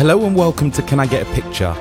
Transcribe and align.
Hello 0.00 0.24
and 0.24 0.34
welcome 0.34 0.70
to 0.70 0.80
Can 0.80 0.98
I 0.98 1.04
Get 1.04 1.28
a 1.28 1.30
Picture? 1.34 1.74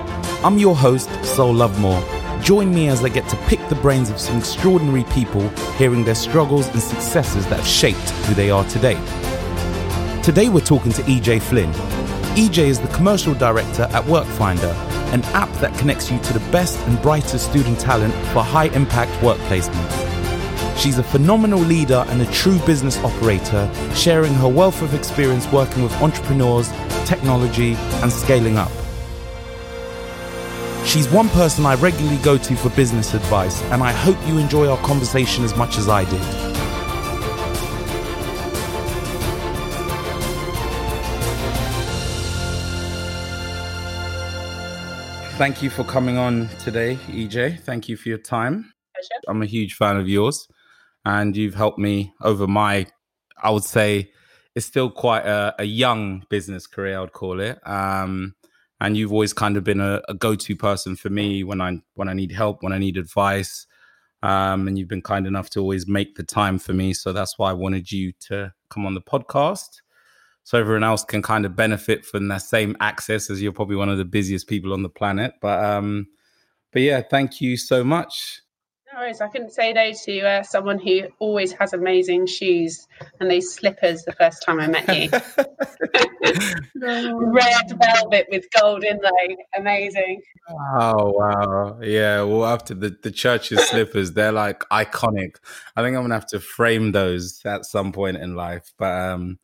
I'm 0.44 0.58
your 0.58 0.76
host, 0.76 1.10
Sol 1.24 1.54
Lovemore. 1.54 2.04
Join 2.42 2.70
me 2.76 2.90
as 2.90 3.02
I 3.02 3.08
get 3.08 3.30
to 3.30 3.38
pick 3.48 3.66
the 3.70 3.76
brains 3.76 4.10
of 4.10 4.20
some 4.20 4.40
extraordinary 4.40 5.06
people, 5.06 5.48
hearing 5.78 6.04
their 6.04 6.16
struggles 6.16 6.68
and 6.68 6.82
successes 6.82 7.48
that 7.48 7.60
have 7.60 7.66
shaped 7.66 8.10
who 8.26 8.34
they 8.34 8.52
are 8.52 8.66
today. 8.66 8.96
Today 10.22 10.50
we're 10.50 10.60
talking 10.60 10.92
to 10.92 11.02
EJ 11.04 11.42
Flynn. 11.44 11.72
EJ 12.36 12.58
is 12.58 12.82
the 12.82 12.90
commercial 12.90 13.34
director 13.36 13.84
at 13.84 14.04
Workfinder, 14.04 14.74
an 15.14 15.24
app 15.34 15.50
that 15.62 15.74
connects 15.78 16.12
you 16.12 16.20
to 16.20 16.34
the 16.34 16.52
best 16.52 16.78
and 16.88 17.02
brightest 17.02 17.50
student 17.50 17.80
talent 17.80 18.14
for 18.34 18.44
high 18.44 18.68
impact 18.76 19.24
work 19.24 19.38
placements. 19.48 20.10
She's 20.78 20.98
a 20.98 21.04
phenomenal 21.04 21.60
leader 21.60 22.04
and 22.10 22.22
a 22.22 22.32
true 22.34 22.60
business 22.66 22.98
operator, 22.98 23.72
sharing 23.96 24.34
her 24.34 24.50
wealth 24.50 24.82
of 24.82 24.94
experience 24.94 25.50
working 25.54 25.84
with 25.84 25.94
entrepreneurs, 26.02 26.70
technology, 27.10 27.74
and 28.04 28.12
scaling 28.12 28.58
up. 28.58 28.72
She's 30.86 31.10
one 31.10 31.30
person 31.30 31.66
I 31.66 31.76
regularly 31.76 32.18
go 32.18 32.38
to 32.38 32.56
for 32.56 32.70
business 32.70 33.14
advice, 33.16 33.62
and 33.72 33.82
I 33.82 33.92
hope 33.92 34.18
you 34.28 34.38
enjoy 34.38 34.70
our 34.70 34.78
conversation 34.78 35.44
as 35.44 35.56
much 35.56 35.78
as 35.78 35.90
I 35.90 36.06
did. 36.06 36.50
Thank 45.40 45.64
you 45.64 45.70
for 45.70 45.86
coming 45.86 46.18
on 46.18 46.50
today, 46.60 46.96
EJ. 47.08 47.62
Thank 47.62 47.88
you 47.88 47.96
for 47.96 48.10
your 48.10 48.18
time. 48.18 48.74
Pleasure. 48.94 49.22
I'm 49.30 49.42
a 49.42 49.46
huge 49.46 49.76
fan 49.76 49.96
of 49.96 50.10
yours 50.10 50.48
and 51.06 51.36
you've 51.38 51.56
helped 51.56 51.80
me 51.80 52.14
over 52.22 52.46
my, 52.46 52.88
I 53.42 53.50
would 53.52 53.64
say, 53.64 54.12
it's 54.56 54.66
still 54.66 54.90
quite 54.90 55.26
a, 55.26 55.56
a 55.60 55.64
young 55.64 56.24
business 56.30 56.68
career, 56.68 56.98
I 56.98 57.02
would 57.02 57.14
call 57.14 57.40
it. 57.40 57.60
Um, 57.68 58.36
and 58.82 58.96
you've 58.96 59.12
always 59.12 59.34
kind 59.34 59.58
of 59.58 59.64
been 59.64 59.82
a, 59.82 60.02
a, 60.08 60.14
go-to 60.14 60.56
person 60.56 60.96
for 60.96 61.10
me 61.10 61.44
when 61.44 61.60
I 61.60 61.80
when 61.96 62.08
I 62.08 62.14
need 62.14 62.32
help, 62.32 62.64
when 62.64 62.74
I 62.74 62.78
need 62.78 62.98
advice. 62.98 63.68
Um, 64.24 64.68
and 64.68 64.78
you've 64.78 64.88
been 64.88 65.02
kind 65.02 65.28
enough 65.28 65.50
to 65.52 65.62
always 65.62 65.88
make 65.88 66.16
the 66.16 66.24
time 66.24 66.60
for 66.60 66.74
me. 66.74 66.94
So 66.94 67.14
that's 67.14 67.38
why 67.38 67.50
I 67.50 67.54
wanted 67.54 67.92
you 67.92 68.12
to 68.28 68.54
come 68.70 68.86
on 68.86 68.94
the 68.94 69.02
podcast. 69.02 69.82
So 70.44 70.60
everyone 70.60 70.84
else 70.84 71.04
can 71.04 71.22
kind 71.22 71.46
of 71.46 71.56
benefit 71.56 72.06
from 72.06 72.28
that 72.30 72.42
same 72.42 72.76
access 72.80 73.30
as 73.30 73.42
you're 73.42 73.54
probably 73.54 73.76
one 73.76 73.90
of 73.90 73.98
the 73.98 74.06
busiest 74.06 74.48
people 74.48 74.74
on 74.74 74.84
the 74.84 74.90
planet. 74.90 75.34
But 75.42 75.64
um, 75.64 76.08
but 76.72 76.82
yeah, 76.82 77.02
thank 77.02 77.42
you 77.42 77.58
so 77.58 77.84
much. 77.84 78.42
No 79.00 79.06
worries. 79.06 79.22
I 79.22 79.30
couldn't 79.30 79.54
say 79.54 79.72
no 79.72 79.94
to 79.94 80.22
uh, 80.22 80.44
someone 80.44 80.78
who 80.78 81.04
always 81.20 81.54
has 81.54 81.72
amazing 81.72 82.26
shoes 82.26 82.86
and 83.22 83.32
those 83.32 83.54
slippers 83.54 84.04
the 84.04 84.12
first 84.12 84.44
time 84.44 84.60
I 84.60 84.68
met 84.68 84.88
you. 84.90 85.10
Red 86.76 87.80
velvet 87.82 88.28
with 88.30 88.46
gold 88.60 88.84
inlay. 88.84 89.38
Amazing. 89.58 90.22
Oh, 90.50 91.12
wow. 91.12 91.80
Yeah. 91.82 92.24
Well, 92.24 92.46
after 92.46 92.74
the, 92.74 92.98
the 93.02 93.10
church's 93.10 93.66
slippers, 93.70 94.12
they're 94.12 94.34
like 94.34 94.68
iconic. 94.70 95.38
I 95.78 95.82
think 95.82 95.96
I'm 95.96 96.02
going 96.02 96.10
to 96.10 96.16
have 96.16 96.28
to 96.28 96.42
frame 96.42 96.92
those 96.92 97.42
at 97.46 97.64
some 97.64 97.94
point 97.94 98.18
in 98.18 98.36
life. 98.36 98.74
But, 98.78 99.00
um, 99.00 99.40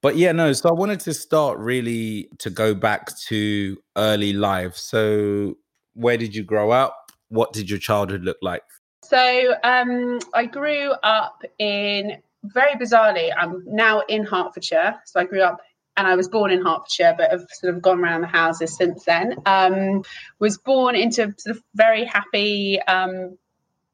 but 0.00 0.16
yeah, 0.16 0.32
no. 0.32 0.54
So 0.54 0.70
I 0.70 0.72
wanted 0.72 1.00
to 1.00 1.12
start 1.12 1.58
really 1.58 2.30
to 2.38 2.48
go 2.48 2.74
back 2.74 3.14
to 3.26 3.76
early 3.98 4.32
life. 4.32 4.76
So, 4.76 5.56
where 5.92 6.16
did 6.16 6.34
you 6.34 6.42
grow 6.42 6.70
up? 6.70 7.12
What 7.28 7.52
did 7.52 7.68
your 7.68 7.78
childhood 7.78 8.22
look 8.22 8.38
like? 8.40 8.62
So 9.08 9.54
um, 9.62 10.18
I 10.32 10.46
grew 10.46 10.92
up 11.02 11.42
in 11.58 12.18
very 12.42 12.74
bizarrely. 12.74 13.30
I'm 13.36 13.62
now 13.66 14.02
in 14.08 14.24
Hertfordshire. 14.24 15.00
So 15.04 15.20
I 15.20 15.24
grew 15.24 15.42
up 15.42 15.60
and 15.96 16.06
I 16.06 16.16
was 16.16 16.28
born 16.28 16.50
in 16.50 16.64
Hertfordshire, 16.64 17.14
but 17.16 17.30
have 17.30 17.46
sort 17.52 17.74
of 17.74 17.82
gone 17.82 18.00
around 18.00 18.22
the 18.22 18.26
houses 18.26 18.76
since 18.76 19.04
then. 19.04 19.36
Um, 19.46 20.02
was 20.38 20.58
born 20.58 20.96
into 20.96 21.34
sort 21.36 21.56
of 21.56 21.62
very 21.74 22.04
happy 22.04 22.80
um, 22.82 23.38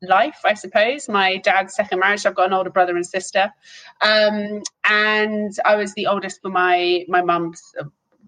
life, 0.03 0.39
I 0.45 0.55
suppose. 0.55 1.09
My 1.09 1.37
dad's 1.39 1.75
second 1.75 1.99
marriage. 1.99 2.25
I've 2.25 2.35
got 2.35 2.47
an 2.47 2.55
older 2.55 2.71
brother 2.71 2.97
and 2.97 3.05
sister, 3.05 3.53
um, 4.01 4.63
and 4.89 5.53
I 5.65 5.77
was 5.77 5.93
the 5.95 6.07
oldest 6.07 6.41
for 6.41 6.51
my 6.51 7.05
my 7.09 7.21
mum's 7.21 7.75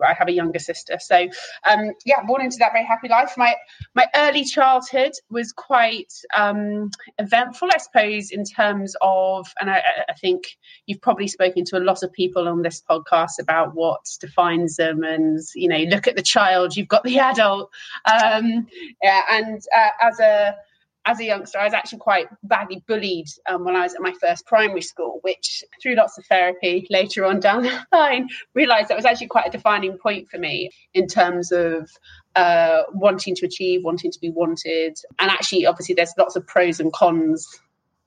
I 0.04 0.14
have 0.14 0.28
a 0.28 0.32
younger 0.32 0.58
sister. 0.58 0.98
So 1.00 1.28
um, 1.68 1.92
yeah, 2.04 2.22
born 2.26 2.42
into 2.42 2.56
that 2.58 2.72
very 2.72 2.84
happy 2.84 3.08
life. 3.08 3.34
My 3.36 3.54
my 3.94 4.06
early 4.14 4.44
childhood 4.44 5.12
was 5.30 5.52
quite 5.52 6.12
um, 6.36 6.90
eventful, 7.18 7.68
I 7.72 7.78
suppose, 7.78 8.30
in 8.30 8.44
terms 8.44 8.94
of, 9.00 9.46
and 9.60 9.70
I, 9.70 9.82
I, 10.08 10.14
think 10.14 10.56
you've 10.86 11.00
probably 11.00 11.28
spoken 11.28 11.64
to 11.66 11.78
a 11.78 11.80
lot 11.80 12.02
of 12.02 12.12
people 12.12 12.48
on 12.48 12.62
this 12.62 12.82
podcast 12.88 13.38
about 13.40 13.74
what 13.74 14.00
defines 14.20 14.76
them, 14.76 15.02
and 15.02 15.40
you 15.54 15.68
know, 15.68 15.78
look 15.78 16.06
at 16.06 16.16
the 16.16 16.22
child, 16.22 16.76
you've 16.76 16.88
got 16.88 17.04
the 17.04 17.18
adult, 17.18 17.70
um, 18.04 18.66
yeah, 19.02 19.22
and 19.30 19.62
uh, 19.76 19.88
as 20.02 20.20
a 20.20 20.56
as 21.04 21.18
a 21.20 21.24
youngster, 21.24 21.58
I 21.58 21.64
was 21.64 21.74
actually 21.74 21.98
quite 21.98 22.26
badly 22.44 22.82
bullied 22.86 23.26
um, 23.48 23.64
when 23.64 23.74
I 23.74 23.82
was 23.82 23.94
at 23.94 24.00
my 24.00 24.12
first 24.20 24.46
primary 24.46 24.82
school, 24.82 25.18
which 25.22 25.64
through 25.80 25.96
lots 25.96 26.16
of 26.16 26.24
therapy 26.26 26.86
later 26.90 27.24
on 27.24 27.40
down 27.40 27.62
the 27.62 27.84
line, 27.92 28.28
realised 28.54 28.88
that 28.88 28.96
was 28.96 29.04
actually 29.04 29.26
quite 29.26 29.48
a 29.48 29.50
defining 29.50 29.98
point 29.98 30.28
for 30.28 30.38
me 30.38 30.70
in 30.94 31.06
terms 31.06 31.50
of 31.50 31.90
uh, 32.36 32.82
wanting 32.92 33.34
to 33.36 33.46
achieve, 33.46 33.84
wanting 33.84 34.12
to 34.12 34.20
be 34.20 34.30
wanted. 34.30 34.96
And 35.18 35.30
actually, 35.30 35.66
obviously, 35.66 35.94
there's 35.94 36.14
lots 36.16 36.36
of 36.36 36.46
pros 36.46 36.78
and 36.78 36.92
cons 36.92 37.48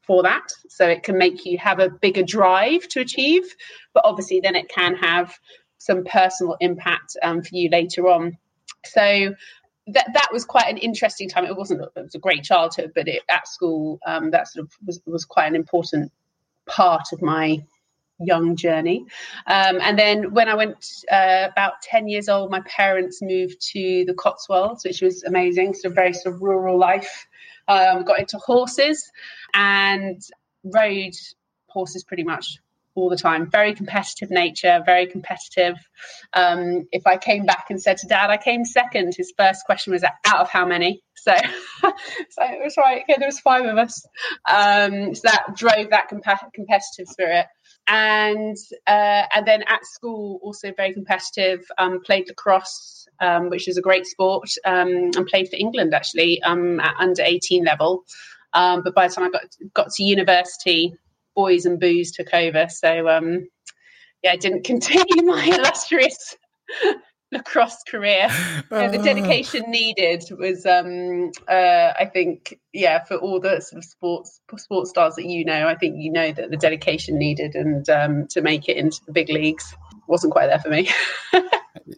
for 0.03 0.23
that. 0.23 0.47
So 0.69 0.88
it 0.88 1.03
can 1.03 1.17
make 1.17 1.45
you 1.45 1.57
have 1.57 1.79
a 1.79 1.89
bigger 1.89 2.23
drive 2.23 2.88
to 2.89 3.01
achieve, 3.01 3.44
but 3.94 4.06
obviously, 4.06 4.39
then 4.39 4.56
it 4.56 4.69
can 4.69 4.95
have 4.95 5.38
some 5.79 6.03
personal 6.06 6.56
impact 6.62 7.17
um, 7.22 7.41
for 7.41 7.50
you 7.51 7.69
later 7.69 8.07
on. 8.07 8.38
So 8.85 9.35
that 9.88 10.07
that 10.13 10.29
was 10.31 10.46
quite 10.46 10.69
an 10.69 10.78
interesting 10.78 11.29
time. 11.29 11.46
It 11.46 11.56
wasn't 11.56 11.81
it 11.81 11.91
was 11.96 12.16
a 12.16 12.19
great 12.19 12.44
childhood, 12.44 12.91
but 12.96 13.07
it, 13.07 13.23
at 13.29 13.47
school 13.47 14.00
um, 14.06 14.31
that 14.31 14.47
sort 14.47 14.66
of 14.66 14.73
was, 14.85 15.01
was 15.06 15.25
quite 15.25 15.47
an 15.47 15.56
important 15.56 16.12
part 16.66 17.07
of 17.13 17.22
my 17.22 17.63
young 18.19 18.56
journey. 18.56 19.06
Um, 19.45 19.79
and 19.81 20.00
then 20.00 20.34
when 20.34 20.47
I 20.47 20.56
went 20.56 20.85
uh, 21.12 21.47
about 21.51 21.81
10 21.81 22.07
years 22.07 22.29
old, 22.29 22.50
my 22.50 22.62
parents 22.62 23.22
moved 23.22 23.62
to 23.74 24.06
the 24.06 24.13
Cotswolds, 24.13 24.85
which 24.85 25.01
was 25.01 25.24
amazing. 25.24 25.74
So 25.74 25.90
very 25.90 26.13
sort 26.13 26.35
of 26.35 26.41
rural 26.41 26.79
life. 26.79 27.28
Um, 27.68 28.03
got 28.03 28.19
into 28.19 28.38
horses 28.38 29.12
and 29.56 30.22
rode 30.63 31.16
horses 31.68 32.03
pretty 32.03 32.24
much 32.24 32.59
all 32.95 33.09
the 33.09 33.17
time. 33.17 33.50
Very 33.50 33.73
competitive 33.73 34.31
nature, 34.31 34.81
very 34.85 35.06
competitive. 35.06 35.75
Um, 36.33 36.88
if 36.91 37.06
I 37.06 37.17
came 37.17 37.45
back 37.45 37.66
and 37.69 37.81
said 37.81 37.97
to 37.97 38.07
dad, 38.07 38.29
I 38.29 38.38
came 38.38 38.66
second, 38.66 39.13
his 39.16 39.33
first 39.38 39.66
question 39.66 39.94
was, 39.94 40.03
out 40.03 40.39
of 40.39 40.50
how 40.50 40.66
many? 40.66 41.03
So, 41.16 41.33
so 41.83 41.91
it 41.91 42.63
was 42.63 42.75
right. 42.78 43.03
Okay, 43.03 43.17
there 43.19 43.28
was 43.28 43.39
five 43.39 43.66
of 43.66 43.78
us. 43.78 44.06
Um, 44.50 45.13
so 45.13 45.22
that 45.25 45.56
drove 45.56 45.89
that 45.89 46.07
comp- 46.07 46.53
competitive 46.53 47.07
spirit. 47.07 47.47
And 47.88 48.57
uh, 48.88 49.23
and 49.35 49.45
then 49.45 49.63
at 49.67 49.85
school, 49.85 50.39
also 50.41 50.72
very 50.75 50.94
competitive. 50.94 51.66
Um, 51.77 52.01
played 52.03 52.27
lacrosse, 52.27 53.07
um, 53.19 53.50
which 53.50 53.67
is 53.67 53.77
a 53.77 53.81
great 53.81 54.07
sport, 54.07 54.50
um, 54.66 55.12
and 55.16 55.27
played 55.27 55.50
for 55.50 55.56
England 55.57 55.94
actually 55.94 56.41
um, 56.41 56.79
at 56.79 56.95
under 56.97 57.22
18 57.22 57.63
level. 57.63 58.03
Um, 58.53 58.81
but 58.83 58.95
by 58.95 59.07
the 59.07 59.13
time 59.13 59.25
I 59.25 59.29
got 59.29 59.44
got 59.73 59.91
to 59.91 60.03
university, 60.03 60.95
boys 61.35 61.66
and 61.66 61.79
booze 61.79 62.12
took 62.12 62.34
over. 62.34 62.68
So 62.69 63.07
um, 63.07 63.47
yeah, 64.23 64.31
I 64.31 64.38
didn't 64.38 64.63
continue 64.66 65.23
my 65.23 65.46
illustrious 65.57 66.35
lacrosse 67.31 67.84
career. 67.88 68.28
Uh, 68.72 68.90
the 68.90 68.97
dedication 68.97 69.69
needed 69.69 70.24
was, 70.38 70.66
um, 70.66 71.31
uh, 71.48 71.94
I 72.00 72.06
think, 72.06 72.59
yeah, 72.71 73.04
for 73.04 73.18
all 73.18 73.39
the 73.39 73.59
sort 73.62 73.83
of 73.83 73.86
sports 73.86 74.39
sports 74.57 74.92
stars 74.92 75.15
that 75.15 75.25
you 75.25 75.44
know, 75.44 75.68
I 75.68 75.75
think 75.75 75.95
you 75.98 76.12
know 76.12 76.31
that 76.31 76.50
the 76.50 76.57
dedication 76.57 77.18
needed 77.18 77.56
and 77.56 77.88
um, 77.89 78.27
to 78.30 78.42
make 78.42 78.69
it 78.69 78.77
into 78.77 79.01
the 79.06 79.12
big 79.12 79.30
leagues 79.30 79.75
wasn't 80.07 80.34
quite 80.34 80.48
there 80.48 80.60
for 80.60 80.69
me. 80.69 80.90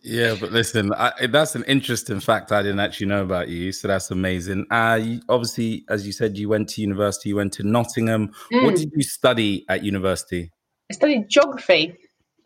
yeah, 0.04 0.36
but 0.40 0.52
listen, 0.52 0.94
I, 0.94 1.28
that's 1.28 1.56
an 1.56 1.64
interesting 1.64 2.20
fact 2.20 2.52
I 2.52 2.62
didn't 2.62 2.80
actually 2.80 3.08
know 3.08 3.24
about 3.24 3.50
you. 3.50 3.72
So 3.72 3.88
that's 3.88 4.12
amazing. 4.12 4.66
Uh, 4.72 5.00
you, 5.02 5.22
obviously, 5.30 5.86
as 5.90 6.06
you 6.06 6.12
said, 6.12 6.38
you 6.38 6.50
went 6.50 6.70
to 6.70 6.82
university. 6.82 7.30
You 7.30 7.36
went 7.38 7.54
to 7.54 7.64
Nottingham. 7.64 8.34
Mm. 8.52 8.64
What 8.64 8.76
did 8.76 8.92
you 8.96 9.04
study 9.04 9.66
at 9.70 9.84
university? 9.84 10.52
I 10.90 10.94
studied 10.94 11.30
geography 11.30 11.98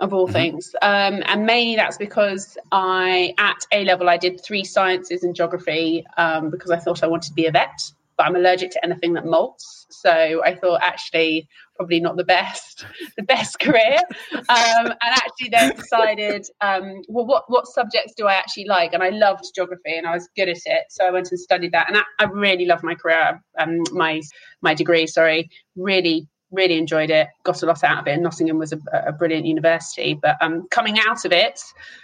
of 0.02 0.14
all 0.14 0.26
mm-hmm. 0.26 0.34
things. 0.34 0.76
Um, 0.82 1.24
and 1.26 1.46
mainly 1.46 1.76
that's 1.76 1.98
because 1.98 2.58
I, 2.72 3.34
at 3.38 3.66
A 3.72 3.86
level, 3.86 4.10
I 4.10 4.18
did 4.18 4.42
three 4.44 4.64
sciences 4.64 5.24
and 5.24 5.34
geography 5.36 6.06
um, 6.18 6.50
because 6.50 6.72
I 6.72 6.78
thought 6.78 7.04
I 7.04 7.08
wanted 7.08 7.30
to 7.30 7.36
be 7.36 7.46
a 7.46 7.52
vet, 7.52 7.92
but 8.18 8.26
I'm 8.26 8.36
allergic 8.36 8.72
to 8.72 8.84
anything 8.84 9.14
that 9.14 9.24
molts. 9.24 9.86
So 9.90 10.42
I 10.44 10.56
thought 10.56 10.82
actually 10.82 11.48
probably 11.82 12.00
not 12.00 12.16
the 12.16 12.24
best, 12.24 12.86
the 13.18 13.24
best 13.24 13.60
career. 13.60 13.98
Um, 14.34 14.86
and 14.86 14.98
actually 15.02 15.50
then 15.50 15.76
decided, 15.76 16.46
um, 16.62 17.02
well, 17.08 17.26
what, 17.26 17.46
what 17.48 17.66
subjects 17.66 18.14
do 18.16 18.28
I 18.28 18.34
actually 18.34 18.66
like? 18.66 18.94
And 18.94 19.02
I 19.02 19.10
loved 19.10 19.46
geography 19.56 19.98
and 19.98 20.06
I 20.06 20.14
was 20.14 20.30
good 20.36 20.48
at 20.48 20.60
it. 20.66 20.84
So 20.90 21.08
I 21.08 21.10
went 21.10 21.32
and 21.32 21.40
studied 21.40 21.72
that. 21.72 21.88
And 21.88 21.98
I, 21.98 22.04
I 22.20 22.26
really 22.26 22.66
loved 22.66 22.84
my 22.84 22.94
career, 22.94 23.42
um, 23.58 23.82
my, 23.94 24.22
my 24.62 24.76
degree, 24.76 25.08
sorry, 25.08 25.50
really 25.76 26.28
really 26.52 26.78
enjoyed 26.78 27.10
it, 27.10 27.30
got 27.46 27.64
a 27.64 27.66
lot 27.66 27.82
out 27.82 28.00
of 28.00 28.08
it. 28.08 28.12
And 28.12 28.24
Nottingham 28.24 28.58
was 28.58 28.74
a, 28.74 28.80
a 29.08 29.14
brilliant 29.14 29.46
university. 29.46 30.20
But 30.22 30.36
um, 30.42 30.68
coming 30.70 31.00
out 31.00 31.24
of 31.24 31.32
it, 31.32 31.62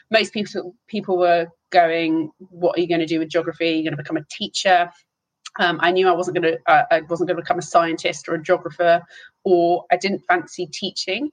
most 0.09 0.31
people 0.31 0.73
people 0.87 1.17
were 1.17 1.47
going, 1.69 2.31
"What 2.49 2.77
are 2.77 2.81
you 2.81 2.87
going 2.87 3.01
to 3.01 3.05
do 3.05 3.19
with 3.19 3.27
geography? 3.27 3.71
You're 3.71 3.83
going 3.83 3.97
to 3.97 4.01
become 4.01 4.15
a 4.15 4.25
teacher." 4.31 4.89
Um, 5.59 5.79
I 5.81 5.91
knew 5.91 6.07
I 6.07 6.13
wasn't 6.13 6.39
going 6.39 6.53
to 6.53 6.71
uh, 6.71 6.83
I 6.91 7.01
wasn't 7.01 7.27
going 7.27 7.37
to 7.37 7.43
become 7.43 7.59
a 7.59 7.63
scientist 7.63 8.27
or 8.27 8.35
a 8.35 8.41
geographer, 8.41 9.01
or 9.43 9.85
I 9.91 9.97
didn't 9.97 10.19
fancy 10.19 10.67
teaching. 10.67 11.31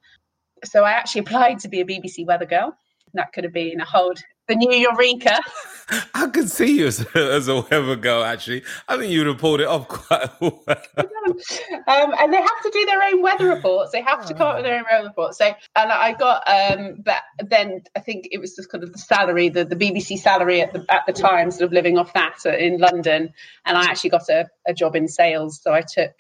So 0.65 0.85
I 0.85 0.93
actually 0.93 1.21
applied 1.26 1.59
to 1.61 1.69
be 1.69 1.81
a 1.81 1.85
BBC 1.85 2.26
weather 2.26 2.47
girl. 2.47 2.76
That 3.15 3.32
could 3.32 3.44
have 3.44 3.53
been 3.53 3.81
a 3.81 3.85
hold 3.85 4.19
the 4.49 4.55
new 4.55 4.88
Ulrika. 4.91 5.38
I 6.14 6.29
could 6.29 6.50
see 6.50 6.79
you 6.79 6.87
as, 6.87 7.05
as 7.14 7.49
a 7.49 7.61
weather 7.61 7.96
girl. 7.96 8.25
Actually, 8.25 8.62
I 8.88 8.96
think 8.96 9.12
you 9.12 9.20
would 9.20 9.26
have 9.26 9.38
pulled 9.38 9.61
it 9.61 9.67
off 9.67 9.88
quite 9.88 10.31
well. 10.41 10.62
um, 10.67 12.14
and 12.19 12.32
they 12.32 12.38
have 12.38 12.62
to 12.62 12.70
do 12.73 12.87
their 12.87 13.02
own 13.02 13.23
weather 13.23 13.49
reports. 13.49 13.93
They 13.93 14.02
have 14.02 14.26
to 14.26 14.35
come 14.35 14.46
up 14.46 14.56
with 14.56 14.64
their 14.64 14.79
own 14.79 14.85
weather 14.91 15.08
reports. 15.08 15.38
So, 15.38 15.46
and 15.76 15.93
I 15.93 16.12
got, 16.12 16.43
um, 16.49 16.96
but 17.05 17.23
then 17.38 17.82
I 17.94 18.00
think 18.00 18.29
it 18.31 18.38
was 18.38 18.55
just 18.56 18.70
kind 18.70 18.82
of 18.82 18.93
the 18.93 18.99
salary, 18.99 19.49
the, 19.49 19.64
the 19.64 19.76
BBC 19.76 20.19
salary 20.19 20.62
at 20.62 20.73
the 20.73 20.85
at 20.88 21.02
the 21.06 21.12
time, 21.12 21.50
sort 21.50 21.64
of 21.64 21.73
living 21.73 21.99
off 21.99 22.12
that 22.14 22.44
in 22.47 22.79
London. 22.79 23.32
And 23.67 23.76
I 23.76 23.85
actually 23.85 24.11
got 24.11 24.29
a, 24.29 24.49
a 24.67 24.75
job 24.75 24.97
in 24.97 25.08
sales, 25.08 25.61
so 25.62 25.73
I 25.73 25.82
took 25.82 26.14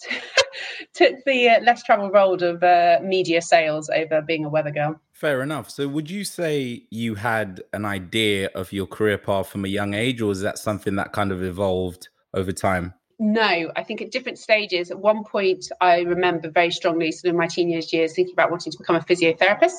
took 0.94 1.24
the 1.24 1.48
uh, 1.48 1.60
less 1.60 1.82
travel 1.82 2.10
road 2.10 2.42
of 2.42 2.62
uh, 2.62 2.98
media 3.02 3.42
sales 3.42 3.90
over 3.90 4.22
being 4.22 4.44
a 4.44 4.48
weather 4.48 4.70
girl. 4.70 5.00
Fair 5.12 5.42
enough. 5.42 5.70
So, 5.70 5.88
would 5.88 6.10
you 6.10 6.24
say 6.24 6.84
you 6.90 7.14
had 7.14 7.62
an 7.72 7.84
idea 7.84 8.50
of 8.54 8.72
your 8.72 8.86
career 8.86 9.18
path 9.18 9.48
from 9.48 9.64
a 9.64 9.68
young 9.68 9.94
age, 9.94 10.20
or 10.20 10.32
is 10.32 10.40
that 10.42 10.58
something 10.58 10.96
that 10.96 11.12
kind 11.12 11.32
of 11.32 11.42
evolved 11.42 12.08
over 12.34 12.52
time? 12.52 12.94
No, 13.18 13.72
I 13.74 13.82
think 13.82 14.02
at 14.02 14.10
different 14.10 14.38
stages. 14.38 14.90
At 14.90 14.98
one 14.98 15.24
point, 15.24 15.70
I 15.80 16.00
remember 16.00 16.50
very 16.50 16.70
strongly, 16.70 17.12
sort 17.12 17.30
of 17.30 17.38
my 17.38 17.46
teenage 17.46 17.90
years, 17.92 18.12
thinking 18.12 18.34
about 18.34 18.50
wanting 18.50 18.72
to 18.72 18.78
become 18.78 18.96
a 18.96 19.00
physiotherapist. 19.00 19.72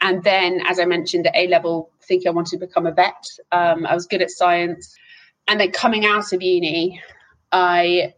And 0.00 0.22
then, 0.22 0.62
as 0.68 0.78
I 0.78 0.84
mentioned, 0.84 1.26
at 1.26 1.34
A 1.34 1.48
level, 1.48 1.90
thinking 2.02 2.28
I 2.28 2.30
wanted 2.30 2.60
to 2.60 2.66
become 2.66 2.86
a 2.86 2.92
vet. 2.92 3.26
Um, 3.50 3.86
I 3.86 3.94
was 3.94 4.06
good 4.06 4.22
at 4.22 4.30
science. 4.30 4.94
And 5.48 5.58
then 5.58 5.72
coming 5.72 6.06
out 6.06 6.32
of 6.32 6.42
uni, 6.42 7.02
I 7.50 8.14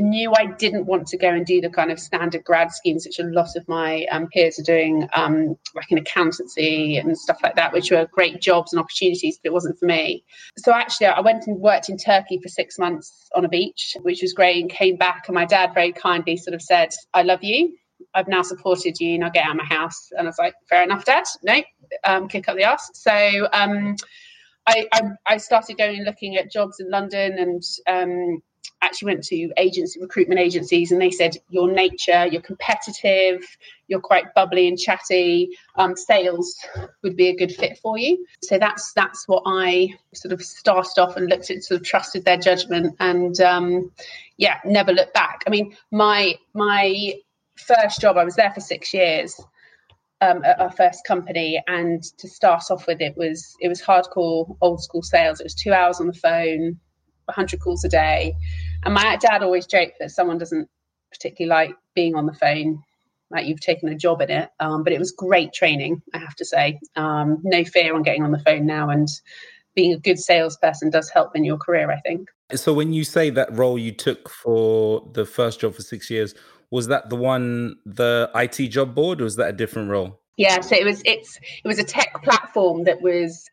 knew 0.00 0.32
I 0.36 0.46
didn't 0.46 0.86
want 0.86 1.06
to 1.08 1.16
go 1.16 1.28
and 1.28 1.44
do 1.44 1.60
the 1.60 1.70
kind 1.70 1.90
of 1.90 1.98
standard 1.98 2.44
grad 2.44 2.72
schemes, 2.72 3.06
which 3.06 3.18
a 3.18 3.24
lot 3.24 3.56
of 3.56 3.66
my 3.68 4.06
um, 4.10 4.28
peers 4.28 4.58
are 4.58 4.62
doing, 4.62 5.08
um, 5.14 5.56
like 5.74 5.90
in 5.90 5.98
accountancy 5.98 6.96
and 6.96 7.16
stuff 7.16 7.38
like 7.42 7.56
that, 7.56 7.72
which 7.72 7.90
were 7.90 8.08
great 8.12 8.40
jobs 8.40 8.72
and 8.72 8.80
opportunities, 8.80 9.38
but 9.42 9.50
it 9.50 9.52
wasn't 9.52 9.78
for 9.78 9.86
me. 9.86 10.24
So 10.56 10.72
actually, 10.72 11.08
I 11.08 11.20
went 11.20 11.46
and 11.46 11.58
worked 11.60 11.88
in 11.88 11.96
Turkey 11.96 12.38
for 12.42 12.48
six 12.48 12.78
months 12.78 13.28
on 13.34 13.44
a 13.44 13.48
beach, 13.48 13.96
which 14.02 14.22
was 14.22 14.32
great, 14.32 14.60
and 14.60 14.70
came 14.70 14.96
back. 14.96 15.24
And 15.28 15.34
my 15.34 15.44
dad 15.44 15.72
very 15.74 15.92
kindly 15.92 16.36
sort 16.36 16.54
of 16.54 16.62
said, 16.62 16.90
I 17.14 17.22
love 17.22 17.42
you. 17.42 17.76
I've 18.14 18.28
now 18.28 18.42
supported 18.42 19.00
you. 19.00 19.18
Now 19.18 19.28
get 19.28 19.44
out 19.44 19.52
of 19.52 19.56
my 19.56 19.64
house. 19.64 20.10
And 20.16 20.26
I 20.26 20.30
was 20.30 20.38
like, 20.38 20.54
fair 20.68 20.82
enough, 20.82 21.04
dad. 21.04 21.24
No, 21.42 21.62
um, 22.04 22.28
kick 22.28 22.48
up 22.48 22.56
the 22.56 22.64
ass. 22.64 22.90
So, 22.94 23.48
um, 23.52 23.96
I, 24.66 24.86
I, 24.92 25.00
I, 25.26 25.36
started 25.38 25.78
going 25.78 25.96
and 25.96 26.04
looking 26.04 26.36
at 26.36 26.52
jobs 26.52 26.78
in 26.78 26.90
London 26.90 27.38
and 27.38 27.62
um, 27.86 28.42
actually 28.82 29.06
went 29.06 29.24
to 29.24 29.52
agency 29.56 30.00
recruitment 30.00 30.40
agencies 30.40 30.92
and 30.92 31.00
they 31.00 31.10
said 31.10 31.36
your 31.48 31.70
nature 31.70 32.26
you're 32.26 32.42
competitive 32.42 33.44
you're 33.88 34.00
quite 34.00 34.32
bubbly 34.34 34.68
and 34.68 34.78
chatty 34.78 35.48
um, 35.76 35.96
sales 35.96 36.56
would 37.02 37.16
be 37.16 37.28
a 37.28 37.36
good 37.36 37.52
fit 37.52 37.78
for 37.78 37.98
you. 37.98 38.24
So 38.42 38.58
that's 38.58 38.92
that's 38.92 39.26
what 39.26 39.42
i 39.46 39.88
sort 40.14 40.32
of 40.32 40.42
started 40.42 41.00
off 41.00 41.16
and 41.16 41.28
looked 41.28 41.50
at 41.50 41.62
sort 41.62 41.80
of 41.80 41.86
trusted 41.86 42.24
their 42.24 42.38
judgment 42.38 42.96
and 43.00 43.40
um, 43.40 43.92
yeah 44.36 44.58
never 44.64 44.92
looked 44.92 45.14
back. 45.14 45.42
I 45.46 45.50
mean 45.50 45.76
my 45.90 46.34
my 46.54 47.14
first 47.56 48.00
job 48.00 48.16
i 48.16 48.24
was 48.24 48.36
there 48.36 48.52
for 48.52 48.60
six 48.60 48.94
years 48.94 49.40
um, 50.20 50.44
at 50.44 50.60
our 50.60 50.70
first 50.70 51.04
company 51.04 51.62
and 51.66 52.02
to 52.18 52.28
start 52.28 52.64
off 52.70 52.86
with 52.86 53.00
it 53.00 53.16
was 53.16 53.56
it 53.60 53.68
was 53.68 53.80
hardcore 53.80 54.56
old 54.60 54.82
school 54.82 55.02
sales. 55.02 55.40
It 55.40 55.44
was 55.44 55.54
two 55.54 55.72
hours 55.72 56.00
on 56.00 56.08
the 56.08 56.12
phone 56.12 56.78
100 57.28 57.60
calls 57.60 57.84
a 57.84 57.88
day. 57.88 58.34
And 58.84 58.94
my 58.94 59.16
dad 59.16 59.42
always 59.42 59.66
joked 59.66 59.98
that 60.00 60.10
someone 60.10 60.38
doesn't 60.38 60.68
particularly 61.10 61.48
like 61.48 61.76
being 61.94 62.14
on 62.14 62.26
the 62.26 62.32
phone, 62.32 62.82
like 63.30 63.46
you've 63.46 63.60
taken 63.60 63.88
a 63.88 63.94
job 63.94 64.20
in 64.20 64.30
it. 64.30 64.50
Um, 64.60 64.84
but 64.84 64.92
it 64.92 64.98
was 64.98 65.12
great 65.12 65.52
training, 65.52 66.02
I 66.14 66.18
have 66.18 66.34
to 66.36 66.44
say. 66.44 66.78
Um, 66.96 67.40
no 67.42 67.64
fear 67.64 67.94
on 67.94 68.02
getting 68.02 68.22
on 68.22 68.32
the 68.32 68.38
phone 68.38 68.66
now. 68.66 68.90
And 68.90 69.08
being 69.74 69.92
a 69.92 69.98
good 69.98 70.18
salesperson 70.18 70.90
does 70.90 71.10
help 71.10 71.36
in 71.36 71.44
your 71.44 71.58
career, 71.58 71.90
I 71.90 72.00
think. 72.00 72.28
So 72.54 72.72
when 72.72 72.92
you 72.92 73.04
say 73.04 73.30
that 73.30 73.52
role 73.52 73.78
you 73.78 73.92
took 73.92 74.28
for 74.28 75.06
the 75.12 75.24
first 75.26 75.60
job 75.60 75.74
for 75.74 75.82
six 75.82 76.10
years, 76.10 76.34
was 76.70 76.88
that 76.88 77.10
the 77.10 77.16
one, 77.16 77.76
the 77.84 78.30
IT 78.34 78.68
job 78.68 78.94
board, 78.94 79.20
or 79.20 79.24
was 79.24 79.36
that 79.36 79.48
a 79.48 79.52
different 79.52 79.90
role? 79.90 80.20
Yeah, 80.36 80.60
so 80.60 80.76
it 80.76 80.84
was. 80.84 81.02
It's 81.04 81.36
it 81.36 81.66
was 81.66 81.78
a 81.78 81.84
tech 81.84 82.22
platform 82.22 82.84
that 82.84 83.02
was 83.02 83.50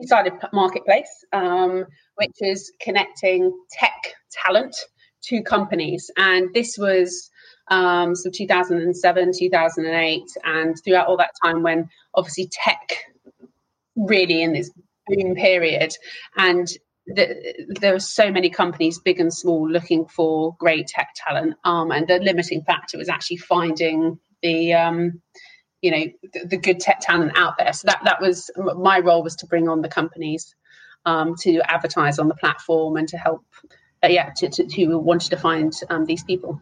two-sided 0.00 0.32
marketplace, 0.52 1.24
um, 1.32 1.84
which 2.16 2.36
is 2.40 2.72
connecting 2.80 3.52
tech 3.70 4.14
talent 4.30 4.74
to 5.22 5.42
companies. 5.42 6.10
And 6.16 6.52
this 6.54 6.78
was 6.78 7.30
um, 7.68 8.14
so 8.14 8.30
2007, 8.30 9.32
2008, 9.38 10.22
and 10.44 10.76
throughout 10.84 11.06
all 11.06 11.16
that 11.18 11.32
time 11.44 11.62
when 11.62 11.88
obviously 12.14 12.48
tech 12.50 12.90
really 13.96 14.42
in 14.42 14.52
this 14.52 14.70
boom 15.06 15.34
period, 15.34 15.94
and 16.36 16.68
the, 17.06 17.66
there 17.80 17.92
were 17.92 18.00
so 18.00 18.30
many 18.30 18.50
companies, 18.50 18.98
big 18.98 19.20
and 19.20 19.32
small, 19.32 19.68
looking 19.68 20.06
for 20.06 20.56
great 20.58 20.86
tech 20.86 21.08
talent. 21.14 21.54
Um, 21.64 21.90
and 21.90 22.06
the 22.06 22.18
limiting 22.18 22.62
factor 22.62 22.98
was 22.98 23.08
actually 23.08 23.38
finding 23.38 24.18
the 24.42 24.74
um, 24.74 25.20
you 25.82 25.90
know 25.90 26.04
the, 26.32 26.46
the, 26.46 26.56
good 26.56 26.80
tech 26.80 27.00
talent 27.00 27.32
out 27.36 27.56
there 27.58 27.72
so 27.72 27.86
that 27.86 28.00
that 28.04 28.20
was 28.20 28.50
my 28.76 28.98
role 28.98 29.22
was 29.22 29.36
to 29.36 29.46
bring 29.46 29.68
on 29.68 29.82
the 29.82 29.88
companies 29.88 30.54
um, 31.06 31.34
to 31.40 31.60
advertise 31.70 32.18
on 32.18 32.28
the 32.28 32.34
platform 32.34 32.96
and 32.96 33.08
to 33.08 33.16
help 33.16 33.44
uh, 34.04 34.08
yeah 34.08 34.30
to, 34.36 34.48
to, 34.48 34.66
to 34.66 34.98
wanted 34.98 35.30
to 35.30 35.36
find 35.36 35.72
um, 35.88 36.04
these 36.04 36.22
people 36.24 36.60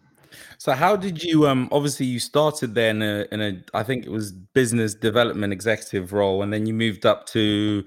so 0.58 0.72
how 0.72 0.96
did 0.96 1.22
you 1.22 1.46
um 1.46 1.68
obviously 1.72 2.06
you 2.06 2.20
started 2.20 2.74
there 2.74 2.90
in 2.90 3.02
a 3.02 3.26
in 3.32 3.40
a 3.40 3.64
I 3.74 3.82
think 3.82 4.06
it 4.06 4.10
was 4.10 4.32
business 4.32 4.94
development 4.94 5.52
executive 5.52 6.12
role 6.12 6.42
and 6.42 6.52
then 6.52 6.66
you 6.66 6.74
moved 6.74 7.06
up 7.06 7.26
to 7.28 7.84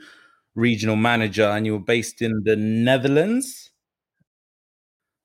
regional 0.56 0.96
manager 0.96 1.46
and 1.46 1.66
you 1.66 1.74
were 1.74 1.80
based 1.80 2.22
in 2.22 2.42
the 2.44 2.56
Netherlands. 2.56 3.72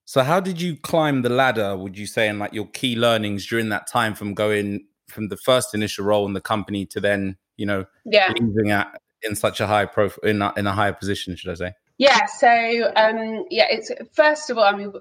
So 0.04 0.22
how 0.22 0.38
did 0.38 0.60
you 0.60 0.76
climb 0.76 1.22
the 1.22 1.28
ladder 1.28 1.76
would 1.76 1.98
you 1.98 2.06
say 2.06 2.28
and 2.28 2.38
like 2.38 2.52
your 2.52 2.68
key 2.68 2.94
learnings 2.96 3.46
during 3.46 3.70
that 3.70 3.88
time 3.88 4.14
from 4.14 4.34
going 4.34 4.86
from 5.08 5.28
the 5.28 5.36
first 5.36 5.74
initial 5.74 6.04
role 6.04 6.26
in 6.26 6.32
the 6.32 6.40
company 6.40 6.86
to 6.86 7.00
then 7.00 7.36
you 7.56 7.66
know 7.66 7.84
yeah. 8.04 8.32
leaving 8.38 8.70
at 8.70 9.00
in 9.22 9.34
such 9.34 9.60
a 9.60 9.66
high 9.66 9.86
profile 9.86 10.28
in 10.28 10.42
a, 10.42 10.52
in 10.56 10.66
a 10.66 10.72
higher 10.72 10.92
position 10.92 11.36
should 11.36 11.50
i 11.50 11.54
say? 11.54 11.72
Yeah 11.98 12.26
so 12.26 12.48
um 12.96 13.44
yeah 13.50 13.66
it's 13.70 13.90
first 14.12 14.50
of 14.50 14.58
all 14.58 14.64
i 14.64 14.76
mean 14.76 14.92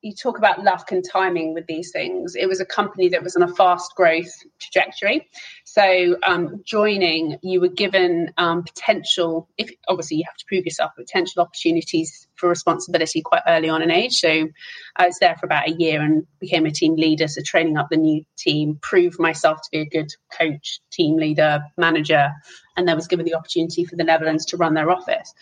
you 0.00 0.14
talk 0.14 0.38
about 0.38 0.62
luck 0.62 0.92
and 0.92 1.04
timing 1.04 1.54
with 1.54 1.66
these 1.66 1.90
things. 1.90 2.36
It 2.36 2.46
was 2.46 2.60
a 2.60 2.64
company 2.64 3.08
that 3.08 3.22
was 3.22 3.34
on 3.34 3.42
a 3.42 3.52
fast 3.54 3.94
growth 3.96 4.32
trajectory. 4.60 5.28
So 5.64 6.16
um, 6.24 6.62
joining, 6.64 7.38
you 7.42 7.60
were 7.60 7.68
given 7.68 8.32
um, 8.36 8.62
potential. 8.62 9.48
If 9.58 9.70
obviously 9.88 10.18
you 10.18 10.24
have 10.26 10.36
to 10.36 10.44
prove 10.46 10.64
yourself, 10.64 10.92
potential 10.96 11.42
opportunities 11.42 12.28
for 12.36 12.48
responsibility 12.48 13.22
quite 13.22 13.42
early 13.48 13.68
on 13.68 13.82
in 13.82 13.90
age. 13.90 14.20
So 14.20 14.48
I 14.96 15.06
was 15.06 15.18
there 15.20 15.36
for 15.36 15.46
about 15.46 15.68
a 15.68 15.72
year 15.72 16.00
and 16.00 16.24
became 16.38 16.64
a 16.66 16.70
team 16.70 16.94
leader. 16.94 17.26
So 17.26 17.42
training 17.44 17.76
up 17.76 17.88
the 17.90 17.96
new 17.96 18.24
team, 18.36 18.78
proved 18.80 19.18
myself 19.18 19.58
to 19.62 19.68
be 19.72 19.80
a 19.80 19.86
good 19.86 20.10
coach, 20.38 20.80
team 20.92 21.16
leader, 21.16 21.60
manager, 21.76 22.30
and 22.76 22.86
then 22.86 22.94
was 22.94 23.08
given 23.08 23.26
the 23.26 23.34
opportunity 23.34 23.84
for 23.84 23.96
the 23.96 24.04
Netherlands 24.04 24.46
to 24.46 24.56
run 24.56 24.74
their 24.74 24.90
office. 24.90 25.34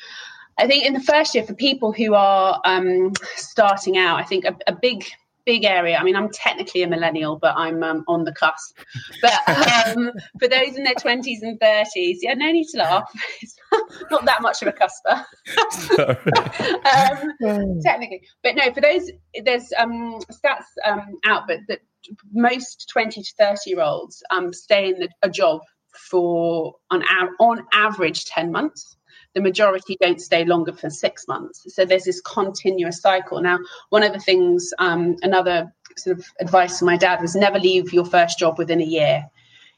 I 0.58 0.66
think 0.66 0.84
in 0.84 0.94
the 0.94 1.00
first 1.00 1.34
year, 1.34 1.44
for 1.44 1.54
people 1.54 1.92
who 1.92 2.14
are 2.14 2.60
um, 2.64 3.12
starting 3.34 3.98
out, 3.98 4.18
I 4.18 4.24
think 4.24 4.44
a, 4.44 4.56
a, 4.66 4.74
big 4.74 5.04
big 5.44 5.64
area. 5.64 5.96
I 5.96 6.02
mean, 6.02 6.16
I'm 6.16 6.28
technically 6.28 6.82
a 6.82 6.88
millennial, 6.88 7.36
but 7.36 7.54
I'm 7.56 7.82
um, 7.82 8.04
on 8.08 8.24
the 8.24 8.32
cusp. 8.32 8.76
But 9.22 9.32
um, 9.48 10.10
for 10.40 10.48
those 10.48 10.76
in 10.76 10.82
their 10.82 10.94
20s 10.94 11.38
and 11.42 11.58
30s, 11.60 12.16
yeah, 12.20 12.34
no 12.34 12.50
need 12.50 12.66
to 12.68 12.78
laugh. 12.78 13.10
It's 13.40 13.56
not 14.10 14.24
that 14.24 14.42
much 14.42 14.62
of 14.62 14.68
a 14.68 14.72
cusper. 14.72 15.24
um, 17.44 17.80
technically, 17.82 18.22
but 18.42 18.56
no, 18.56 18.72
for 18.72 18.80
those, 18.80 19.10
there's 19.44 19.72
um, 19.78 20.18
stats 20.32 20.64
um, 20.84 21.16
out, 21.24 21.42
but 21.46 21.60
that 21.68 21.80
most 22.32 22.88
20 22.92 23.22
to 23.22 23.32
30 23.38 23.58
year 23.66 23.80
olds 23.80 24.22
um, 24.30 24.52
stay 24.52 24.88
in 24.88 24.98
the, 24.98 25.08
a 25.22 25.30
job 25.30 25.60
for 26.10 26.74
on, 26.90 27.02
on 27.38 27.66
average 27.72 28.24
10 28.26 28.50
months 28.50 28.96
the 29.36 29.42
majority 29.42 29.98
don't 30.00 30.18
stay 30.18 30.46
longer 30.46 30.72
for 30.72 30.88
six 30.88 31.28
months. 31.28 31.66
So 31.68 31.84
there's 31.84 32.04
this 32.04 32.22
continuous 32.22 33.02
cycle. 33.02 33.42
Now, 33.42 33.58
one 33.90 34.02
of 34.02 34.14
the 34.14 34.18
things, 34.18 34.72
um, 34.78 35.16
another 35.20 35.70
sort 35.98 36.18
of 36.18 36.24
advice 36.40 36.78
from 36.78 36.86
my 36.86 36.96
dad 36.96 37.20
was 37.20 37.36
never 37.36 37.58
leave 37.58 37.92
your 37.92 38.06
first 38.06 38.38
job 38.38 38.56
within 38.56 38.80
a 38.80 38.84
year. 38.84 39.26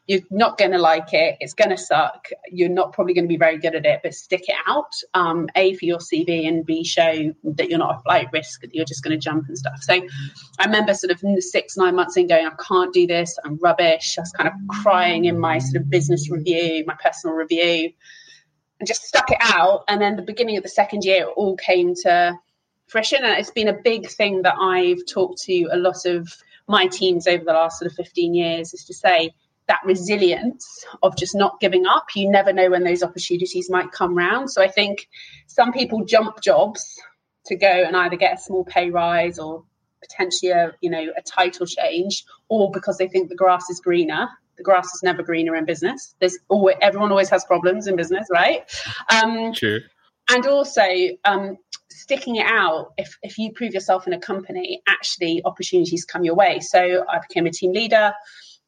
you're 0.06 0.22
not 0.30 0.56
going 0.58 0.70
to 0.70 0.78
like 0.78 1.12
it. 1.12 1.36
It's 1.40 1.54
going 1.54 1.70
to 1.70 1.76
suck. 1.76 2.28
You're 2.50 2.70
not 2.70 2.92
probably 2.92 3.14
going 3.14 3.24
to 3.24 3.28
be 3.28 3.36
very 3.36 3.58
good 3.58 3.74
at 3.74 3.84
it, 3.84 4.00
but 4.02 4.14
stick 4.14 4.44
it 4.48 4.54
out. 4.66 4.92
Um, 5.12 5.48
a 5.56 5.74
for 5.74 5.84
your 5.84 5.98
CV 5.98 6.48
and 6.48 6.64
B 6.64 6.82
show 6.82 7.34
that 7.44 7.68
you're 7.68 7.80
not 7.80 7.96
a 7.96 8.02
flight 8.02 8.28
risk. 8.32 8.62
That 8.62 8.74
you're 8.74 8.86
just 8.86 9.02
going 9.02 9.18
to 9.18 9.22
jump 9.22 9.48
and 9.48 9.58
stuff. 9.58 9.82
So 9.82 10.00
I 10.58 10.64
remember 10.64 10.94
sort 10.94 11.10
of 11.10 11.20
six 11.42 11.76
nine 11.76 11.96
months 11.96 12.16
in 12.16 12.28
going, 12.28 12.46
I 12.46 12.52
can't 12.62 12.94
do 12.94 13.06
this. 13.06 13.36
I'm 13.44 13.58
rubbish. 13.58 14.16
I 14.18 14.22
was 14.22 14.32
kind 14.32 14.48
of 14.48 14.54
crying 14.82 15.26
in 15.26 15.38
my 15.38 15.58
sort 15.58 15.82
of 15.82 15.90
business 15.90 16.30
review, 16.30 16.84
my 16.86 16.96
personal 17.02 17.36
review, 17.36 17.90
and 18.78 18.86
just 18.86 19.04
stuck 19.04 19.30
it 19.30 19.38
out. 19.40 19.84
And 19.88 20.00
then 20.00 20.16
the 20.16 20.22
beginning 20.22 20.56
of 20.56 20.62
the 20.62 20.68
second 20.68 21.04
year, 21.04 21.22
it 21.24 21.32
all 21.36 21.56
came 21.56 21.94
to 22.02 22.38
fruition, 22.86 23.24
and 23.24 23.38
it's 23.38 23.50
been 23.50 23.68
a 23.68 23.82
big 23.82 24.08
thing 24.08 24.42
that 24.42 24.54
I've 24.58 25.04
talked 25.06 25.42
to 25.42 25.68
a 25.72 25.76
lot 25.76 26.06
of 26.06 26.28
my 26.68 26.86
teams 26.86 27.26
over 27.26 27.44
the 27.44 27.52
last 27.52 27.78
sort 27.78 27.90
of 27.90 27.96
15 27.96 28.34
years 28.34 28.74
is 28.74 28.84
to 28.84 28.94
say 28.94 29.34
that 29.68 29.80
resilience 29.84 30.84
of 31.02 31.16
just 31.16 31.34
not 31.34 31.60
giving 31.60 31.86
up. 31.86 32.06
You 32.14 32.30
never 32.30 32.52
know 32.52 32.70
when 32.70 32.84
those 32.84 33.02
opportunities 33.02 33.70
might 33.70 33.92
come 33.92 34.16
round. 34.16 34.50
So 34.50 34.62
I 34.62 34.68
think 34.68 35.08
some 35.46 35.72
people 35.72 36.04
jump 36.04 36.40
jobs 36.42 36.98
to 37.46 37.56
go 37.56 37.68
and 37.68 37.96
either 37.96 38.16
get 38.16 38.38
a 38.38 38.42
small 38.42 38.64
pay 38.64 38.90
rise 38.90 39.38
or 39.38 39.64
potentially 40.00 40.52
a 40.52 40.72
you 40.80 40.90
know 40.90 41.06
a 41.16 41.22
title 41.22 41.66
change, 41.66 42.24
or 42.48 42.70
because 42.70 42.98
they 42.98 43.08
think 43.08 43.28
the 43.28 43.34
grass 43.34 43.68
is 43.70 43.80
greener. 43.80 44.28
The 44.58 44.64
grass 44.64 44.86
is 44.94 45.02
never 45.02 45.22
greener 45.22 45.56
in 45.56 45.64
business. 45.64 46.14
There's 46.20 46.38
always 46.48 46.76
everyone 46.82 47.10
always 47.10 47.30
has 47.30 47.44
problems 47.44 47.86
in 47.86 47.96
business, 47.96 48.26
right? 48.30 48.62
Um, 49.10 49.52
True. 49.54 49.80
And 50.30 50.46
also, 50.46 50.82
um, 51.24 51.56
sticking 51.90 52.36
it 52.36 52.46
out 52.46 52.92
if, 52.98 53.16
if 53.22 53.38
you 53.38 53.52
prove 53.52 53.72
yourself 53.72 54.06
in 54.06 54.12
a 54.12 54.18
company 54.18 54.82
actually 54.86 55.42
opportunities 55.44 56.04
come 56.04 56.22
your 56.22 56.34
way 56.34 56.60
so 56.60 57.04
i 57.10 57.18
became 57.18 57.44
a 57.46 57.50
team 57.50 57.72
leader 57.72 58.12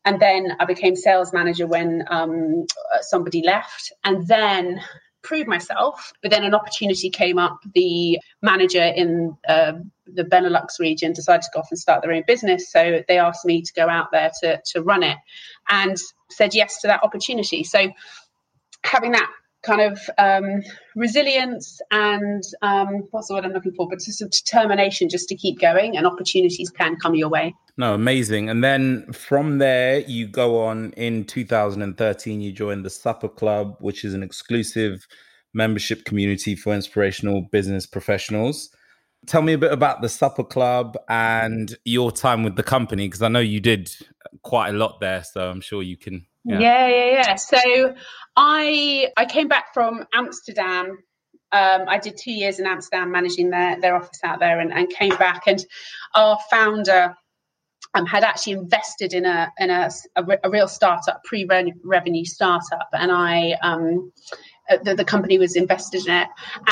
and 0.04 0.20
then 0.20 0.56
I 0.58 0.64
became 0.64 0.96
sales 0.96 1.32
manager 1.32 1.66
when 1.66 2.04
um, 2.08 2.66
somebody 3.02 3.42
left, 3.42 3.92
and 4.04 4.26
then 4.26 4.80
proved 5.22 5.48
myself. 5.48 6.12
But 6.22 6.30
then 6.30 6.44
an 6.44 6.54
opportunity 6.54 7.10
came 7.10 7.38
up. 7.38 7.58
The 7.74 8.18
manager 8.42 8.82
in 8.82 9.36
uh, 9.48 9.72
the 10.06 10.24
Benelux 10.24 10.78
region 10.78 11.12
decided 11.12 11.42
to 11.42 11.50
go 11.54 11.60
off 11.60 11.68
and 11.70 11.78
start 11.78 12.02
their 12.02 12.12
own 12.12 12.24
business, 12.26 12.70
so 12.70 13.02
they 13.06 13.18
asked 13.18 13.44
me 13.44 13.62
to 13.62 13.72
go 13.72 13.88
out 13.88 14.10
there 14.12 14.30
to 14.42 14.60
to 14.72 14.82
run 14.82 15.02
it, 15.02 15.18
and 15.68 15.96
said 16.30 16.54
yes 16.54 16.80
to 16.80 16.88
that 16.88 17.02
opportunity. 17.02 17.64
So 17.64 17.90
having 18.84 19.12
that 19.12 19.30
kind 19.62 19.80
of 19.80 19.98
um, 20.18 20.62
resilience 20.96 21.80
and 21.90 22.42
um, 22.62 23.06
what's 23.10 23.28
the 23.28 23.34
word 23.34 23.44
I'm 23.44 23.52
looking 23.52 23.72
for, 23.72 23.88
but 23.88 24.00
just 24.00 24.18
determination 24.18 25.08
just 25.08 25.28
to 25.28 25.36
keep 25.36 25.60
going 25.60 25.96
and 25.96 26.06
opportunities 26.06 26.70
can 26.70 26.96
come 26.96 27.14
your 27.14 27.28
way. 27.28 27.54
No, 27.76 27.94
amazing. 27.94 28.48
And 28.48 28.62
then 28.64 29.10
from 29.12 29.58
there, 29.58 30.00
you 30.00 30.26
go 30.26 30.62
on 30.62 30.92
in 30.96 31.24
2013, 31.24 32.40
you 32.40 32.52
join 32.52 32.82
the 32.82 32.90
Supper 32.90 33.28
Club, 33.28 33.76
which 33.80 34.04
is 34.04 34.14
an 34.14 34.22
exclusive 34.22 35.06
membership 35.52 36.04
community 36.04 36.54
for 36.54 36.74
inspirational 36.74 37.42
business 37.52 37.86
professionals. 37.86 38.70
Tell 39.26 39.42
me 39.42 39.52
a 39.52 39.58
bit 39.58 39.72
about 39.72 40.00
the 40.00 40.08
Supper 40.08 40.44
Club 40.44 40.96
and 41.08 41.76
your 41.84 42.10
time 42.10 42.42
with 42.42 42.56
the 42.56 42.62
company, 42.62 43.06
because 43.08 43.22
I 43.22 43.28
know 43.28 43.40
you 43.40 43.60
did 43.60 43.90
quite 44.42 44.70
a 44.70 44.78
lot 44.78 45.00
there. 45.00 45.22
So 45.24 45.50
I'm 45.50 45.60
sure 45.60 45.82
you 45.82 45.96
can 45.96 46.26
yeah. 46.44 46.58
yeah, 46.58 46.88
yeah, 46.88 47.12
yeah. 47.12 47.34
So 47.36 47.94
I 48.36 49.08
I 49.16 49.24
came 49.26 49.48
back 49.48 49.74
from 49.74 50.06
Amsterdam. 50.14 50.98
Um, 51.52 51.84
I 51.88 51.98
did 51.98 52.16
two 52.16 52.32
years 52.32 52.60
in 52.60 52.66
Amsterdam 52.66 53.10
managing 53.10 53.50
their 53.50 53.80
their 53.80 53.96
office 53.96 54.20
out 54.22 54.40
there, 54.40 54.60
and, 54.60 54.72
and 54.72 54.88
came 54.88 55.16
back. 55.16 55.42
And 55.46 55.64
our 56.14 56.38
founder 56.50 57.16
um, 57.94 58.06
had 58.06 58.24
actually 58.24 58.54
invested 58.54 59.12
in 59.12 59.26
a 59.26 59.52
in 59.58 59.70
a, 59.70 59.90
a, 60.16 60.24
a 60.44 60.50
real 60.50 60.68
startup, 60.68 61.22
pre 61.24 61.48
revenue 61.84 62.24
startup, 62.24 62.88
and 62.92 63.10
I 63.10 63.56
um, 63.62 64.12
uh, 64.70 64.78
the, 64.82 64.94
the 64.94 65.04
company 65.04 65.38
was 65.38 65.56
invested 65.56 66.06
in 66.06 66.14
it, 66.14 66.28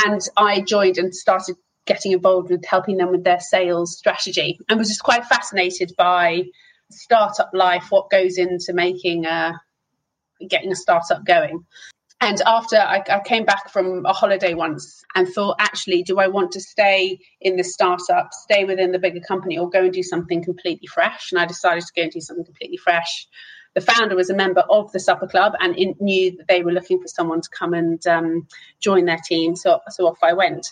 and 0.07 0.21
I 0.37 0.61
joined 0.61 0.99
and 0.99 1.15
started 1.15 1.57
getting 1.87 2.13
involved 2.13 2.51
with 2.51 2.65
helping 2.65 2.99
them 2.99 3.11
with 3.11 3.25
their 3.25 3.41
sales 3.41 3.97
strategy, 3.97 4.59
and 4.69 4.79
was 4.79 4.89
just 4.89 5.03
quite 5.03 5.25
fascinated 5.25 5.93
by 5.99 6.45
startup 6.91 7.51
life, 7.53 7.87
what 7.91 8.11
goes 8.11 8.39
into 8.39 8.73
making 8.73 9.27
a 9.27 9.61
getting 10.49 10.73
a 10.73 10.77
startup 10.77 11.25
going. 11.25 11.65
And 12.21 12.41
after 12.45 12.77
I, 12.77 13.03
I, 13.09 13.21
came 13.21 13.45
back 13.45 13.71
from 13.71 14.05
a 14.05 14.13
holiday 14.13 14.55
once 14.55 15.05
and 15.15 15.29
thought, 15.29 15.57
actually, 15.61 16.03
do 16.03 16.19
I 16.19 16.27
want 16.27 16.51
to 16.53 16.61
stay 16.61 17.21
in 17.41 17.57
the 17.57 17.63
startup, 17.63 18.31
stay 18.33 18.65
within 18.65 18.91
the 18.91 18.99
bigger 18.99 19.21
company, 19.21 19.57
or 19.57 19.71
go 19.71 19.85
and 19.85 19.93
do 19.93 20.03
something 20.03 20.43
completely 20.43 20.89
fresh? 20.89 21.31
And 21.31 21.41
I 21.41 21.47
decided 21.47 21.85
to 21.85 21.93
go 21.95 22.03
and 22.03 22.11
do 22.11 22.21
something 22.21 22.45
completely 22.45 22.77
fresh. 22.77 23.29
The 23.75 23.81
founder 23.81 24.17
was 24.17 24.31
a 24.31 24.35
member 24.35 24.63
of 24.63 24.91
the 24.91 24.99
Supper 24.99 25.29
Club 25.29 25.53
and 25.61 25.77
in, 25.77 25.95
knew 26.01 26.37
that 26.39 26.49
they 26.49 26.63
were 26.65 26.73
looking 26.73 27.01
for 27.01 27.07
someone 27.07 27.41
to 27.41 27.49
come 27.57 27.73
and 27.73 28.05
um, 28.09 28.49
join 28.81 29.05
their 29.05 29.21
team. 29.25 29.55
So, 29.55 29.79
so 29.89 30.09
off 30.09 30.19
I 30.21 30.33
went. 30.33 30.67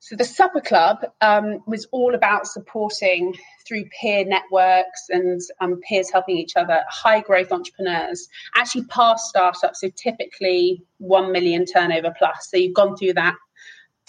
So 0.00 0.14
the 0.14 0.24
Supper 0.24 0.60
Club 0.60 0.98
um, 1.20 1.62
was 1.66 1.86
all 1.90 2.14
about 2.14 2.46
supporting 2.46 3.34
through 3.66 3.84
peer 4.00 4.24
networks 4.24 5.06
and 5.10 5.40
um, 5.60 5.80
peers 5.80 6.10
helping 6.10 6.36
each 6.36 6.56
other, 6.56 6.82
high 6.88 7.20
growth 7.20 7.50
entrepreneurs, 7.50 8.28
actually 8.54 8.84
past 8.84 9.26
startups, 9.26 9.80
so 9.80 9.90
typically 9.96 10.82
1 10.98 11.32
million 11.32 11.66
turnover 11.66 12.14
plus. 12.16 12.48
So 12.48 12.56
you've 12.56 12.74
gone 12.74 12.96
through 12.96 13.14
that 13.14 13.34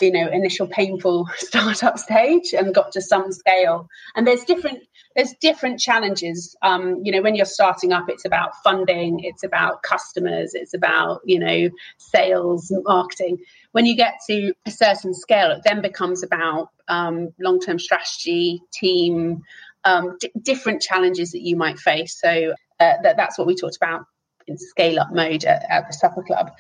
you 0.02 0.12
know 0.12 0.30
initial 0.30 0.68
painful 0.68 1.28
startup 1.38 1.98
stage 2.00 2.54
and 2.54 2.74
got 2.74 2.92
to 2.94 3.02
some 3.02 3.32
scale. 3.32 3.90
And 4.16 4.26
there's 4.26 4.44
different 4.44 4.80
there's 5.16 5.34
different 5.42 5.80
challenges. 5.80 6.56
Um, 6.62 7.02
you 7.04 7.12
know 7.12 7.22
when 7.22 7.36
you're 7.36 7.46
starting 7.46 7.92
up 7.92 8.06
it's 8.10 8.26
about 8.26 8.52
funding 8.64 9.22
it's 9.24 9.44
about 9.44 9.84
customers 9.84 10.54
it's 10.54 10.74
about 10.74 11.22
you 11.26 11.40
know 11.40 11.70
sales 11.98 12.72
marketing 12.86 13.40
when 13.72 13.86
you 13.86 13.96
get 13.96 14.16
to 14.28 14.54
a 14.66 14.72
certain 14.72 15.14
scale, 15.14 15.52
it 15.52 15.62
then 15.64 15.82
becomes 15.82 16.24
about 16.24 16.70
um, 16.88 17.30
long 17.40 17.60
term 17.60 17.80
strategy, 17.80 18.62
team, 18.74 19.42
um, 19.84 20.18
d- 20.20 20.32
different 20.42 20.82
challenges 20.82 21.32
that 21.32 21.42
you 21.42 21.56
might 21.56 21.80
face. 21.80 22.20
So 22.20 22.54
uh, 22.80 22.94
that, 23.04 23.18
that's 23.18 23.38
what 23.38 23.48
we 23.48 23.56
talked 23.56 23.78
about 23.78 24.02
in 24.48 24.58
scale 24.58 25.00
up 25.00 25.10
mode 25.14 25.46
at, 25.46 25.64
at 25.70 25.88
the 25.88 25.94
Supper 25.94 26.24
Club. 26.24 26.52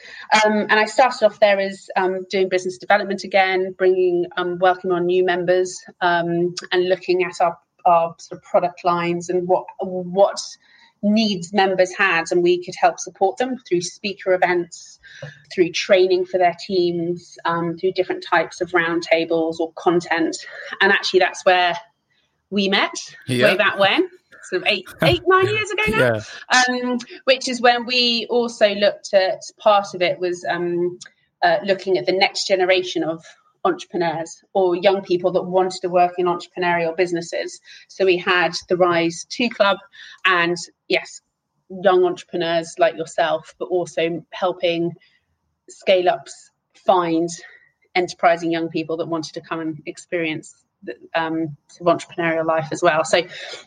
Um, 0.45 0.67
and 0.69 0.73
I 0.73 0.85
started 0.85 1.25
off 1.25 1.39
there 1.39 1.59
as 1.59 1.89
um, 1.95 2.25
doing 2.29 2.47
business 2.47 2.77
development 2.77 3.23
again, 3.23 3.73
bringing, 3.77 4.27
um, 4.37 4.59
welcoming 4.59 4.95
on 4.95 5.05
new 5.07 5.25
members 5.25 5.83
um, 6.01 6.53
and 6.71 6.87
looking 6.87 7.23
at 7.23 7.33
our, 7.41 7.57
our 7.85 8.15
sort 8.19 8.39
of 8.39 8.43
product 8.43 8.85
lines 8.85 9.29
and 9.29 9.47
what, 9.47 9.65
what 9.79 10.39
needs 11.01 11.53
members 11.53 11.93
had, 11.95 12.25
and 12.31 12.43
we 12.43 12.63
could 12.63 12.75
help 12.79 12.99
support 12.99 13.37
them 13.37 13.57
through 13.67 13.81
speaker 13.81 14.33
events, 14.33 14.99
through 15.53 15.71
training 15.71 16.25
for 16.25 16.37
their 16.37 16.55
teams, 16.65 17.37
um, 17.45 17.77
through 17.77 17.93
different 17.93 18.23
types 18.23 18.61
of 18.61 18.71
roundtables 18.71 19.59
or 19.59 19.71
content. 19.73 20.35
And 20.81 20.91
actually, 20.91 21.21
that's 21.21 21.45
where 21.45 21.75
we 22.49 22.69
met 22.69 22.93
yeah. 23.27 23.45
way 23.45 23.57
back 23.57 23.79
when. 23.79 24.09
Sort 24.43 24.61
of 24.61 24.67
eight, 24.67 24.87
eight, 25.03 25.21
nine 25.27 25.47
years 25.47 25.69
ago 25.71 25.83
now, 25.89 26.21
yeah. 26.51 26.63
um, 26.69 26.97
which 27.25 27.47
is 27.47 27.61
when 27.61 27.85
we 27.85 28.25
also 28.29 28.69
looked 28.69 29.13
at 29.13 29.41
part 29.57 29.87
of 29.93 30.01
it 30.01 30.19
was 30.19 30.45
um, 30.49 30.97
uh, 31.43 31.57
looking 31.63 31.97
at 31.97 32.05
the 32.05 32.11
next 32.11 32.47
generation 32.47 33.03
of 33.03 33.23
entrepreneurs 33.69 34.43
or 34.53 34.75
young 34.75 35.01
people 35.01 35.31
that 35.31 35.43
wanted 35.43 35.81
to 35.81 35.89
work 35.89 36.13
in 36.17 36.25
entrepreneurial 36.25 36.95
businesses. 36.95 37.59
So 37.87 38.05
we 38.05 38.17
had 38.17 38.53
the 38.67 38.77
Rise 38.77 39.25
2 39.29 39.49
Club 39.49 39.77
and, 40.25 40.57
yes, 40.87 41.21
young 41.69 42.03
entrepreneurs 42.03 42.75
like 42.77 42.97
yourself, 42.97 43.53
but 43.59 43.65
also 43.65 44.25
helping 44.31 44.91
scale 45.69 46.09
ups 46.09 46.51
find 46.73 47.29
enterprising 47.95 48.51
young 48.51 48.69
people 48.69 48.97
that 48.97 49.07
wanted 49.07 49.33
to 49.33 49.41
come 49.41 49.59
and 49.59 49.81
experience 49.85 50.65
the 50.83 50.95
um, 51.15 51.55
entrepreneurial 51.81 52.45
life 52.45 52.69
as 52.71 52.81
well. 52.81 53.03
So 53.03 53.21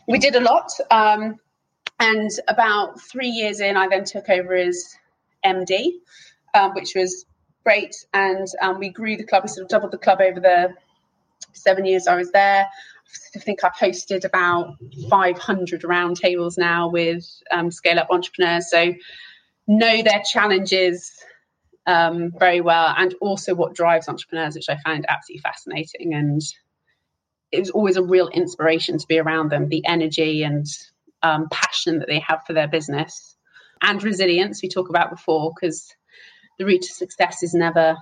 we 0.07 0.19
did 0.19 0.35
a 0.35 0.41
lot. 0.41 0.71
Um, 0.91 1.39
and 1.99 2.29
about 2.47 2.99
three 2.99 3.29
years 3.29 3.59
in, 3.59 3.77
I 3.77 3.87
then 3.87 4.03
took 4.03 4.29
over 4.29 4.55
as 4.55 4.95
MD, 5.45 5.91
um, 6.53 6.73
which 6.73 6.93
was 6.95 7.25
great. 7.63 7.95
And 8.13 8.47
um, 8.61 8.79
we 8.79 8.89
grew 8.89 9.17
the 9.17 9.23
club. 9.23 9.43
We 9.43 9.49
sort 9.49 9.63
of 9.63 9.69
doubled 9.69 9.91
the 9.91 9.97
club 9.97 10.21
over 10.21 10.39
the 10.39 10.73
seven 11.53 11.85
years 11.85 12.07
I 12.07 12.15
was 12.15 12.31
there. 12.31 12.67
I 13.35 13.39
think 13.39 13.63
I've 13.63 13.73
hosted 13.73 14.25
about 14.25 14.75
500 15.09 15.81
roundtables 15.81 16.57
now 16.57 16.89
with 16.89 17.25
um, 17.51 17.69
scale 17.69 17.99
up 17.99 18.07
entrepreneurs. 18.09 18.69
So 18.69 18.93
know 19.67 20.01
their 20.01 20.23
challenges 20.25 21.11
um, 21.85 22.31
very 22.37 22.61
well 22.61 22.93
and 22.97 23.13
also 23.21 23.53
what 23.53 23.75
drives 23.75 24.07
entrepreneurs, 24.07 24.55
which 24.55 24.69
I 24.69 24.77
find 24.77 25.05
absolutely 25.07 25.41
fascinating. 25.41 26.13
And 26.13 26.41
it 27.51 27.59
was 27.59 27.69
always 27.69 27.97
a 27.97 28.03
real 28.03 28.29
inspiration 28.29 28.97
to 28.97 29.07
be 29.07 29.19
around 29.19 29.49
them 29.49 29.69
the 29.69 29.85
energy 29.85 30.43
and 30.43 30.65
um, 31.21 31.47
passion 31.51 31.99
that 31.99 32.07
they 32.07 32.19
have 32.19 32.43
for 32.45 32.53
their 32.53 32.67
business 32.67 33.35
and 33.81 34.01
resilience 34.01 34.61
we 34.63 34.69
talk 34.69 34.89
about 34.89 35.11
before 35.11 35.53
because 35.53 35.93
the 36.57 36.65
route 36.65 36.81
to 36.81 36.93
success 36.93 37.43
is 37.43 37.53
never 37.53 37.95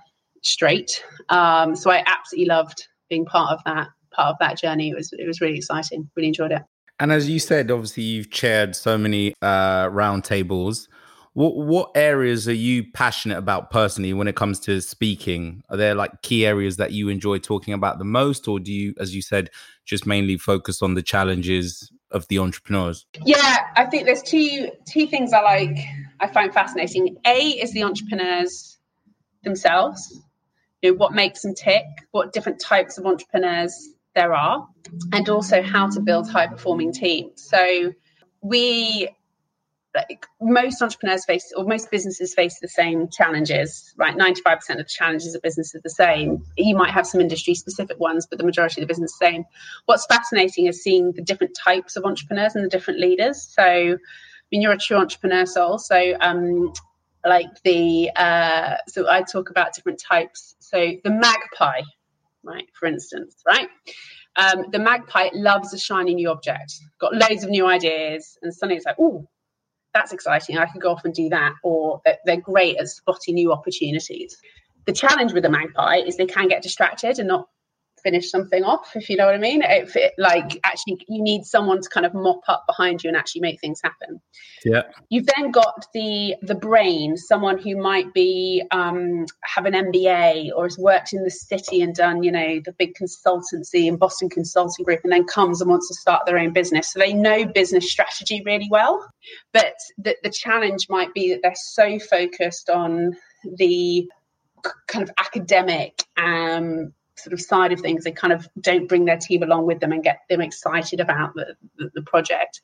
straight. 0.43 1.03
Um, 1.29 1.75
so 1.75 1.91
I 1.91 2.03
absolutely 2.05 2.47
loved 2.47 2.87
being 3.09 3.25
part 3.25 3.51
of 3.51 3.59
that 3.65 3.87
part 4.13 4.29
of 4.29 4.35
that 4.39 4.57
journey. 4.57 4.89
It 4.89 4.95
was 4.95 5.13
it 5.13 5.27
was 5.27 5.41
really 5.41 5.57
exciting. 5.57 6.09
Really 6.15 6.27
enjoyed 6.27 6.51
it. 6.51 6.63
And 6.99 7.11
as 7.11 7.27
you 7.27 7.39
said, 7.39 7.71
obviously 7.71 8.03
you've 8.03 8.29
chaired 8.29 8.75
so 8.75 8.97
many 8.97 9.33
uh, 9.41 9.87
roundtables. 9.87 10.87
What 11.33 11.55
what 11.55 11.91
areas 11.95 12.47
are 12.47 12.53
you 12.53 12.91
passionate 12.91 13.37
about 13.37 13.71
personally 13.71 14.13
when 14.13 14.27
it 14.27 14.35
comes 14.35 14.59
to 14.61 14.81
speaking? 14.81 15.63
Are 15.69 15.77
there 15.77 15.95
like 15.95 16.21
key 16.21 16.45
areas 16.45 16.77
that 16.77 16.91
you 16.91 17.09
enjoy 17.09 17.39
talking 17.39 17.73
about 17.73 17.99
the 17.99 18.05
most, 18.05 18.47
or 18.47 18.59
do 18.59 18.71
you, 18.71 18.93
as 18.99 19.15
you 19.15 19.21
said, 19.21 19.49
just 19.85 20.05
mainly 20.05 20.37
focus 20.37 20.81
on 20.81 20.93
the 20.93 21.01
challenges 21.01 21.89
of 22.11 22.27
the 22.27 22.37
entrepreneurs? 22.37 23.05
Yeah, 23.25 23.59
I 23.77 23.85
think 23.85 24.05
there's 24.05 24.21
two 24.21 24.69
two 24.85 25.07
things 25.07 25.31
I 25.31 25.41
like. 25.41 25.77
I 26.21 26.27
find 26.27 26.53
fascinating. 26.53 27.17
A 27.25 27.37
is 27.49 27.73
the 27.73 27.83
entrepreneurs 27.83 28.77
themselves. 29.43 30.21
You 30.81 30.91
know, 30.91 30.97
what 30.97 31.13
makes 31.13 31.41
them 31.41 31.55
tick? 31.55 31.83
What 32.11 32.31
different 32.31 32.59
types 32.59 32.97
of 32.97 33.05
entrepreneurs 33.05 33.89
there 34.13 34.33
are, 34.33 34.67
and 35.13 35.29
also 35.29 35.61
how 35.61 35.89
to 35.89 35.99
build 36.01 36.29
high 36.29 36.47
performing 36.47 36.93
teams. 36.93 37.41
So 37.49 37.93
we 38.41 39.09
like 39.95 40.25
most 40.39 40.81
entrepreneurs 40.81 41.25
face 41.25 41.51
or 41.55 41.65
most 41.65 41.91
businesses 41.91 42.33
face 42.33 42.59
the 42.61 42.67
same 42.67 43.09
challenges 43.09 43.93
right 43.97 44.15
95% 44.15 44.69
of 44.69 44.77
the 44.77 44.83
challenges 44.85 45.35
of 45.35 45.41
business 45.41 45.75
are 45.75 45.81
the 45.83 45.89
same 45.89 46.43
you 46.55 46.75
might 46.75 46.91
have 46.91 47.05
some 47.05 47.19
industry 47.19 47.53
specific 47.55 47.99
ones 47.99 48.25
but 48.25 48.39
the 48.39 48.45
majority 48.45 48.79
of 48.79 48.87
the 48.87 48.91
business 48.91 49.11
is 49.11 49.19
the 49.19 49.25
same 49.25 49.43
what's 49.87 50.05
fascinating 50.05 50.67
is 50.67 50.81
seeing 50.81 51.11
the 51.11 51.21
different 51.21 51.57
types 51.61 51.97
of 51.97 52.05
entrepreneurs 52.05 52.55
and 52.55 52.63
the 52.63 52.69
different 52.69 53.01
leaders 53.01 53.53
so 53.53 53.97
mean 54.51 54.61
you're 54.61 54.71
a 54.71 54.77
true 54.77 54.97
entrepreneur 54.97 55.45
soul 55.45 55.77
so 55.77 56.13
um 56.21 56.71
like 57.25 57.47
the 57.63 58.09
uh 58.15 58.75
so 58.87 59.09
i 59.09 59.21
talk 59.21 59.49
about 59.49 59.73
different 59.73 59.99
types 59.99 60.55
so 60.59 60.93
the 61.03 61.09
magpie 61.09 61.81
right 62.43 62.67
for 62.73 62.87
instance 62.87 63.43
right 63.47 63.69
um, 64.35 64.65
the 64.71 64.79
magpie 64.79 65.29
loves 65.33 65.73
a 65.73 65.77
shiny 65.77 66.13
new 66.15 66.29
object, 66.29 66.79
got 66.99 67.13
loads 67.13 67.43
of 67.43 67.49
new 67.49 67.67
ideas, 67.67 68.37
and 68.41 68.53
suddenly 68.53 68.77
it's 68.77 68.85
like, 68.85 68.95
oh, 68.99 69.27
that's 69.93 70.13
exciting. 70.13 70.57
I 70.57 70.67
could 70.67 70.81
go 70.81 70.91
off 70.91 71.03
and 71.03 71.13
do 71.13 71.29
that. 71.29 71.53
Or 71.63 72.01
they're 72.25 72.39
great 72.39 72.77
at 72.77 72.87
spotting 72.87 73.35
new 73.35 73.51
opportunities. 73.51 74.37
The 74.85 74.93
challenge 74.93 75.33
with 75.33 75.43
the 75.43 75.49
magpie 75.49 75.97
is 75.97 76.15
they 76.15 76.25
can 76.25 76.47
get 76.47 76.63
distracted 76.63 77.19
and 77.19 77.27
not 77.27 77.49
finish 78.01 78.29
something 78.29 78.63
off, 78.63 78.95
if 78.95 79.09
you 79.09 79.17
know 79.17 79.25
what 79.25 79.35
I 79.35 79.39
mean. 79.39 79.61
If 79.63 79.95
it, 79.95 80.13
like 80.17 80.59
actually 80.63 81.03
you 81.07 81.21
need 81.21 81.45
someone 81.45 81.81
to 81.81 81.89
kind 81.89 82.05
of 82.05 82.13
mop 82.13 82.41
up 82.47 82.65
behind 82.67 83.03
you 83.03 83.09
and 83.09 83.17
actually 83.17 83.41
make 83.41 83.59
things 83.59 83.79
happen. 83.83 84.21
Yeah. 84.63 84.83
You've 85.09 85.27
then 85.37 85.51
got 85.51 85.85
the 85.93 86.35
the 86.41 86.55
brain, 86.55 87.17
someone 87.17 87.57
who 87.57 87.75
might 87.75 88.13
be 88.13 88.63
um, 88.71 89.25
have 89.43 89.65
an 89.65 89.73
MBA 89.73 90.51
or 90.55 90.65
has 90.65 90.77
worked 90.77 91.13
in 91.13 91.23
the 91.23 91.31
city 91.31 91.81
and 91.81 91.95
done, 91.95 92.23
you 92.23 92.31
know, 92.31 92.61
the 92.63 92.73
big 92.73 92.93
consultancy 92.95 93.87
in 93.87 93.97
Boston 93.97 94.29
Consulting 94.29 94.85
Group, 94.85 95.01
and 95.03 95.11
then 95.11 95.25
comes 95.25 95.61
and 95.61 95.69
wants 95.69 95.87
to 95.87 95.95
start 95.95 96.25
their 96.25 96.37
own 96.37 96.53
business. 96.53 96.91
So 96.91 96.99
they 96.99 97.13
know 97.13 97.45
business 97.45 97.91
strategy 97.91 98.41
really 98.45 98.67
well, 98.69 99.05
but 99.53 99.75
the, 99.97 100.15
the 100.23 100.29
challenge 100.29 100.87
might 100.89 101.13
be 101.13 101.31
that 101.31 101.41
they're 101.41 101.53
so 101.55 101.99
focused 101.99 102.69
on 102.69 103.17
the 103.57 104.07
kind 104.87 105.03
of 105.03 105.11
academic 105.17 106.03
um, 106.17 106.93
sort 107.21 107.33
of 107.33 107.41
side 107.41 107.71
of 107.71 107.79
things, 107.79 108.03
they 108.03 108.11
kind 108.11 108.33
of 108.33 108.47
don't 108.59 108.87
bring 108.87 109.05
their 109.05 109.17
team 109.17 109.43
along 109.43 109.65
with 109.65 109.79
them 109.79 109.91
and 109.91 110.03
get 110.03 110.21
them 110.29 110.41
excited 110.41 110.99
about 110.99 111.33
the, 111.35 111.55
the, 111.77 111.91
the 111.95 112.01
project. 112.01 112.61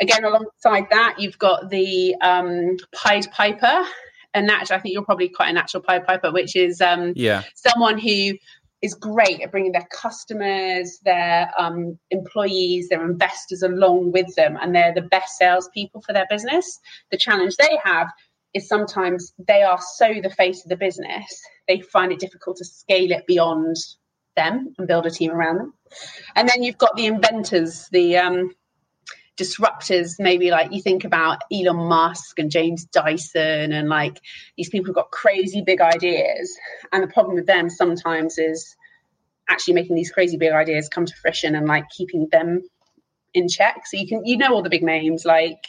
Again, 0.00 0.24
alongside 0.24 0.86
that, 0.90 1.16
you've 1.18 1.38
got 1.38 1.68
the 1.70 2.14
um, 2.22 2.76
Pied 2.94 3.30
Piper, 3.30 3.84
and 4.32 4.46
naturally, 4.46 4.78
I 4.78 4.82
think 4.82 4.92
you're 4.94 5.04
probably 5.04 5.28
quite 5.28 5.50
a 5.50 5.52
natural 5.52 5.82
Pied 5.82 6.06
Piper, 6.06 6.32
which 6.32 6.56
is 6.56 6.80
um, 6.80 7.12
yeah 7.16 7.42
someone 7.54 7.98
who 7.98 8.34
is 8.82 8.94
great 8.94 9.42
at 9.42 9.50
bringing 9.50 9.72
their 9.72 9.86
customers, 9.92 11.00
their 11.04 11.50
um, 11.58 11.98
employees, 12.10 12.88
their 12.88 13.04
investors 13.04 13.62
along 13.62 14.12
with 14.12 14.34
them, 14.36 14.56
and 14.60 14.74
they're 14.74 14.94
the 14.94 15.02
best 15.02 15.36
salespeople 15.36 16.00
for 16.00 16.12
their 16.12 16.26
business. 16.30 16.80
The 17.10 17.18
challenge 17.18 17.56
they 17.56 17.78
have 17.84 18.08
is 18.54 18.68
sometimes 18.68 19.32
they 19.46 19.62
are 19.62 19.80
so 19.96 20.14
the 20.22 20.30
face 20.30 20.64
of 20.64 20.68
the 20.68 20.76
business, 20.76 21.42
they 21.68 21.80
find 21.80 22.12
it 22.12 22.18
difficult 22.18 22.56
to 22.56 22.64
scale 22.64 23.12
it 23.12 23.26
beyond 23.26 23.76
them 24.36 24.74
and 24.78 24.88
build 24.88 25.06
a 25.06 25.10
team 25.10 25.30
around 25.30 25.58
them. 25.58 25.74
And 26.36 26.48
then 26.48 26.62
you've 26.62 26.78
got 26.78 26.96
the 26.96 27.06
inventors, 27.06 27.88
the 27.92 28.16
um, 28.16 28.54
disruptors, 29.36 30.16
maybe 30.18 30.50
like 30.50 30.72
you 30.72 30.82
think 30.82 31.04
about 31.04 31.38
Elon 31.52 31.88
Musk 31.88 32.38
and 32.38 32.50
James 32.50 32.84
Dyson, 32.84 33.72
and 33.72 33.88
like 33.88 34.20
these 34.56 34.68
people 34.68 34.88
have 34.88 34.96
got 34.96 35.10
crazy 35.10 35.62
big 35.62 35.80
ideas. 35.80 36.54
And 36.92 37.02
the 37.02 37.12
problem 37.12 37.36
with 37.36 37.46
them 37.46 37.70
sometimes 37.70 38.38
is 38.38 38.76
actually 39.48 39.74
making 39.74 39.96
these 39.96 40.12
crazy 40.12 40.36
big 40.36 40.52
ideas 40.52 40.88
come 40.88 41.06
to 41.06 41.14
fruition 41.20 41.54
and 41.54 41.66
like 41.66 41.88
keeping 41.90 42.28
them 42.30 42.62
in 43.34 43.48
check. 43.48 43.82
So 43.86 43.96
you 43.96 44.06
can, 44.06 44.24
you 44.24 44.36
know, 44.36 44.54
all 44.54 44.62
the 44.62 44.70
big 44.70 44.82
names 44.82 45.24
like 45.24 45.64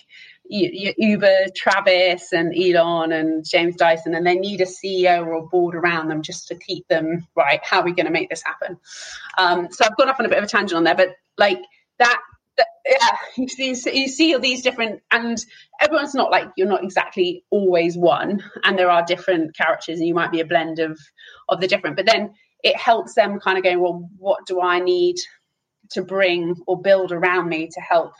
Uber, 0.52 1.46
Travis, 1.56 2.34
and 2.34 2.54
Elon 2.54 3.12
and 3.12 3.46
James 3.48 3.76
Dyson, 3.76 4.14
and 4.14 4.26
they 4.26 4.36
need 4.36 4.62
a 4.62 4.66
CEO 4.66 5.26
or 5.26 5.34
a 5.34 5.48
board 5.48 5.76
around 5.76 6.10
them 6.10 6.22
just 6.22 6.50
to 6.50 6.56
keep 6.56 6.88
them 6.88 7.26
right. 7.36 7.62
How 7.64 7.80
are 7.80 7.86
we 7.86 7.94
going 7.94 8.06
to 8.06 8.12
make 8.12 8.30
this 8.30 8.44
happen? 8.44 8.78
Um, 9.38 9.70
so 9.72 9.86
I've 9.86 9.96
gone 9.96 10.10
off 10.10 10.20
on 10.20 10.26
a 10.26 10.30
bit 10.30 10.38
of 10.38 10.44
a 10.44 10.48
tangent 10.48 10.78
on 10.78 10.84
there, 10.84 10.96
but 10.96 11.16
like 11.38 11.60
that, 12.00 12.20
yeah, 12.86 13.18
you 13.38 13.48
see, 13.48 14.00
you 14.02 14.08
see 14.08 14.34
all 14.34 14.42
these 14.42 14.62
different, 14.62 15.02
and 15.12 15.38
everyone's 15.80 16.14
not 16.14 16.32
like 16.32 16.50
you're 16.58 16.68
not 16.68 16.84
exactly 16.84 17.46
always 17.50 17.98
one, 17.98 18.44
and 18.64 18.78
there 18.78 18.92
are 18.92 19.06
different 19.06 19.56
characters, 19.56 20.00
and 20.00 20.08
you 20.08 20.14
might 20.14 20.32
be 20.32 20.42
a 20.42 20.46
blend 20.46 20.80
of 20.80 21.00
of 21.48 21.62
the 21.62 21.68
different. 21.68 21.96
But 21.96 22.08
then 22.08 22.34
it 22.64 22.76
helps 22.76 23.14
them 23.14 23.40
kind 23.40 23.58
of 23.58 23.64
going, 23.64 23.80
well, 23.80 24.10
what 24.18 24.46
do 24.46 24.62
I 24.62 24.80
need 24.80 25.16
to 25.92 26.02
bring 26.02 26.56
or 26.68 26.82
build 26.82 27.12
around 27.12 27.50
me 27.50 27.68
to 27.68 27.82
help 27.82 28.14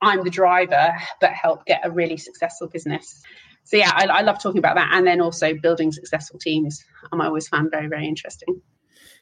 I'm 0.00 0.24
the 0.24 0.30
driver, 0.30 0.92
but 1.20 1.30
help 1.30 1.66
get 1.66 1.80
a 1.84 1.90
really 1.90 2.16
successful 2.16 2.68
business. 2.68 3.22
So 3.64 3.76
yeah, 3.76 3.92
I, 3.94 4.06
I 4.06 4.20
love 4.22 4.42
talking 4.42 4.58
about 4.58 4.76
that, 4.76 4.90
and 4.92 5.06
then 5.06 5.20
also 5.20 5.54
building 5.54 5.92
successful 5.92 6.38
teams. 6.38 6.84
I'm 7.12 7.20
always 7.20 7.48
found 7.48 7.70
very 7.70 7.86
very 7.86 8.06
interesting. 8.06 8.60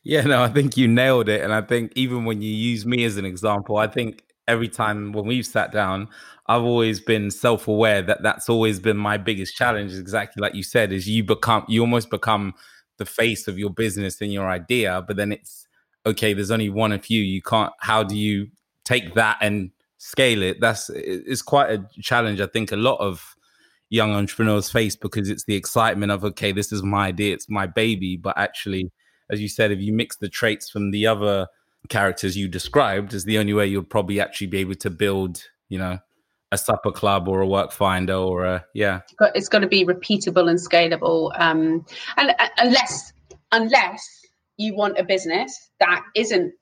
Yeah, 0.05 0.23
no, 0.23 0.43
I 0.43 0.49
think 0.49 0.77
you 0.77 0.87
nailed 0.87 1.29
it, 1.29 1.43
and 1.43 1.53
I 1.53 1.63
think 1.63 1.93
even 1.97 2.25
when 2.25 2.43
you 2.43 2.51
use 2.51 2.87
me 2.87 3.05
as 3.05 3.17
an 3.17 3.25
example, 3.25 3.77
I 3.77 3.89
think 3.89 4.23
every 4.47 4.69
time 4.69 5.13
when 5.13 5.27
we've 5.27 5.45
sat 5.45 5.73
down, 5.73 6.09
I've 6.47 6.63
always 6.63 7.01
been 7.01 7.33
self-aware 7.33 8.03
that 8.03 8.23
that's 8.23 8.49
always 8.49 8.79
been 8.79 8.97
my 8.97 9.17
biggest 9.17 9.57
challenge. 9.57 9.93
Exactly 9.95 10.41
like 10.41 10.55
you 10.55 10.63
said, 10.63 10.93
is 10.93 11.09
you 11.09 11.25
become 11.25 11.65
you 11.67 11.81
almost 11.81 12.11
become 12.11 12.55
the 12.99 13.07
face 13.07 13.49
of 13.49 13.59
your 13.59 13.71
business 13.71 14.21
and 14.21 14.33
your 14.33 14.49
idea, 14.49 15.03
but 15.07 15.17
then 15.17 15.33
it's 15.33 15.67
okay. 16.07 16.35
There's 16.35 16.53
only 16.53 16.71
one 16.71 16.93
of 16.93 17.11
you. 17.11 17.21
You 17.21 17.43
can't. 17.43 17.73
How 17.81 18.05
do 18.05 18.17
you 18.17 18.49
take 18.85 19.15
that 19.15 19.39
and 19.41 19.73
scale 20.07 20.43
it 20.43 20.61
that's 20.61 20.89
it's 20.91 21.43
quite 21.43 21.69
a 21.69 21.85
challenge 22.01 22.41
i 22.41 22.47
think 22.47 22.71
a 22.71 22.77
lot 22.77 22.97
of 23.01 23.37
young 23.89 24.13
entrepreneurs 24.13 24.71
face 24.71 24.97
because 24.97 25.29
it's 25.29 25.45
the 25.45 25.55
excitement 25.55 26.11
of 26.11 26.25
okay 26.25 26.53
this 26.53 26.73
is 26.73 26.83
my 26.83 27.07
idea 27.07 27.33
it's 27.33 27.49
my 27.49 27.67
baby. 27.67 28.17
But 28.17 28.37
actually 28.37 28.91
as 29.31 29.41
you 29.41 29.49
said 29.49 29.71
if 29.71 29.81
you 29.81 29.93
mix 29.93 30.17
the 30.17 30.29
traits 30.29 30.71
from 30.71 30.91
the 30.91 31.07
other 31.07 31.47
characters 31.89 32.37
you 32.37 32.49
described 32.49 33.15
is 33.15 33.25
the 33.25 33.39
only 33.39 33.53
way 33.53 33.67
you'll 33.67 33.83
probably 33.83 34.21
actually 34.21 34.49
be 34.49 34.59
able 34.59 34.75
to 34.75 34.91
build 34.91 35.43
you 35.69 35.79
know 35.79 35.99
a 36.53 36.59
supper 36.59 36.93
club 36.93 37.29
or 37.29 37.41
a 37.41 37.47
work 37.47 37.73
finder 37.73 38.15
or 38.15 38.45
a 38.45 38.65
yeah. 38.73 39.01
It's 39.35 39.49
got 39.49 39.61
to 39.61 39.67
be 39.67 39.85
repeatable 39.85 40.49
and 40.49 40.59
scalable 40.59 41.33
um 41.39 41.85
and 42.17 42.31
uh, 42.39 42.49
unless 42.59 43.13
unless 43.53 44.05
you 44.57 44.75
want 44.75 44.99
a 44.99 45.05
business 45.05 45.71
that 45.81 46.03
isn't 46.15 46.53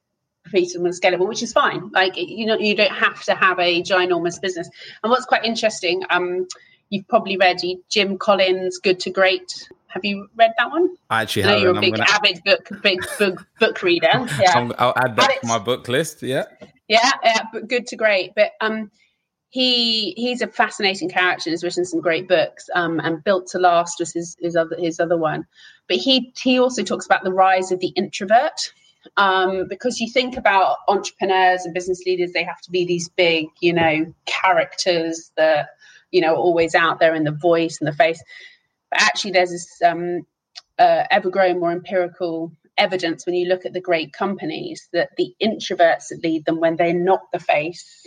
repeatable 0.46 0.84
and 0.86 0.94
scalable, 0.94 1.28
which 1.28 1.42
is 1.42 1.52
fine. 1.52 1.90
Like 1.90 2.16
you 2.16 2.46
know, 2.46 2.58
you 2.58 2.74
don't 2.74 2.92
have 2.92 3.22
to 3.24 3.34
have 3.34 3.58
a 3.58 3.82
ginormous 3.82 4.40
business. 4.40 4.68
And 5.02 5.10
what's 5.10 5.24
quite 5.24 5.44
interesting, 5.44 6.02
um, 6.10 6.46
you've 6.90 7.08
probably 7.08 7.36
read 7.36 7.58
Jim 7.88 8.18
Collins' 8.18 8.78
Good 8.78 9.00
to 9.00 9.10
Great. 9.10 9.68
Have 9.88 10.04
you 10.04 10.28
read 10.36 10.52
that 10.58 10.70
one? 10.70 10.96
I 11.08 11.22
actually 11.22 11.44
I 11.44 11.46
know 11.48 11.56
you're 11.58 11.76
a 11.76 11.80
big 11.80 11.94
gonna... 11.94 12.10
avid 12.10 12.42
book 12.44 12.68
big 12.82 13.00
book 13.18 13.46
book 13.60 13.82
reader. 13.82 14.10
Yeah, 14.40 14.70
I'll 14.78 14.94
add 14.96 15.16
that 15.16 15.40
to 15.40 15.46
my 15.46 15.58
book 15.58 15.88
list. 15.88 16.22
Yeah, 16.22 16.44
yeah, 16.88 17.12
yeah. 17.22 17.42
But 17.52 17.68
good 17.68 17.86
to 17.88 17.96
great. 17.96 18.34
But 18.34 18.52
um, 18.60 18.90
he 19.50 20.12
he's 20.16 20.42
a 20.42 20.48
fascinating 20.48 21.08
character. 21.08 21.50
He's 21.50 21.62
written 21.62 21.84
some 21.84 22.00
great 22.00 22.26
books. 22.26 22.68
Um, 22.74 22.98
and 22.98 23.22
Built 23.22 23.46
to 23.48 23.58
Last 23.58 24.00
was 24.00 24.12
his 24.12 24.36
his 24.40 24.56
other 24.56 24.76
his 24.76 24.98
other 24.98 25.16
one. 25.16 25.46
But 25.88 25.98
he 25.98 26.32
he 26.36 26.58
also 26.58 26.82
talks 26.82 27.06
about 27.06 27.22
the 27.22 27.32
rise 27.32 27.70
of 27.70 27.78
the 27.78 27.92
introvert 27.94 28.72
um, 29.16 29.66
because 29.68 30.00
you 30.00 30.10
think 30.10 30.36
about 30.36 30.76
entrepreneurs 30.88 31.64
and 31.64 31.74
business 31.74 32.02
leaders, 32.06 32.32
they 32.32 32.44
have 32.44 32.60
to 32.62 32.70
be 32.70 32.84
these 32.84 33.08
big, 33.08 33.46
you 33.60 33.72
know, 33.72 34.12
characters 34.26 35.32
that, 35.36 35.70
you 36.10 36.20
know, 36.20 36.34
always 36.34 36.74
out 36.74 37.00
there 37.00 37.14
in 37.14 37.24
the 37.24 37.32
voice 37.32 37.78
and 37.80 37.88
the 37.88 37.96
face. 37.96 38.22
But 38.90 39.02
actually, 39.02 39.32
there's 39.32 39.50
this 39.50 39.82
um, 39.84 40.26
uh, 40.78 41.04
ever 41.10 41.30
growing 41.30 41.60
more 41.60 41.72
empirical 41.72 42.52
evidence 42.76 43.24
when 43.24 43.34
you 43.34 43.48
look 43.48 43.64
at 43.64 43.72
the 43.72 43.80
great 43.80 44.12
companies 44.12 44.88
that 44.92 45.10
the 45.16 45.34
introverts 45.40 46.08
that 46.08 46.20
lead 46.22 46.44
them 46.44 46.60
when 46.60 46.76
they're 46.76 46.92
not 46.92 47.20
the 47.32 47.38
face 47.38 48.04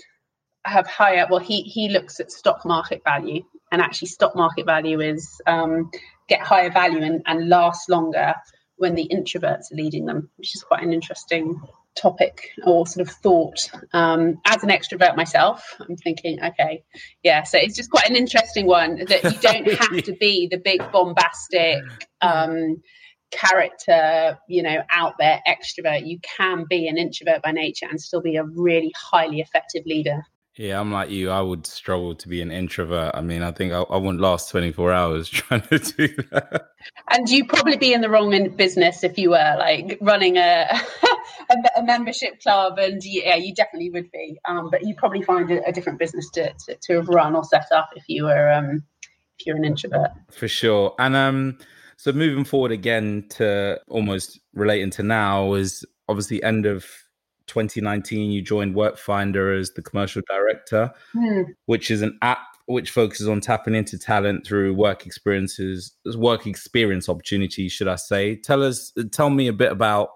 have 0.65 0.85
higher 0.85 1.25
well 1.29 1.39
he 1.39 1.61
he 1.61 1.87
looks 1.87 2.19
at 2.19 2.29
stock 2.29 2.65
market 2.65 3.01
value 3.05 3.41
and 3.71 3.81
actually 3.81 4.09
stock 4.09 4.35
market 4.35 4.65
value 4.65 4.99
is 4.99 5.39
um, 5.47 5.89
get 6.27 6.41
higher 6.41 6.69
value 6.69 7.01
and, 7.01 7.21
and 7.25 7.47
last 7.47 7.89
longer 7.89 8.35
when 8.77 8.95
the 8.95 9.09
introverts 9.11 9.71
are 9.71 9.75
leading 9.75 10.05
them, 10.05 10.29
which 10.37 10.55
is 10.55 10.63
quite 10.63 10.83
an 10.83 10.93
interesting 10.93 11.59
topic 11.95 12.51
or 12.65 12.85
sort 12.85 13.07
of 13.07 13.13
thought. 13.13 13.69
Um, 13.93 14.39
as 14.45 14.63
an 14.63 14.69
extrovert 14.69 15.15
myself 15.15 15.75
i'm 15.79 15.95
thinking 15.95 16.39
okay 16.43 16.83
yeah 17.23 17.43
so 17.43 17.57
it's 17.57 17.75
just 17.75 17.89
quite 17.89 18.07
an 18.09 18.15
interesting 18.15 18.67
one 18.67 19.03
that 19.07 19.23
you 19.23 19.39
don't 19.39 19.71
have 19.79 20.03
to 20.03 20.13
be 20.13 20.47
the 20.49 20.57
big 20.57 20.79
bombastic 20.91 21.81
um, 22.21 22.81
character 23.31 24.37
you 24.47 24.63
know 24.63 24.81
out 24.89 25.15
there 25.19 25.41
extrovert. 25.47 26.05
You 26.05 26.19
can 26.37 26.65
be 26.69 26.87
an 26.87 26.97
introvert 26.97 27.41
by 27.41 27.51
nature 27.51 27.87
and 27.89 27.99
still 27.99 28.21
be 28.21 28.37
a 28.37 28.43
really 28.43 28.93
highly 28.95 29.39
effective 29.39 29.83
leader 29.85 30.23
yeah, 30.57 30.79
I'm 30.79 30.91
like 30.91 31.11
you. 31.11 31.29
I 31.29 31.39
would 31.39 31.67
struggle 31.67 32.15
to 32.15 32.27
be 32.27 32.41
an 32.41 32.51
introvert. 32.51 33.11
I 33.13 33.21
mean, 33.21 33.43
I 33.43 33.51
think 33.51 33.73
I, 33.73 33.81
I 33.81 33.97
wouldn't 33.97 34.19
last 34.19 34.49
24 34.49 34.91
hours 34.91 35.29
trying 35.29 35.61
to 35.61 35.77
do 35.77 36.07
that. 36.31 36.69
And 37.09 37.29
you'd 37.29 37.47
probably 37.47 37.77
be 37.77 37.93
in 37.93 38.01
the 38.01 38.09
wrong 38.09 38.49
business 38.55 39.03
if 39.03 39.17
you 39.19 39.31
were 39.31 39.55
like 39.59 39.99
running 40.01 40.37
a 40.37 40.67
a, 41.49 41.79
a, 41.79 41.83
membership 41.83 42.41
club. 42.41 42.79
And 42.79 43.03
yeah, 43.03 43.35
you 43.35 43.53
definitely 43.53 43.91
would 43.91 44.11
be. 44.11 44.39
Um, 44.45 44.69
but 44.71 44.83
you 44.83 44.95
probably 44.95 45.21
find 45.21 45.51
a, 45.51 45.63
a 45.67 45.71
different 45.71 45.99
business 45.99 46.29
to, 46.31 46.51
to, 46.65 46.75
to 46.75 46.93
have 46.95 47.07
run 47.07 47.35
or 47.35 47.43
set 47.43 47.67
up 47.71 47.89
if 47.95 48.05
you 48.07 48.23
were 48.23 48.51
um, 48.51 48.83
if 49.39 49.45
you're 49.45 49.57
an 49.57 49.65
introvert. 49.65 50.11
For 50.31 50.47
sure. 50.47 50.95
And 50.97 51.15
um, 51.15 51.59
so 51.97 52.11
moving 52.11 52.45
forward 52.45 52.71
again 52.71 53.25
to 53.31 53.79
almost 53.89 54.39
relating 54.53 54.89
to 54.91 55.03
now 55.03 55.53
is 55.53 55.85
obviously 56.09 56.41
end 56.41 56.65
of 56.65 56.85
2019, 57.47 58.31
you 58.31 58.41
joined 58.41 58.75
Workfinder 58.75 59.59
as 59.59 59.71
the 59.71 59.81
commercial 59.81 60.21
director, 60.29 60.91
mm. 61.15 61.45
which 61.65 61.89
is 61.89 62.01
an 62.01 62.17
app 62.21 62.39
which 62.67 62.91
focuses 62.91 63.29
on 63.29 63.39
tapping 63.39 63.73
into 63.73 63.97
talent 63.97 64.45
through 64.45 64.73
work 64.73 65.05
experiences, 65.05 65.95
work 66.15 66.45
experience 66.45 67.07
opportunities, 67.07 67.71
should 67.71 67.87
I 67.87 67.95
say? 67.95 68.35
Tell 68.35 68.61
us, 68.61 68.91
tell 69.11 69.29
me 69.29 69.47
a 69.47 69.53
bit 69.53 69.71
about 69.71 70.09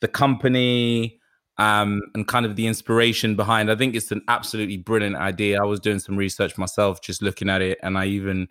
the 0.00 0.08
company 0.08 1.20
um, 1.58 2.00
and 2.14 2.26
kind 2.26 2.46
of 2.46 2.56
the 2.56 2.66
inspiration 2.66 3.36
behind. 3.36 3.70
I 3.70 3.76
think 3.76 3.94
it's 3.94 4.10
an 4.10 4.22
absolutely 4.26 4.78
brilliant 4.78 5.16
idea. 5.16 5.60
I 5.60 5.66
was 5.66 5.80
doing 5.80 5.98
some 5.98 6.16
research 6.16 6.56
myself, 6.56 7.02
just 7.02 7.20
looking 7.20 7.50
at 7.50 7.60
it, 7.60 7.78
and 7.82 7.98
I 7.98 8.06
even 8.06 8.48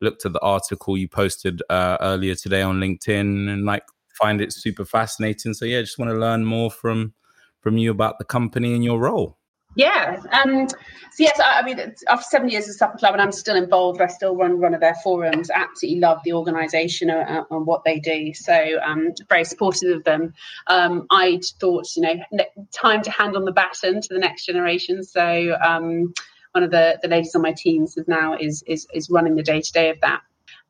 looked 0.00 0.24
at 0.24 0.32
the 0.32 0.40
article 0.40 0.96
you 0.96 1.08
posted 1.08 1.62
uh, 1.68 1.98
earlier 2.00 2.34
today 2.34 2.62
on 2.62 2.80
LinkedIn, 2.80 3.50
and 3.50 3.64
like 3.64 3.84
find 4.18 4.40
it 4.40 4.52
super 4.52 4.84
fascinating. 4.84 5.54
So 5.54 5.66
yeah, 5.66 5.80
just 5.80 5.98
want 5.98 6.10
to 6.10 6.16
learn 6.16 6.44
more 6.44 6.70
from 6.70 7.12
from 7.60 7.78
you 7.78 7.90
about 7.90 8.18
the 8.18 8.24
company 8.24 8.74
and 8.74 8.84
your 8.84 9.00
role. 9.00 9.38
Yeah. 9.76 10.20
Um, 10.32 10.68
so 10.68 10.76
yes, 11.18 11.38
I, 11.38 11.60
I, 11.60 11.62
mean, 11.62 11.78
after 12.08 12.24
seven 12.24 12.48
years 12.48 12.68
of 12.68 12.74
Supper 12.74 12.98
Club, 12.98 13.12
and 13.12 13.22
I'm 13.22 13.32
still 13.32 13.54
involved. 13.54 14.00
I 14.00 14.08
still 14.08 14.34
run 14.34 14.60
one 14.60 14.74
of 14.74 14.80
their 14.80 14.96
forums. 15.04 15.50
Absolutely 15.50 16.00
love 16.00 16.18
the 16.24 16.32
organisation 16.32 17.10
and, 17.10 17.44
and, 17.48 17.66
what 17.66 17.84
they 17.84 18.00
do. 18.00 18.34
So 18.34 18.78
um, 18.84 19.12
very 19.28 19.44
supportive 19.44 19.96
of 19.96 20.04
them. 20.04 20.34
Um, 20.66 21.06
I 21.10 21.40
thought, 21.60 21.84
you 21.94 22.02
know, 22.02 22.44
time 22.72 23.02
to 23.02 23.10
hand 23.10 23.36
on 23.36 23.44
the 23.44 23.52
baton 23.52 24.00
to 24.00 24.08
the 24.10 24.18
next 24.18 24.46
generation. 24.46 25.04
So 25.04 25.56
um, 25.62 26.12
one 26.52 26.64
of 26.64 26.70
the, 26.70 26.98
the 27.00 27.08
ladies 27.08 27.34
on 27.34 27.42
my 27.42 27.52
teams 27.56 27.96
is 27.96 28.08
now 28.08 28.36
is 28.36 28.64
is 28.66 28.88
is 28.92 29.08
running 29.10 29.36
the 29.36 29.42
day 29.42 29.60
to 29.60 29.72
day 29.72 29.90
of 29.90 30.00
that. 30.00 30.22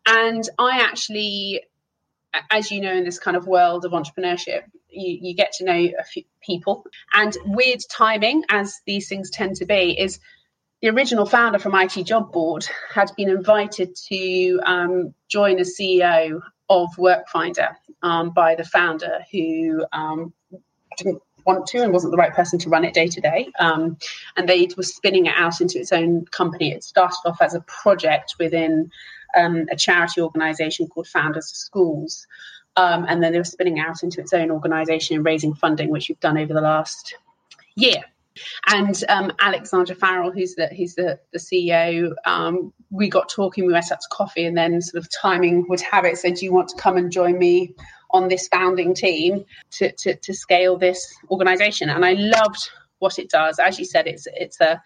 And 0.07 0.47
I 0.59 0.81
actually 0.81 1.63
as 2.51 2.71
you 2.71 2.81
know, 2.81 2.93
in 2.93 3.05
this 3.05 3.19
kind 3.19 3.37
of 3.37 3.47
world 3.47 3.85
of 3.85 3.93
entrepreneurship, 3.93 4.63
you, 4.91 5.19
you 5.21 5.35
get 5.35 5.53
to 5.55 5.65
know 5.65 5.89
a 5.99 6.05
few 6.05 6.25
people. 6.41 6.85
And 7.13 7.37
weird 7.45 7.81
timing, 7.91 8.45
as 8.49 8.81
these 8.87 9.09
things 9.09 9.31
tend 9.31 9.57
to 9.57 9.67
be, 9.67 9.99
is 9.99 10.21
the 10.81 10.89
original 10.89 11.27
founder 11.27 11.59
from 11.59 11.75
IT 11.75 12.05
Job 12.05 12.33
Board 12.33 12.67
had 12.93 13.11
been 13.17 13.29
invited 13.29 13.97
to 14.09 14.61
um, 14.65 15.15
join 15.29 15.59
as 15.59 15.77
CEO 15.79 16.41
of 16.71 16.89
Workfinder 16.97 17.75
um, 18.03 18.31
by 18.31 18.55
the 18.55 18.65
founder 18.65 19.21
who 19.33 19.85
um, 19.93 20.33
didn't 20.97 21.21
want 21.45 21.67
to 21.67 21.83
and 21.83 21.93
wasn't 21.93 22.11
the 22.11 22.19
right 22.19 22.35
person 22.35 22.59
to 22.61 22.69
run 22.69 22.85
it 22.85 22.95
day 22.95 23.09
to 23.09 23.21
day. 23.21 23.49
Um, 23.59 23.97
and 24.37 24.49
they 24.49 24.69
were 24.77 24.83
spinning 24.83 25.27
it 25.27 25.35
out 25.37 25.61
into 25.61 25.79
its 25.79 25.93
own 25.93 26.27
company. 26.27 26.73
It 26.73 26.85
started 26.85 27.17
off 27.25 27.41
as 27.41 27.55
a 27.55 27.61
project 27.61 28.37
within 28.39 28.91
um, 29.37 29.67
a 29.71 29.77
charity 29.77 30.21
organisation 30.21 30.87
called 30.87 31.09
Founders 31.09 31.51
of 31.51 31.57
Schools. 31.57 32.27
Um, 32.79 33.07
and 33.09 33.21
then 33.21 33.33
they 33.33 33.39
were 33.39 33.45
spinning 33.45 33.81
out 33.81 34.05
into 34.05 34.21
its 34.21 34.33
own 34.33 34.53
organisation 34.53 35.17
and 35.17 35.25
raising 35.25 35.53
funding, 35.53 35.91
which 35.91 36.09
we've 36.09 36.21
done 36.21 36.39
over 36.39 36.55
the 36.55 36.61
last 36.61 37.17
year. 37.75 38.05
And 38.69 39.03
um, 39.09 39.33
Alexandra 39.41 39.97
Farrell, 39.97 40.31
who's 40.31 40.55
the 40.55 40.69
who's 40.69 40.95
the, 40.95 41.19
the 41.33 41.41
CEO, 41.41 42.13
um, 42.25 42.73
we 42.91 43.09
got 43.09 43.29
talking. 43.29 43.67
We 43.67 43.73
went 43.73 43.91
out 43.91 44.01
to 44.01 44.09
coffee, 44.13 44.45
and 44.45 44.57
then 44.57 44.81
sort 44.81 45.03
of 45.03 45.11
timing 45.11 45.67
would 45.69 45.81
have 45.81 46.05
it. 46.05 46.19
Said, 46.19 46.35
"Do 46.35 46.45
you 46.45 46.53
want 46.53 46.69
to 46.69 46.77
come 46.77 46.97
and 46.97 47.11
join 47.11 47.37
me 47.37 47.75
on 48.13 48.29
this 48.29 48.47
founding 48.47 48.95
team 48.95 49.45
to 49.73 49.91
to, 49.91 50.15
to 50.15 50.33
scale 50.33 50.77
this 50.77 51.13
organisation?" 51.33 51.91
And 51.91 52.05
I 52.05 52.13
loved 52.13 52.71
what 53.01 53.19
it 53.19 53.29
does. 53.29 53.59
As 53.59 53.81
you 53.81 53.85
said, 53.85 54.07
it's 54.07 54.29
it's 54.35 54.61
a 54.61 54.81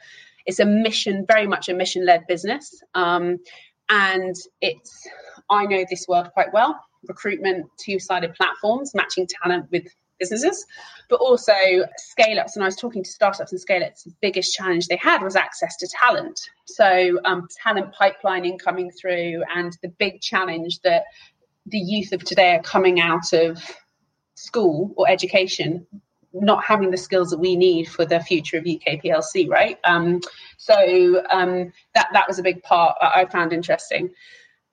it's 0.47 0.61
a 0.61 0.65
mission, 0.65 1.27
very 1.29 1.47
much 1.47 1.69
a 1.69 1.75
mission 1.75 2.07
led 2.07 2.27
business. 2.27 2.83
Um, 2.95 3.39
and 3.91 4.35
it's 4.63 5.07
I 5.51 5.67
know 5.67 5.85
this 5.91 6.07
world 6.09 6.31
quite 6.33 6.55
well. 6.55 6.81
Recruitment, 7.09 7.67
two-sided 7.79 8.35
platforms, 8.35 8.95
matching 8.95 9.27
talent 9.43 9.67
with 9.71 9.87
businesses, 10.19 10.65
but 11.09 11.17
also 11.17 11.53
scale 11.97 12.39
ups. 12.39 12.57
And 12.57 12.63
I 12.63 12.67
was 12.69 12.77
talking 12.77 13.03
to 13.03 13.11
startups 13.11 13.53
and 13.53 13.61
scale 13.61 13.83
ups. 13.83 14.05
The 14.05 14.15
biggest 14.21 14.55
challenge 14.55 14.87
they 14.87 14.97
had 14.97 15.23
was 15.23 15.37
access 15.37 15.77
to 15.79 15.89
talent. 15.89 16.39
So, 16.67 17.19
um, 17.25 17.49
talent 17.63 17.95
pipelining 18.01 18.59
coming 18.59 18.91
through, 18.91 19.43
and 19.55 19.77
the 19.83 19.89
big 19.89 20.21
challenge 20.21 20.81
that 20.85 21.05
the 21.67 21.79
youth 21.79 22.13
of 22.13 22.25
today 22.25 22.55
are 22.57 22.63
coming 22.63 23.01
out 23.01 23.33
of 23.33 23.63
school 24.35 24.93
or 24.97 25.09
education 25.09 25.87
not 26.35 26.65
having 26.65 26.91
the 26.91 26.97
skills 26.97 27.31
that 27.31 27.39
we 27.39 27.57
need 27.57 27.89
for 27.89 28.05
the 28.05 28.21
future 28.21 28.57
of 28.57 28.65
UK 28.65 29.03
PLC, 29.03 29.49
right? 29.49 29.79
Um, 29.85 30.21
so 30.57 31.23
um, 31.31 31.73
that 31.95 32.09
that 32.13 32.27
was 32.27 32.39
a 32.39 32.43
big 32.43 32.63
part 32.63 32.97
I 33.01 33.27
found 33.27 33.53
interesting. 33.53 34.11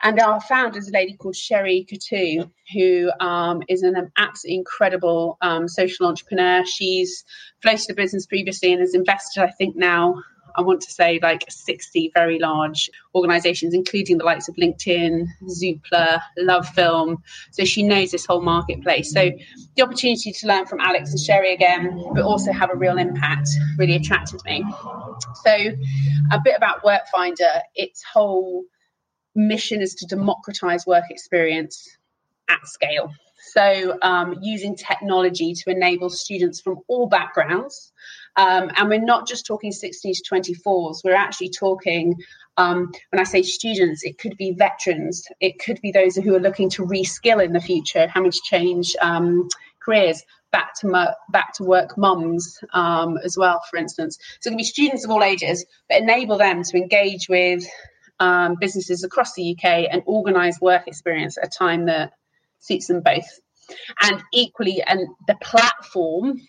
And 0.02 0.20
our 0.20 0.40
founder 0.40 0.80
is 0.80 0.88
a 0.88 0.94
lady 0.94 1.16
called 1.16 1.36
Sherry 1.36 1.86
Coutu, 1.90 2.50
who 2.74 3.12
um, 3.20 3.62
is 3.68 3.84
an 3.84 4.12
absolutely 4.18 4.58
incredible 4.58 5.38
um, 5.42 5.68
social 5.68 6.08
entrepreneur. 6.08 6.64
She's 6.66 7.26
floated 7.62 7.90
a 7.92 7.94
business 7.94 8.26
previously 8.26 8.72
and 8.72 8.80
has 8.80 8.94
invested, 8.94 9.44
I 9.44 9.52
think, 9.52 9.76
now 9.76 10.16
I 10.56 10.62
want 10.62 10.82
to 10.82 10.92
say 10.92 11.20
like 11.22 11.46
60 11.50 12.12
very 12.14 12.40
large 12.40 12.90
organizations, 13.16 13.74
including 13.74 14.18
the 14.18 14.26
likes 14.26 14.48
of 14.48 14.56
LinkedIn, 14.56 15.26
Zoopla, 15.44 16.22
Love 16.38 16.68
Film. 16.70 17.24
So 17.52 17.64
she 17.64 17.84
knows 17.84 18.12
this 18.12 18.26
whole 18.26 18.42
marketplace. 18.42 19.14
So 19.14 19.32
the 19.76 19.82
opportunity 19.82 20.32
to 20.32 20.48
learn 20.48 20.66
from 20.66 20.80
Alex 20.80 21.12
and 21.12 21.20
Sherry 21.20 21.54
again, 21.54 22.04
but 22.14 22.24
also 22.24 22.52
have 22.52 22.70
a 22.72 22.76
real 22.76 22.98
impact 22.98 23.48
really 23.78 23.96
attracted 23.96 24.42
me. 24.46 24.64
So 25.46 25.52
a 26.32 26.40
bit 26.44 26.56
about 26.58 26.84
Workfinder, 26.84 27.62
its 27.76 28.04
whole 28.04 28.66
mission 29.48 29.82
is 29.82 29.96
to 29.96 30.06
democratize 30.06 30.86
work 30.86 31.06
experience 31.10 31.98
at 32.50 32.66
scale. 32.66 33.12
So, 33.54 33.98
um, 34.02 34.38
using 34.42 34.76
technology 34.76 35.54
to 35.54 35.70
enable 35.72 36.10
students 36.10 36.60
from 36.62 36.80
all 36.88 37.08
backgrounds 37.08 37.94
um, 38.40 38.72
and 38.78 38.90
we're 38.90 39.02
not 39.02 39.28
just 39.28 39.46
talking 39.46 39.72
16 39.72 40.14
to 40.14 40.24
24s, 40.24 41.04
we're 41.04 41.14
actually 41.14 41.50
talking, 41.50 42.16
um, 42.56 42.92
when 43.10 43.20
I 43.20 43.24
say 43.24 43.42
students, 43.42 44.04
it 44.04 44.18
could 44.18 44.38
be 44.38 44.52
veterans, 44.52 45.28
it 45.40 45.60
could 45.60 45.82
be 45.82 45.92
those 45.92 46.16
who 46.16 46.36
are 46.36 46.40
looking 46.40 46.70
to 46.72 46.86
reskill 46.86 47.44
in 47.44 47.52
the 47.52 47.60
future, 47.60 48.08
having 48.08 48.32
to 48.32 48.42
change 48.44 48.96
um, 49.02 49.50
careers. 49.80 50.24
Back 50.52 50.74
to 50.80 51.16
back 51.30 51.54
to 51.54 51.64
work 51.64 51.96
mums 51.96 52.58
um, 52.74 53.20
as 53.24 53.38
well, 53.38 53.62
for 53.70 53.78
instance. 53.78 54.18
So 54.40 54.48
it 54.48 54.52
can 54.52 54.58
be 54.58 54.64
students 54.64 55.06
of 55.06 55.12
all 55.12 55.24
ages, 55.24 55.64
but 55.88 56.02
enable 56.02 56.40
them 56.40 56.64
to 56.64 56.76
engage 56.76 57.30
with 57.30 57.64
um, 58.20 58.56
businesses 58.60 59.04
across 59.04 59.34
the 59.34 59.56
UK 59.56 59.88
and 59.92 60.04
organise 60.06 60.60
work 60.62 60.88
experience 60.88 61.38
at 61.38 61.48
a 61.48 61.50
time 61.50 61.86
that 61.86 62.14
suits 62.60 62.88
them 62.88 63.02
both 63.02 63.40
and 64.02 64.22
equally 64.34 64.82
and 64.86 65.08
the 65.28 65.36
platform 65.42 66.40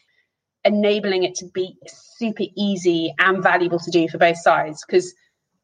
enabling 0.64 1.24
it 1.24 1.34
to 1.36 1.46
be 1.54 1.76
super 1.86 2.44
easy 2.56 3.14
and 3.18 3.42
valuable 3.42 3.78
to 3.78 3.90
do 3.90 4.08
for 4.08 4.18
both 4.18 4.38
sides 4.38 4.84
because 4.86 5.14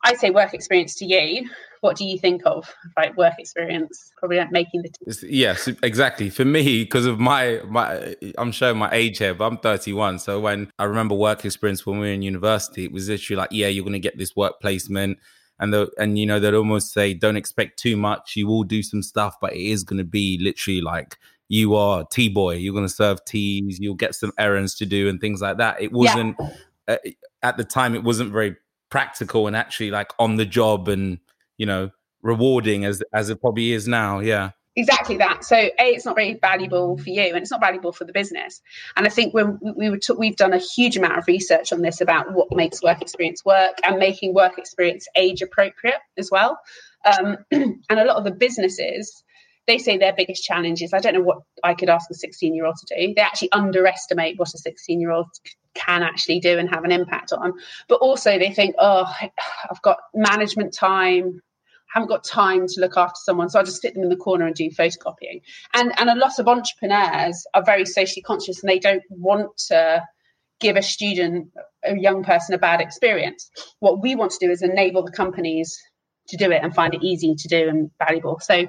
I 0.05 0.15
say 0.15 0.31
work 0.31 0.55
experience 0.55 0.95
to 0.97 1.05
you. 1.05 1.49
What 1.81 1.97
do 1.97 2.05
you 2.05 2.19
think 2.19 2.43
of 2.47 2.73
like 2.97 3.17
work 3.17 3.35
experience? 3.39 4.11
Probably 4.19 4.39
like 4.39 4.51
making 4.51 4.83
the 4.83 4.89
t- 4.89 5.29
yes, 5.29 5.69
exactly. 5.83 6.31
For 6.31 6.45
me, 6.45 6.85
because 6.85 7.07
of 7.07 7.19
my 7.19 7.61
my, 7.67 8.15
I'm 8.39 8.53
showing 8.53 8.79
my 8.79 8.91
age 8.93 9.19
here, 9.19 9.35
but 9.35 9.47
I'm 9.47 9.59
31. 9.59 10.21
So 10.21 10.41
when 10.41 10.71
I 10.79 10.85
remember 10.85 11.15
work 11.15 11.45
experience 11.45 11.85
when 11.85 11.99
we 11.99 12.07
were 12.07 12.13
in 12.13 12.23
university, 12.23 12.85
it 12.85 12.93
was 12.93 13.09
literally 13.09 13.37
like, 13.37 13.51
yeah, 13.53 13.67
you're 13.67 13.85
going 13.85 13.93
to 13.93 13.99
get 13.99 14.17
this 14.17 14.35
work 14.35 14.61
placement, 14.61 15.19
and 15.59 15.73
the 15.73 15.91
and 15.99 16.19
you 16.19 16.27
know 16.27 16.39
they'd 16.39 16.55
almost 16.55 16.93
say, 16.93 17.15
don't 17.15 17.37
expect 17.37 17.79
too 17.79 17.97
much. 17.97 18.37
You 18.37 18.47
will 18.47 18.65
do 18.65 18.83
some 18.83 19.03
stuff, 19.03 19.37
but 19.41 19.53
it 19.55 19.61
is 19.61 19.85
going 19.85 19.99
to 19.99 20.05
be 20.05 20.39
literally 20.41 20.81
like 20.81 21.17
you 21.49 21.75
are 21.75 22.05
T 22.11 22.29
boy, 22.29 22.55
you're 22.55 22.75
going 22.75 22.87
to 22.87 22.93
serve 22.93 23.25
teas, 23.25 23.79
you'll 23.79 23.95
get 23.95 24.15
some 24.15 24.33
errands 24.39 24.75
to 24.77 24.87
do 24.87 25.09
and 25.09 25.21
things 25.21 25.41
like 25.41 25.59
that. 25.59 25.81
It 25.81 25.93
wasn't 25.93 26.37
yeah. 26.41 26.51
uh, 26.89 27.11
at 27.43 27.57
the 27.57 27.65
time, 27.65 27.95
it 27.95 28.03
wasn't 28.03 28.33
very 28.33 28.57
practical 28.91 29.47
and 29.47 29.57
actually 29.57 29.91
like 29.91 30.13
on 30.19 30.37
the 30.37 30.47
job 30.47 30.89
and, 30.89 31.19
you 31.59 31.67
know, 31.67 31.91
rewarding 32.23 32.85
as 32.85 33.03
as 33.13 33.31
it 33.31 33.41
probably 33.41 33.73
is 33.73 33.87
now. 33.87 34.19
Yeah. 34.19 34.51
Exactly 34.77 35.17
that 35.17 35.45
so 35.45 35.57
a 35.57 35.73
it's 35.79 36.05
not 36.05 36.15
very 36.15 36.35
valuable 36.35 36.99
for 36.99 37.09
you 37.09 37.23
and 37.23 37.39
it's 37.39 37.51
not 37.51 37.61
valuable 37.61 37.93
for 37.93 38.05
the 38.05 38.13
business 38.13 38.61
and 38.97 39.07
i 39.07 39.11
think 39.11 39.33
when 39.33 39.59
we 39.77 39.89
were 39.89 39.97
t- 39.99 40.13
we've 40.17 40.37
done 40.37 40.53
a 40.53 40.59
huge 40.59 40.97
amount 40.97 41.19
of 41.19 41.27
research 41.27 41.73
on 41.73 41.81
this 41.81 42.01
about 42.01 42.33
what 42.33 42.55
makes 42.55 42.83
work 42.83 43.01
experience 43.01 43.45
work 43.45 43.75
and 43.85 43.99
making 43.99 44.35
work 44.35 44.59
experience 44.59 45.09
age 45.17 45.43
appropriate 45.43 46.01
as 46.19 46.31
well 46.31 46.59
um, 47.07 47.37
and 47.51 47.81
a 47.91 48.05
lot 48.05 48.17
of 48.17 48.25
the 48.25 48.31
businesses 48.31 49.23
they 49.67 49.79
say 49.79 49.99
their 49.99 50.13
biggest 50.13 50.45
challenge 50.45 50.83
is 50.83 50.93
I 50.93 51.01
don't 51.01 51.15
know 51.15 51.23
what 51.23 51.39
I 51.65 51.75
could 51.75 51.89
ask 51.89 52.11
a 52.11 52.15
16 52.15 52.55
year 52.55 52.67
old 52.67 52.77
to 52.77 52.95
do. 52.95 53.15
They 53.15 53.21
actually 53.21 53.51
underestimate 53.53 54.39
what 54.39 54.55
a 54.55 54.59
16 54.59 55.01
year 55.01 55.11
old 55.11 55.27
can 55.75 56.03
actually 56.03 56.41
do 56.41 56.59
and 56.59 56.71
have 56.71 56.85
an 56.85 56.93
impact 56.93 57.33
on. 57.33 57.53
But 57.89 57.97
also 57.97 58.39
they 58.39 58.53
think, 58.53 58.75
oh, 58.79 59.13
I've 59.71 59.83
got 59.83 59.99
management 60.15 60.73
time, 60.73 61.43
haven't 61.97 62.09
got 62.09 62.25
time 62.25 62.67
to 62.67 62.81
look 62.81 62.99
after 62.99 63.19
someone, 63.25 63.49
so 63.49 63.59
I'll 63.59 63.65
just 63.65 63.81
sit 63.81 63.95
them 63.95 64.03
in 64.03 64.11
the 64.11 64.17
corner 64.17 64.47
and 64.47 64.55
do 64.55 64.71
photocopying. 64.71 65.41
And 65.73 65.99
and 65.99 66.11
a 66.11 66.15
lot 66.15 66.39
of 66.39 66.47
entrepreneurs 66.47 67.47
are 67.55 67.65
very 67.65 67.87
socially 67.87 68.23
conscious 68.23 68.63
and 68.63 68.69
they 68.69 68.79
don't 68.79 69.03
want 69.09 69.57
to 69.69 70.03
give 70.61 70.77
a 70.77 70.83
student, 70.83 71.49
a 71.83 71.97
young 71.97 72.23
person, 72.23 72.55
a 72.55 72.59
bad 72.59 72.83
experience. 72.83 73.51
What 73.81 74.03
we 74.03 74.15
want 74.15 74.33
to 74.33 74.47
do 74.47 74.53
is 74.53 74.61
enable 74.61 75.05
the 75.05 75.11
companies 75.11 75.79
to 76.29 76.37
do 76.37 76.51
it 76.51 76.63
and 76.63 76.75
find 76.75 76.95
it 76.95 77.03
easy 77.03 77.35
to 77.35 77.49
do 77.49 77.69
and 77.69 77.91
valuable. 77.99 78.41
So 78.41 78.67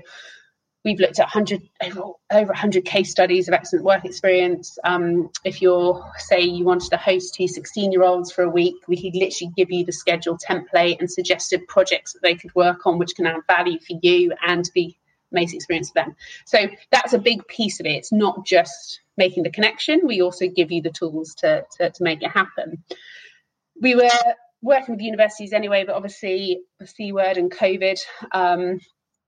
we've 0.88 1.02
looked 1.02 1.20
at 1.20 1.26
100 1.26 1.70
over, 1.84 2.02
over 2.32 2.48
100 2.48 2.86
case 2.86 3.12
studies 3.12 3.50
of 3.50 3.54
excellent 3.54 3.84
work 3.84 4.06
experience. 4.06 4.80
Um, 4.86 5.30
if 5.44 5.62
you're 5.62 6.10
say 6.18 6.40
you 6.40 6.64
wanted 6.64 6.92
to 6.92 6.98
host 6.98 7.36
two 7.36 7.48
16 7.48 7.92
year 7.92 8.04
olds 8.04 8.32
for 8.32 8.44
a 8.44 8.50
week 8.50 8.76
we 8.88 8.96
could 8.96 9.20
literally 9.20 9.52
give 9.58 9.70
you 9.70 9.84
the 9.84 9.92
schedule 9.92 10.38
template 10.38 11.00
and 11.02 11.12
suggested 11.12 11.68
projects 11.68 12.14
that 12.14 12.22
they 12.22 12.36
could 12.36 12.56
work 12.56 12.88
on 12.88 12.98
which 12.98 13.16
can 13.16 13.28
add 13.28 13.42
value 13.48 13.80
for 13.80 14.00
you 14.02 14.32
and 14.48 14.70
the 14.76 14.96
amazing 15.34 15.58
experience 15.58 15.90
for 15.90 16.06
them. 16.06 16.16
So 16.46 16.70
that's 16.90 17.12
a 17.12 17.20
big 17.20 17.46
piece 17.48 17.82
of 17.82 17.86
it. 17.86 17.92
It's 17.92 18.14
not 18.14 18.46
just 18.46 19.02
making 19.18 19.44
the 19.44 19.50
connection. 19.50 20.00
We 20.06 20.22
also 20.22 20.48
give 20.48 20.72
you 20.72 20.82
the 20.82 20.90
tools 20.90 21.36
to, 21.40 21.66
to, 21.78 21.90
to 21.90 22.04
make 22.04 22.24
it 22.24 22.32
happen. 22.32 22.82
We 23.82 23.96
were 23.96 24.10
working 24.62 24.96
with 24.96 25.04
universities 25.04 25.54
anyway 25.54 25.84
but 25.86 25.96
obviously 25.96 26.62
the 26.80 26.88
c 26.88 27.12
word 27.12 27.38
and 27.38 27.52
covid 27.52 28.00
um, 28.32 28.80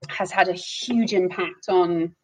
has 0.08 0.30
had 0.30 0.48
a 0.48 0.54
huge 0.54 1.12
impact 1.12 1.68
on 1.68 2.14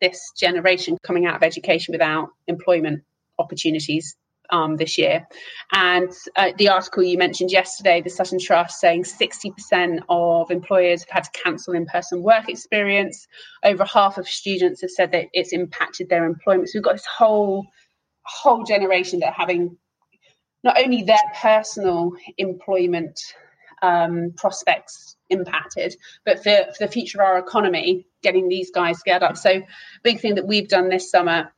this 0.00 0.32
generation 0.36 0.98
coming 1.02 1.26
out 1.26 1.36
of 1.36 1.42
education 1.42 1.92
without 1.92 2.28
employment 2.46 3.02
opportunities 3.38 4.16
um, 4.50 4.76
this 4.76 4.98
year. 4.98 5.26
And 5.72 6.12
uh, 6.36 6.50
the 6.58 6.68
article 6.68 7.02
you 7.02 7.16
mentioned 7.16 7.50
yesterday, 7.50 8.02
the 8.02 8.10
Sutton 8.10 8.38
Trust, 8.38 8.80
saying 8.80 9.04
60% 9.04 10.00
of 10.08 10.50
employers 10.50 11.04
have 11.04 11.24
had 11.24 11.24
to 11.24 11.42
cancel 11.42 11.74
in 11.74 11.86
person 11.86 12.22
work 12.22 12.48
experience. 12.48 13.26
Over 13.64 13.84
half 13.84 14.18
of 14.18 14.28
students 14.28 14.82
have 14.82 14.90
said 14.90 15.12
that 15.12 15.28
it's 15.32 15.52
impacted 15.52 16.08
their 16.08 16.26
employment. 16.26 16.68
So 16.68 16.78
we've 16.78 16.84
got 16.84 16.94
this 16.94 17.06
whole 17.06 17.66
whole 18.24 18.62
generation 18.62 19.18
that 19.18 19.30
are 19.30 19.32
having 19.32 19.76
not 20.62 20.80
only 20.80 21.02
their 21.02 21.16
personal 21.40 22.12
employment 22.38 23.18
um, 23.82 24.32
prospects 24.36 25.16
impacted, 25.32 25.96
but 26.24 26.42
for, 26.42 26.56
for 26.76 26.86
the 26.86 26.88
future 26.88 27.20
of 27.20 27.26
our 27.26 27.38
economy, 27.38 28.06
getting 28.22 28.48
these 28.48 28.70
guys 28.70 28.98
scared 28.98 29.22
up. 29.22 29.36
So, 29.36 29.62
big 30.02 30.20
thing 30.20 30.36
that 30.36 30.46
we've 30.46 30.68
done 30.68 30.88
this 30.88 31.10
summer 31.10 31.52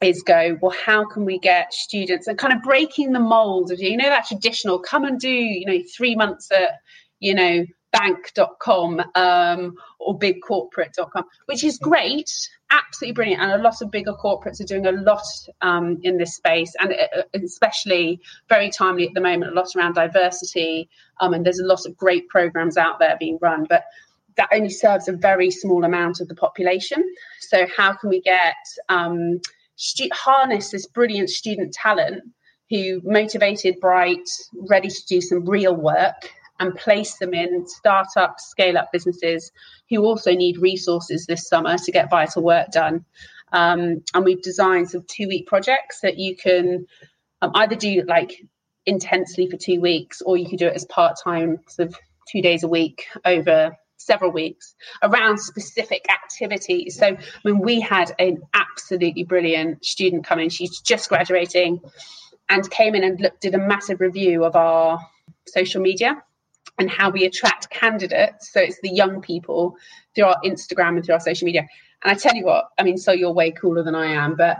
is 0.00 0.22
go 0.22 0.58
well 0.60 0.74
how 0.84 1.06
can 1.06 1.24
we 1.24 1.38
get 1.38 1.72
students 1.72 2.26
and 2.26 2.36
kind 2.36 2.52
of 2.52 2.62
breaking 2.62 3.12
the 3.12 3.20
mold 3.20 3.70
of 3.70 3.80
you 3.80 3.96
know 3.96 4.08
that 4.08 4.26
traditional 4.26 4.78
come 4.78 5.04
and 5.04 5.20
do 5.20 5.30
you 5.30 5.64
know 5.66 5.78
three 5.96 6.16
months 6.16 6.50
at 6.50 6.80
you 7.20 7.34
know 7.34 7.64
bank.com 7.94 9.00
um, 9.14 9.74
or 10.00 10.18
bigcorporate.com, 10.18 11.24
which 11.46 11.62
is 11.62 11.78
great, 11.78 12.30
absolutely 12.70 13.14
brilliant. 13.14 13.40
And 13.40 13.52
a 13.52 13.62
lot 13.62 13.80
of 13.80 13.90
bigger 13.90 14.12
corporates 14.12 14.60
are 14.60 14.66
doing 14.66 14.86
a 14.86 14.92
lot 14.92 15.22
um, 15.62 15.98
in 16.02 16.18
this 16.18 16.34
space, 16.34 16.72
and 16.80 16.92
uh, 16.92 17.22
especially 17.34 18.20
very 18.48 18.70
timely 18.70 19.06
at 19.06 19.14
the 19.14 19.20
moment, 19.20 19.52
a 19.52 19.54
lot 19.54 19.68
around 19.76 19.94
diversity. 19.94 20.88
Um, 21.20 21.34
and 21.34 21.46
there's 21.46 21.60
a 21.60 21.66
lot 21.66 21.86
of 21.86 21.96
great 21.96 22.28
programs 22.28 22.76
out 22.76 22.98
there 22.98 23.16
being 23.18 23.38
run, 23.40 23.66
but 23.68 23.84
that 24.36 24.48
only 24.52 24.70
serves 24.70 25.06
a 25.06 25.12
very 25.12 25.50
small 25.52 25.84
amount 25.84 26.20
of 26.20 26.26
the 26.26 26.34
population. 26.34 27.04
So, 27.40 27.66
how 27.76 27.94
can 27.94 28.10
we 28.10 28.20
get 28.20 28.56
um, 28.88 29.40
stu- 29.76 30.08
harness 30.12 30.70
this 30.70 30.86
brilliant 30.86 31.30
student 31.30 31.72
talent? 31.72 32.22
Who 32.70 33.02
motivated, 33.04 33.78
bright, 33.78 34.26
ready 34.54 34.88
to 34.88 35.06
do 35.06 35.20
some 35.20 35.44
real 35.44 35.76
work 35.76 36.30
and 36.60 36.74
place 36.74 37.16
them 37.18 37.34
in 37.34 37.66
startup, 37.66 38.38
scale 38.38 38.78
up 38.78 38.92
businesses 38.92 39.50
who 39.90 40.04
also 40.04 40.32
need 40.32 40.58
resources 40.58 41.26
this 41.26 41.48
summer 41.48 41.76
to 41.78 41.92
get 41.92 42.10
vital 42.10 42.42
work 42.42 42.70
done. 42.70 43.04
Um, 43.52 44.02
and 44.14 44.24
we've 44.24 44.42
designed 44.42 44.90
some 44.90 45.04
two 45.08 45.28
week 45.28 45.46
projects 45.46 46.00
that 46.00 46.18
you 46.18 46.36
can 46.36 46.86
um, 47.42 47.52
either 47.54 47.76
do 47.76 48.02
like 48.06 48.42
intensely 48.86 49.48
for 49.48 49.56
two 49.56 49.80
weeks 49.80 50.22
or 50.22 50.36
you 50.36 50.48
could 50.48 50.58
do 50.58 50.66
it 50.66 50.74
as 50.74 50.84
part 50.84 51.16
time, 51.22 51.58
sort 51.68 51.88
of 51.88 51.96
two 52.30 52.42
days 52.42 52.62
a 52.62 52.68
week 52.68 53.06
over 53.24 53.76
several 53.96 54.30
weeks 54.30 54.74
around 55.02 55.38
specific 55.38 56.06
activities. 56.10 56.98
So, 56.98 57.06
I 57.06 57.18
mean, 57.44 57.60
we 57.60 57.80
had 57.80 58.12
an 58.18 58.42
absolutely 58.52 59.24
brilliant 59.24 59.84
student 59.84 60.26
come 60.26 60.40
in. 60.40 60.50
She's 60.50 60.80
just 60.80 61.08
graduating 61.08 61.80
and 62.48 62.68
came 62.70 62.94
in 62.94 63.04
and 63.04 63.20
looked, 63.20 63.40
did 63.40 63.54
a 63.54 63.58
massive 63.58 64.00
review 64.00 64.44
of 64.44 64.56
our 64.56 64.98
social 65.46 65.80
media 65.80 66.22
and 66.78 66.90
how 66.90 67.10
we 67.10 67.24
attract 67.24 67.70
candidates. 67.70 68.52
So 68.52 68.60
it's 68.60 68.80
the 68.80 68.90
young 68.90 69.20
people 69.20 69.76
through 70.14 70.24
our 70.24 70.36
Instagram 70.44 70.96
and 70.96 71.04
through 71.04 71.14
our 71.14 71.20
social 71.20 71.46
media. 71.46 71.66
And 72.02 72.10
I 72.10 72.14
tell 72.14 72.34
you 72.34 72.44
what, 72.44 72.66
I 72.78 72.82
mean, 72.82 72.98
so 72.98 73.12
you're 73.12 73.32
way 73.32 73.50
cooler 73.50 73.82
than 73.82 73.94
I 73.94 74.06
am, 74.06 74.36
but 74.36 74.58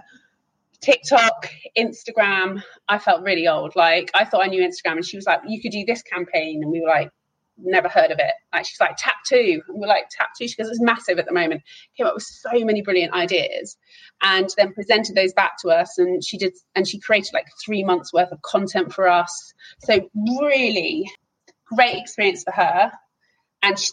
TikTok, 0.85 1.50
Instagram, 1.79 2.62
I 2.88 2.98
felt 2.98 3.22
really 3.22 3.48
old. 3.48 3.74
Like 3.74 4.11
I 4.14 4.24
thought 4.24 4.44
I 4.44 4.48
knew 4.48 4.62
Instagram, 4.62 4.96
and 4.96 5.07
she 5.07 5.16
was 5.16 5.24
like, 5.24 5.40
"You 5.46 5.61
could 5.61 5.72
do 5.72 5.85
this 5.87 6.03
campaign," 6.03 6.62
and 6.62 6.70
we 6.70 6.83
were 6.83 6.88
like, 6.88 7.11
"Never 7.57 7.88
heard 7.88 8.11
of 8.11 8.18
it." 8.18 8.35
Like 8.53 8.66
she's 8.66 8.81
like, 8.81 8.96
"Tap 8.98 9.14
two," 9.27 9.62
and 9.66 9.81
we're 9.81 9.87
like, 9.87 10.11
"Tap 10.11 10.29
two," 10.38 10.46
because 10.46 10.68
it's 10.68 10.83
massive 10.83 11.18
at 11.18 11.24
the 11.24 11.33
moment. 11.33 11.62
Came 11.96 12.07
up 12.07 12.14
with 12.14 12.24
so 12.24 12.50
many 12.64 12.83
brilliant 12.83 13.14
ideas, 13.14 13.79
and 14.22 14.50
then 14.59 14.74
presented 14.74 15.14
those 15.14 15.33
back 15.33 15.53
to 15.62 15.68
us. 15.68 15.96
And 15.96 16.22
she 16.22 16.37
did, 16.37 16.53
and 16.74 16.87
she 16.87 17.00
created 17.00 17.33
like 17.33 17.46
three 17.64 17.83
months 17.83 18.12
worth 18.12 18.31
of 18.31 18.42
content 18.42 18.92
for 18.92 19.09
us. 19.09 19.55
So 19.79 20.11
really 20.38 21.11
great 21.66 21.96
experience 21.96 22.44
for 22.44 22.53
her. 22.53 22.92
And 23.62 23.79
she, 23.79 23.92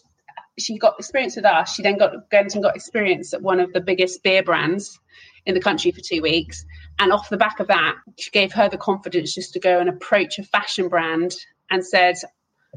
she 0.59 0.77
got 0.77 0.95
experience 0.99 1.35
with 1.35 1.45
us. 1.45 1.73
She 1.73 1.83
then 1.83 1.97
got 1.97 2.13
went 2.31 2.53
and 2.53 2.63
got 2.63 2.75
experience 2.75 3.33
at 3.33 3.41
one 3.41 3.59
of 3.59 3.71
the 3.73 3.81
biggest 3.81 4.23
beer 4.23 4.43
brands 4.43 4.99
in 5.45 5.53
the 5.53 5.61
country 5.61 5.91
for 5.91 6.01
two 6.01 6.21
weeks. 6.21 6.65
And 6.99 7.11
off 7.11 7.29
the 7.29 7.37
back 7.37 7.59
of 7.59 7.67
that, 7.67 7.95
she 8.17 8.29
gave 8.31 8.51
her 8.53 8.69
the 8.69 8.77
confidence 8.77 9.33
just 9.33 9.53
to 9.53 9.59
go 9.59 9.79
and 9.79 9.89
approach 9.89 10.37
a 10.37 10.43
fashion 10.43 10.87
brand 10.87 11.35
and 11.69 11.85
said, 11.85 12.15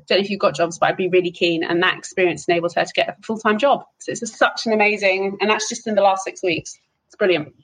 don't 0.07 0.19
know 0.19 0.25
if 0.25 0.31
you've 0.31 0.41
got 0.41 0.55
jobs, 0.55 0.79
but 0.79 0.89
I'd 0.89 0.97
be 0.97 1.09
really 1.09 1.31
keen. 1.31 1.63
And 1.63 1.83
that 1.83 1.97
experience 1.97 2.47
enabled 2.49 2.75
her 2.75 2.85
to 2.85 2.93
get 2.93 3.09
a 3.09 3.17
full 3.23 3.39
time 3.39 3.59
job. 3.59 3.85
So 3.99 4.13
it's 4.13 4.37
such 4.37 4.67
an 4.67 4.73
amazing, 4.73 5.39
and 5.41 5.51
that's 5.51 5.69
just 5.69 5.87
in 5.87 5.95
the 5.95 6.03
last 6.03 6.25
six 6.25 6.43
weeks. 6.43 6.79
It's 7.07 7.17
brilliant. 7.17 7.55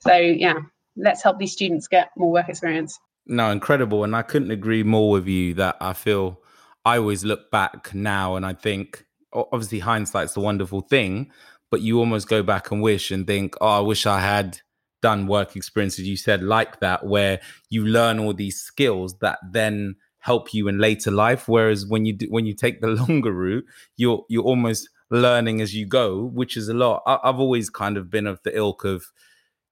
So, 0.00 0.16
yeah, 0.16 0.54
let's 0.96 1.22
help 1.22 1.38
these 1.38 1.52
students 1.52 1.86
get 1.86 2.10
more 2.16 2.32
work 2.32 2.48
experience. 2.48 2.98
No, 3.26 3.50
incredible. 3.50 4.04
And 4.04 4.16
I 4.16 4.22
couldn't 4.22 4.50
agree 4.50 4.82
more 4.82 5.10
with 5.10 5.28
you 5.28 5.54
that 5.54 5.76
I 5.80 5.92
feel 5.92 6.40
I 6.84 6.98
always 6.98 7.24
look 7.24 7.50
back 7.50 7.94
now 7.94 8.36
and 8.36 8.46
I 8.46 8.54
think, 8.54 9.04
obviously, 9.32 9.80
hindsight's 9.80 10.36
a 10.36 10.40
wonderful 10.40 10.80
thing, 10.80 11.30
but 11.70 11.82
you 11.82 11.98
almost 11.98 12.28
go 12.28 12.42
back 12.42 12.70
and 12.70 12.82
wish 12.82 13.10
and 13.10 13.26
think, 13.26 13.54
oh, 13.60 13.78
I 13.78 13.80
wish 13.80 14.06
I 14.06 14.20
had 14.20 14.60
done 15.02 15.26
work 15.26 15.56
experiences 15.56 16.06
you 16.06 16.16
said 16.16 16.42
like 16.42 16.80
that, 16.80 17.06
where 17.06 17.40
you 17.68 17.84
learn 17.84 18.18
all 18.18 18.34
these 18.34 18.60
skills 18.60 19.18
that 19.18 19.38
then 19.50 19.96
help 20.18 20.52
you 20.52 20.68
in 20.68 20.78
later 20.78 21.10
life. 21.10 21.48
Whereas 21.48 21.86
when 21.86 22.04
you 22.04 22.12
do, 22.14 22.26
when 22.28 22.46
you 22.46 22.54
take 22.54 22.80
the 22.80 22.88
longer 23.08 23.32
route, 23.32 23.64
you're 23.96 24.24
you're 24.28 24.44
almost 24.44 24.88
learning 25.10 25.60
as 25.60 25.74
you 25.74 25.86
go, 25.86 26.24
which 26.24 26.56
is 26.56 26.68
a 26.68 26.74
lot. 26.74 27.02
I, 27.06 27.18
I've 27.24 27.40
always 27.40 27.68
kind 27.68 27.96
of 27.96 28.10
been 28.10 28.26
of 28.26 28.40
the 28.44 28.56
ilk 28.56 28.84
of, 28.84 29.04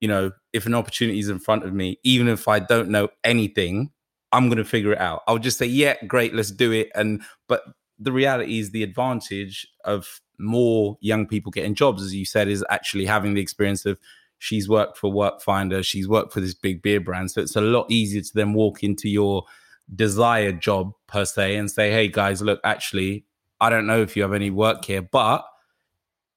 you 0.00 0.08
know, 0.08 0.32
if 0.52 0.66
an 0.66 0.74
opportunity 0.74 1.18
is 1.18 1.28
in 1.28 1.38
front 1.38 1.64
of 1.64 1.72
me, 1.72 1.98
even 2.02 2.28
if 2.28 2.48
I 2.48 2.58
don't 2.58 2.90
know 2.90 3.08
anything, 3.24 3.92
I'm 4.32 4.48
going 4.48 4.58
to 4.58 4.64
figure 4.64 4.92
it 4.92 5.00
out. 5.00 5.22
I'll 5.26 5.38
just 5.38 5.58
say, 5.58 5.66
yeah, 5.66 5.94
great, 6.06 6.34
let's 6.34 6.50
do 6.50 6.72
it. 6.72 6.90
And 6.94 7.22
but 7.48 7.62
the 7.98 8.12
reality 8.12 8.58
is 8.58 8.70
the 8.70 8.82
advantage 8.82 9.66
of 9.84 10.20
more 10.38 10.98
young 11.00 11.26
people 11.26 11.50
getting 11.50 11.74
jobs, 11.74 12.02
as 12.02 12.14
you 12.14 12.24
said, 12.24 12.48
is 12.48 12.64
actually 12.70 13.06
having 13.06 13.34
the 13.34 13.40
experience 13.40 13.84
of 13.84 13.98
she's 14.38 14.68
worked 14.68 14.96
for 14.96 15.12
Workfinder, 15.12 15.84
she's 15.84 16.08
worked 16.08 16.32
for 16.32 16.40
this 16.40 16.54
big 16.54 16.82
beer 16.82 17.00
brand. 17.00 17.30
So 17.30 17.40
it's 17.40 17.56
a 17.56 17.60
lot 17.60 17.90
easier 17.90 18.22
to 18.22 18.30
then 18.34 18.52
walk 18.52 18.84
into 18.84 19.08
your 19.08 19.44
desired 19.94 20.60
job 20.60 20.92
per 21.06 21.24
se 21.24 21.56
and 21.56 21.70
say, 21.70 21.90
hey 21.90 22.08
guys, 22.08 22.40
look, 22.42 22.60
actually, 22.62 23.24
I 23.60 23.70
don't 23.70 23.86
know 23.86 24.00
if 24.00 24.16
you 24.16 24.22
have 24.22 24.32
any 24.32 24.50
work 24.50 24.84
here, 24.84 25.02
but 25.02 25.44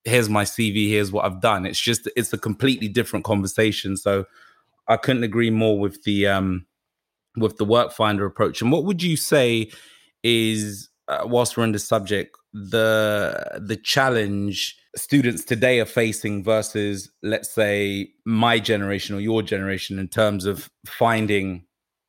here's 0.03 0.29
my 0.29 0.43
CV, 0.43 0.89
here's 0.89 1.11
what 1.11 1.25
I've 1.25 1.41
done. 1.41 1.65
It's 1.65 1.79
just 1.79 2.09
it's 2.15 2.33
a 2.33 2.37
completely 2.37 2.87
different 2.87 3.25
conversation. 3.25 3.97
So 3.97 4.25
I 4.87 4.97
couldn't 4.97 5.23
agree 5.23 5.51
more 5.51 5.79
with 5.79 6.03
the 6.03 6.27
um 6.27 6.65
with 7.37 7.57
the 7.57 7.65
work 7.65 7.91
finder 7.91 8.25
approach 8.25 8.61
and 8.61 8.71
what 8.71 8.83
would 8.83 9.01
you 9.01 9.15
say 9.15 9.69
is 10.23 10.89
uh, 11.07 11.21
whilst 11.25 11.57
we're 11.57 11.63
in 11.63 11.71
the 11.71 11.79
subject 11.79 12.35
the 12.53 13.61
the 13.65 13.77
challenge 13.77 14.77
students 14.95 15.43
today 15.43 15.79
are 15.79 15.85
facing 15.85 16.43
versus 16.43 17.09
let's 17.23 17.49
say 17.53 18.09
my 18.25 18.59
generation 18.59 19.15
or 19.15 19.21
your 19.21 19.41
generation 19.41 19.97
in 19.99 20.07
terms 20.07 20.45
of 20.45 20.69
finding 20.85 21.65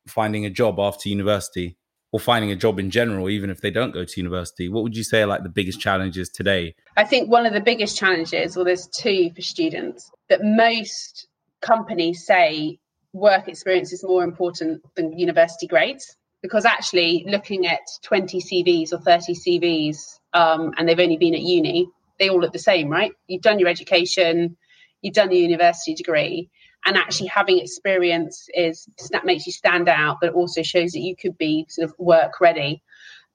finding 0.07 0.45
a 0.45 0.49
job 0.49 0.79
after 0.79 1.07
university 1.07 1.77
or 2.11 2.19
finding 2.19 2.51
a 2.51 2.55
job 2.55 2.79
in 2.79 2.91
general 2.91 3.29
even 3.29 3.49
if 3.49 3.61
they 3.61 3.71
don't 3.71 3.93
go 3.93 4.03
to 4.03 4.19
university? 4.19 4.67
What 4.67 4.83
would 4.83 4.97
you 4.97 5.03
say 5.03 5.21
are 5.21 5.27
like 5.27 5.43
the 5.43 5.49
biggest 5.49 5.79
challenges 5.79 6.29
today? 6.29 6.75
I 6.97 7.05
think 7.05 7.29
one 7.29 7.45
of 7.45 7.53
the 7.53 7.61
biggest 7.61 7.97
challenges 7.97 8.55
well 8.55 8.65
there's 8.65 8.87
two 8.87 9.31
for 9.33 9.41
students 9.41 10.11
that 10.27 10.41
most 10.43 11.27
companies 11.61 12.25
say 12.25 12.79
work 13.13 13.47
experience 13.47 13.93
is 13.93 14.03
more 14.03 14.23
important 14.23 14.81
than 14.95 15.17
university 15.17 15.67
grades 15.67 16.17
because 16.41 16.65
actually 16.65 17.23
looking 17.27 17.67
at 17.67 17.79
20 18.03 18.41
cvs 18.41 18.91
or 18.91 18.99
30 18.99 19.33
cvs 19.33 20.19
um, 20.33 20.73
and 20.77 20.89
they've 20.89 20.99
only 20.99 21.17
been 21.17 21.35
at 21.35 21.41
uni 21.41 21.87
they 22.19 22.29
all 22.29 22.39
look 22.39 22.53
the 22.53 22.59
same, 22.59 22.89
right? 22.89 23.11
You've 23.27 23.41
done 23.41 23.59
your 23.59 23.69
education, 23.69 24.57
you've 25.01 25.13
done 25.13 25.29
the 25.29 25.37
university 25.37 25.93
degree, 25.93 26.49
and 26.85 26.97
actually 26.97 27.27
having 27.27 27.59
experience 27.59 28.47
is 28.53 28.87
that 29.11 29.25
makes 29.25 29.45
you 29.45 29.51
stand 29.51 29.89
out, 29.89 30.17
but 30.21 30.33
also 30.33 30.63
shows 30.63 30.91
that 30.91 30.99
you 30.99 31.15
could 31.15 31.37
be 31.37 31.65
sort 31.69 31.89
of 31.89 31.95
work 31.97 32.39
ready. 32.41 32.81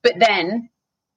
But 0.02 0.14
then 0.18 0.68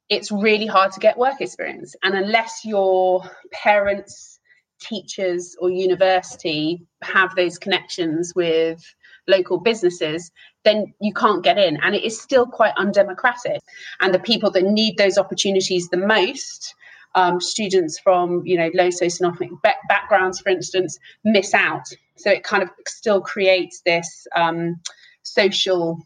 it's 0.09 0.31
really 0.31 0.65
hard 0.65 0.91
to 0.93 0.99
get 0.99 1.17
work 1.17 1.39
experience, 1.41 1.95
and 2.03 2.15
unless 2.15 2.65
your 2.65 3.23
parents, 3.51 4.39
teachers, 4.81 5.55
or 5.59 5.69
university 5.69 6.81
have 7.01 7.35
those 7.35 7.57
connections 7.57 8.33
with 8.35 8.83
local 9.27 9.59
businesses, 9.59 10.31
then 10.63 10.93
you 10.99 11.13
can't 11.13 11.43
get 11.43 11.57
in. 11.57 11.77
And 11.83 11.95
it 11.95 12.03
is 12.03 12.19
still 12.19 12.45
quite 12.45 12.73
undemocratic. 12.77 13.61
And 13.99 14.13
the 14.13 14.19
people 14.19 14.51
that 14.51 14.63
need 14.63 14.97
those 14.97 15.17
opportunities 15.17 15.87
the 15.89 15.97
most 15.97 16.75
um, 17.15 17.41
students 17.41 17.99
from 17.99 18.41
you 18.45 18.57
know 18.57 18.69
low 18.73 18.87
socioeconomic 18.87 19.49
backgrounds, 19.89 20.39
for 20.39 20.49
instance, 20.49 20.97
miss 21.23 21.53
out. 21.53 21.87
So 22.15 22.29
it 22.29 22.43
kind 22.43 22.63
of 22.63 22.69
still 22.87 23.21
creates 23.21 23.81
this 23.85 24.27
um, 24.35 24.79
social 25.23 25.99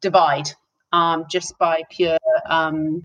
divide 0.00 0.48
um, 0.92 1.24
just 1.30 1.58
by 1.58 1.82
pure 1.90 2.18
um, 2.48 3.02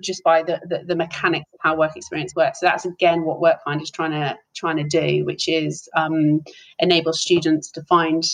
just 0.00 0.22
by 0.24 0.42
the, 0.42 0.60
the, 0.68 0.84
the 0.86 0.96
mechanics 0.96 1.46
of 1.52 1.60
how 1.62 1.76
work 1.76 1.96
experience 1.96 2.34
works. 2.34 2.60
So 2.60 2.66
that's 2.66 2.84
again 2.84 3.24
what 3.24 3.40
Workfinder 3.40 3.82
is 3.82 3.90
trying 3.90 4.12
to 4.12 4.36
trying 4.54 4.76
to 4.76 4.84
do, 4.84 5.24
which 5.24 5.48
is 5.48 5.88
um, 5.96 6.42
enable 6.78 7.12
students 7.12 7.70
to 7.72 7.82
find 7.82 8.24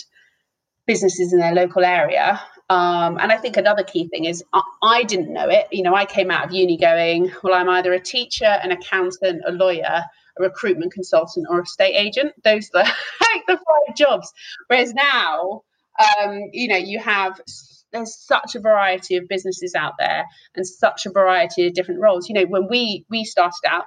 businesses 0.85 1.33
in 1.33 1.39
their 1.39 1.53
local 1.53 1.83
area 1.83 2.41
um, 2.69 3.17
and 3.19 3.31
I 3.31 3.37
think 3.37 3.57
another 3.57 3.83
key 3.83 4.07
thing 4.09 4.25
is 4.25 4.43
I, 4.53 4.61
I, 4.83 5.03
didn't 5.03 5.33
know 5.33 5.49
it. 5.49 5.67
You 5.71 5.81
know, 5.81 5.95
I 5.95 6.05
came 6.05 6.29
out 6.29 6.45
of 6.45 6.51
uni 6.51 6.77
going, 6.77 7.31
well, 7.43 7.55
I'm 7.55 7.67
either 7.67 7.93
a 7.93 7.99
teacher, 7.99 8.45
an 8.45 8.71
accountant, 8.71 9.41
a 9.47 9.51
lawyer, 9.51 10.03
a 10.37 10.41
recruitment 10.41 10.93
consultant, 10.93 11.47
or 11.49 11.61
a 11.61 11.65
state 11.65 11.95
agent. 11.95 12.33
Those 12.43 12.69
are 12.75 12.83
like 13.21 13.45
the 13.47 13.57
five 13.57 13.95
jobs. 13.95 14.31
Whereas 14.67 14.93
now, 14.93 15.63
um, 15.99 16.41
you 16.53 16.67
know, 16.67 16.77
you 16.77 16.99
have 16.99 17.41
there's 17.91 18.15
such 18.15 18.55
a 18.55 18.59
variety 18.59 19.15
of 19.15 19.27
businesses 19.27 19.75
out 19.75 19.93
there 19.99 20.25
and 20.55 20.65
such 20.65 21.05
a 21.05 21.11
variety 21.11 21.67
of 21.67 21.73
different 21.73 22.01
roles. 22.01 22.29
You 22.29 22.35
know, 22.35 22.45
when 22.45 22.67
we 22.69 23.05
we 23.09 23.23
started 23.23 23.65
out, 23.67 23.85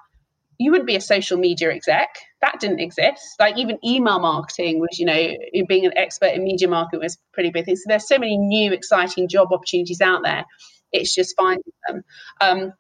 you 0.59 0.71
wouldn't 0.71 0.87
be 0.87 0.97
a 0.97 1.01
social 1.01 1.39
media 1.39 1.73
exec. 1.73 2.09
That 2.41 2.61
didn't 2.61 2.81
exist. 2.81 3.37
Like 3.39 3.59
even 3.59 3.79
email 3.85 4.21
marketing 4.21 4.81
was, 4.81 4.99
you 4.99 5.07
know, 5.07 5.65
being 5.69 5.87
an 5.87 5.97
expert 5.97 6.35
in 6.35 6.45
media 6.45 6.69
marketing 6.69 7.01
was 7.01 7.19
pretty 7.33 7.51
big 7.51 7.65
thing. 7.65 7.77
So 7.77 7.85
there's 7.87 8.09
so 8.09 8.19
many 8.19 8.37
new 8.37 8.73
exciting 8.73 9.29
job 9.29 9.49
opportunities 9.53 10.01
out 10.01 10.23
there. 10.25 10.45
It's 10.93 11.15
just 11.15 11.37
finding 11.37 11.73
them. 11.89 12.03
Um, 12.41 12.73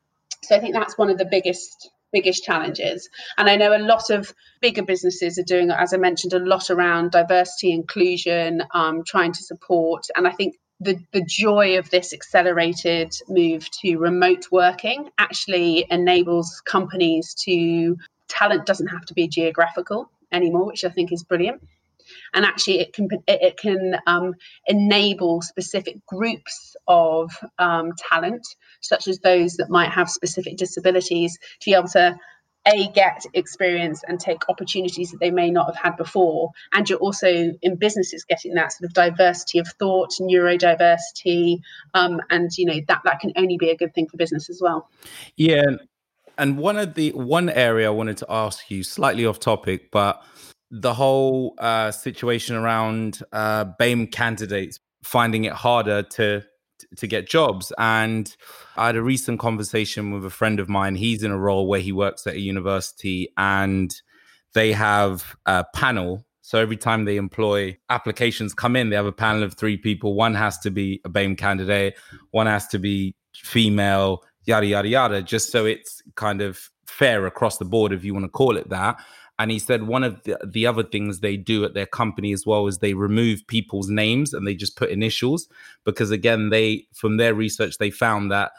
so 0.44 0.56
I 0.56 0.60
think 0.60 0.74
that's 0.74 0.98
one 0.98 1.10
of 1.10 1.18
the 1.18 1.24
biggest 1.24 1.90
biggest 2.12 2.44
challenges. 2.44 3.08
And 3.38 3.48
I 3.48 3.56
know 3.56 3.74
a 3.74 3.78
lot 3.78 4.10
of 4.10 4.34
bigger 4.60 4.82
businesses 4.82 5.38
are 5.38 5.44
doing, 5.44 5.70
as 5.70 5.94
I 5.94 5.96
mentioned, 5.96 6.34
a 6.34 6.38
lot 6.38 6.70
around 6.70 7.10
diversity, 7.10 7.72
inclusion, 7.72 8.62
um, 8.74 9.02
trying 9.06 9.32
to 9.32 9.42
support. 9.42 10.04
And 10.14 10.28
I 10.28 10.32
think 10.32 10.56
the, 10.82 10.98
the 11.12 11.24
joy 11.24 11.78
of 11.78 11.90
this 11.90 12.12
accelerated 12.12 13.14
move 13.28 13.68
to 13.80 13.96
remote 13.96 14.46
working 14.50 15.10
actually 15.18 15.86
enables 15.90 16.60
companies 16.66 17.34
to 17.44 17.96
talent 18.28 18.66
doesn't 18.66 18.88
have 18.88 19.04
to 19.06 19.14
be 19.14 19.28
geographical 19.28 20.10
anymore 20.32 20.66
which 20.66 20.84
i 20.84 20.88
think 20.88 21.12
is 21.12 21.22
brilliant. 21.22 21.62
And 22.34 22.44
actually 22.44 22.80
it 22.80 22.92
can 22.92 23.08
it 23.26 23.56
can 23.56 23.96
um, 24.06 24.34
enable 24.66 25.40
specific 25.40 26.04
groups 26.06 26.76
of 26.88 27.30
um, 27.58 27.92
talent 27.96 28.46
such 28.80 29.06
as 29.06 29.18
those 29.20 29.54
that 29.54 29.70
might 29.70 29.90
have 29.90 30.10
specific 30.10 30.56
disabilities 30.56 31.38
to 31.60 31.70
be 31.70 31.74
able 31.74 31.88
to 31.88 32.16
a 32.66 32.88
get 32.88 33.24
experience 33.34 34.02
and 34.06 34.20
take 34.20 34.48
opportunities 34.48 35.10
that 35.10 35.20
they 35.20 35.30
may 35.30 35.50
not 35.50 35.66
have 35.66 35.76
had 35.76 35.96
before. 35.96 36.52
And 36.72 36.88
you're 36.88 36.98
also 36.98 37.52
in 37.60 37.76
businesses 37.76 38.24
getting 38.24 38.54
that 38.54 38.72
sort 38.72 38.88
of 38.88 38.94
diversity 38.94 39.58
of 39.58 39.66
thought 39.78 40.10
neurodiversity 40.20 41.60
um, 41.94 42.20
and 42.30 42.50
you 42.56 42.66
know 42.66 42.80
that 42.88 43.02
that 43.04 43.20
can 43.20 43.32
only 43.36 43.56
be 43.58 43.70
a 43.70 43.76
good 43.76 43.94
thing 43.94 44.08
for 44.08 44.16
business 44.16 44.48
as 44.48 44.60
well. 44.60 44.88
Yeah 45.36 45.62
and 46.38 46.58
one 46.58 46.76
of 46.78 46.94
the 46.94 47.10
one 47.10 47.48
area 47.50 47.86
i 47.86 47.90
wanted 47.90 48.16
to 48.16 48.26
ask 48.28 48.70
you 48.70 48.82
slightly 48.82 49.26
off 49.26 49.38
topic 49.38 49.90
but 49.90 50.22
the 50.70 50.94
whole 50.94 51.54
uh, 51.58 51.90
situation 51.90 52.56
around 52.56 53.22
uh, 53.32 53.64
BAME 53.78 54.10
candidates 54.10 54.78
finding 55.04 55.44
it 55.44 55.52
harder 55.52 56.02
to 56.02 56.42
to 56.96 57.06
get 57.06 57.28
jobs. 57.28 57.72
And 57.78 58.34
I 58.76 58.86
had 58.86 58.96
a 58.96 59.02
recent 59.02 59.40
conversation 59.40 60.10
with 60.10 60.24
a 60.24 60.30
friend 60.30 60.60
of 60.60 60.68
mine. 60.68 60.94
He's 60.94 61.22
in 61.22 61.30
a 61.30 61.38
role 61.38 61.66
where 61.66 61.80
he 61.80 61.92
works 61.92 62.26
at 62.26 62.34
a 62.34 62.40
university 62.40 63.28
and 63.36 63.94
they 64.54 64.72
have 64.72 65.36
a 65.46 65.64
panel. 65.74 66.24
So 66.42 66.58
every 66.58 66.76
time 66.76 67.04
they 67.04 67.16
employ 67.16 67.78
applications 67.88 68.52
come 68.52 68.76
in, 68.76 68.90
they 68.90 68.96
have 68.96 69.06
a 69.06 69.12
panel 69.12 69.42
of 69.42 69.54
three 69.54 69.76
people. 69.76 70.14
One 70.14 70.34
has 70.34 70.58
to 70.60 70.70
be 70.70 71.00
a 71.04 71.08
BAME 71.08 71.38
candidate, 71.38 71.94
one 72.30 72.46
has 72.46 72.66
to 72.68 72.78
be 72.78 73.14
female, 73.34 74.22
yada, 74.44 74.66
yada, 74.66 74.88
yada, 74.88 75.22
just 75.22 75.50
so 75.50 75.64
it's 75.64 76.02
kind 76.16 76.42
of 76.42 76.68
fair 76.86 77.26
across 77.26 77.58
the 77.58 77.64
board, 77.64 77.92
if 77.92 78.04
you 78.04 78.12
want 78.12 78.24
to 78.24 78.30
call 78.30 78.56
it 78.56 78.68
that. 78.68 78.96
And 79.42 79.50
he 79.50 79.58
said 79.58 79.82
one 79.88 80.04
of 80.04 80.22
the, 80.22 80.38
the 80.46 80.66
other 80.66 80.84
things 80.84 81.18
they 81.18 81.36
do 81.36 81.64
at 81.64 81.74
their 81.74 81.86
company 81.86 82.32
as 82.32 82.46
well 82.46 82.68
is 82.68 82.78
they 82.78 82.94
remove 82.94 83.44
people's 83.48 83.88
names 83.90 84.32
and 84.32 84.46
they 84.46 84.54
just 84.54 84.76
put 84.76 84.90
initials 84.90 85.48
because 85.84 86.12
again, 86.12 86.50
they 86.50 86.86
from 86.94 87.16
their 87.16 87.34
research 87.34 87.78
they 87.78 87.90
found 87.90 88.30
that 88.30 88.52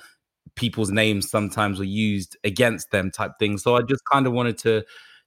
people's 0.56 0.92
names 0.92 1.30
sometimes 1.30 1.80
were 1.80 1.86
used 1.86 2.36
against 2.44 2.92
them 2.92 3.10
type 3.10 3.32
thing. 3.40 3.58
So 3.58 3.78
I 3.78 3.82
just 3.82 4.02
kind 4.12 4.28
of 4.28 4.34
wanted 4.34 4.58
to 4.60 4.84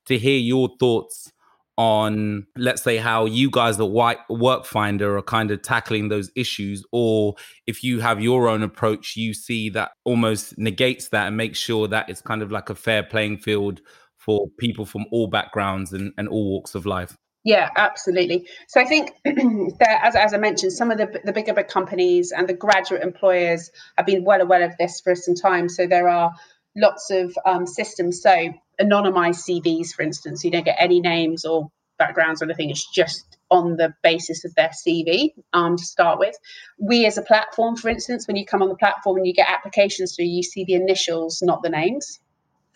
to 0.06 0.18
hear 0.18 0.38
your 0.38 0.68
thoughts 0.78 1.32
on 1.78 2.46
let's 2.56 2.82
say 2.82 2.98
how 2.98 3.24
you 3.24 3.50
guys 3.50 3.80
at 3.80 3.88
white 3.88 4.18
work 4.28 4.66
finder 4.66 5.16
are 5.16 5.22
kind 5.22 5.50
of 5.50 5.60
tackling 5.60 6.08
those 6.08 6.30
issues 6.34 6.84
or 6.90 7.34
if 7.66 7.84
you 7.84 8.00
have 8.00 8.18
your 8.18 8.48
own 8.48 8.62
approach 8.62 9.14
you 9.14 9.34
see 9.34 9.68
that 9.68 9.90
almost 10.04 10.56
negates 10.56 11.10
that 11.10 11.26
and 11.26 11.36
makes 11.36 11.58
sure 11.58 11.86
that 11.86 12.08
it's 12.08 12.22
kind 12.22 12.40
of 12.42 12.50
like 12.50 12.70
a 12.70 12.74
fair 12.74 13.02
playing 13.02 13.36
field 13.36 13.82
for 14.26 14.48
people 14.58 14.84
from 14.84 15.06
all 15.12 15.28
backgrounds 15.28 15.92
and, 15.92 16.12
and 16.18 16.28
all 16.28 16.50
walks 16.50 16.74
of 16.74 16.84
life. 16.84 17.16
Yeah, 17.44 17.70
absolutely. 17.76 18.48
So 18.66 18.80
I 18.80 18.84
think 18.84 19.12
that, 19.24 20.00
as, 20.02 20.16
as 20.16 20.34
I 20.34 20.36
mentioned, 20.36 20.72
some 20.72 20.90
of 20.90 20.98
the, 20.98 21.20
the 21.24 21.32
bigger 21.32 21.54
big 21.54 21.68
companies 21.68 22.32
and 22.32 22.48
the 22.48 22.54
graduate 22.54 23.02
employers 23.02 23.70
have 23.96 24.04
been 24.04 24.24
well 24.24 24.40
aware 24.40 24.64
of 24.64 24.76
this 24.78 25.00
for 25.00 25.14
some 25.14 25.36
time. 25.36 25.68
So 25.68 25.86
there 25.86 26.08
are 26.08 26.32
lots 26.76 27.08
of 27.10 27.38
um, 27.46 27.68
systems. 27.68 28.20
So 28.20 28.52
anonymized 28.80 29.48
CVs, 29.48 29.94
for 29.94 30.02
instance, 30.02 30.42
you 30.42 30.50
don't 30.50 30.64
get 30.64 30.76
any 30.80 31.00
names 31.00 31.44
or 31.44 31.70
backgrounds 32.00 32.42
or 32.42 32.46
anything. 32.46 32.70
It's 32.70 32.90
just 32.90 33.38
on 33.48 33.76
the 33.76 33.94
basis 34.02 34.44
of 34.44 34.52
their 34.56 34.70
CV 34.70 35.28
um, 35.52 35.76
to 35.76 35.84
start 35.84 36.18
with. 36.18 36.34
We, 36.80 37.06
as 37.06 37.16
a 37.16 37.22
platform, 37.22 37.76
for 37.76 37.88
instance, 37.90 38.26
when 38.26 38.34
you 38.36 38.44
come 38.44 38.60
on 38.60 38.68
the 38.68 38.74
platform 38.74 39.18
and 39.18 39.26
you 39.26 39.32
get 39.32 39.48
applications 39.48 40.16
through, 40.16 40.24
you 40.24 40.42
see 40.42 40.64
the 40.64 40.74
initials, 40.74 41.42
not 41.42 41.62
the 41.62 41.70
names 41.70 42.18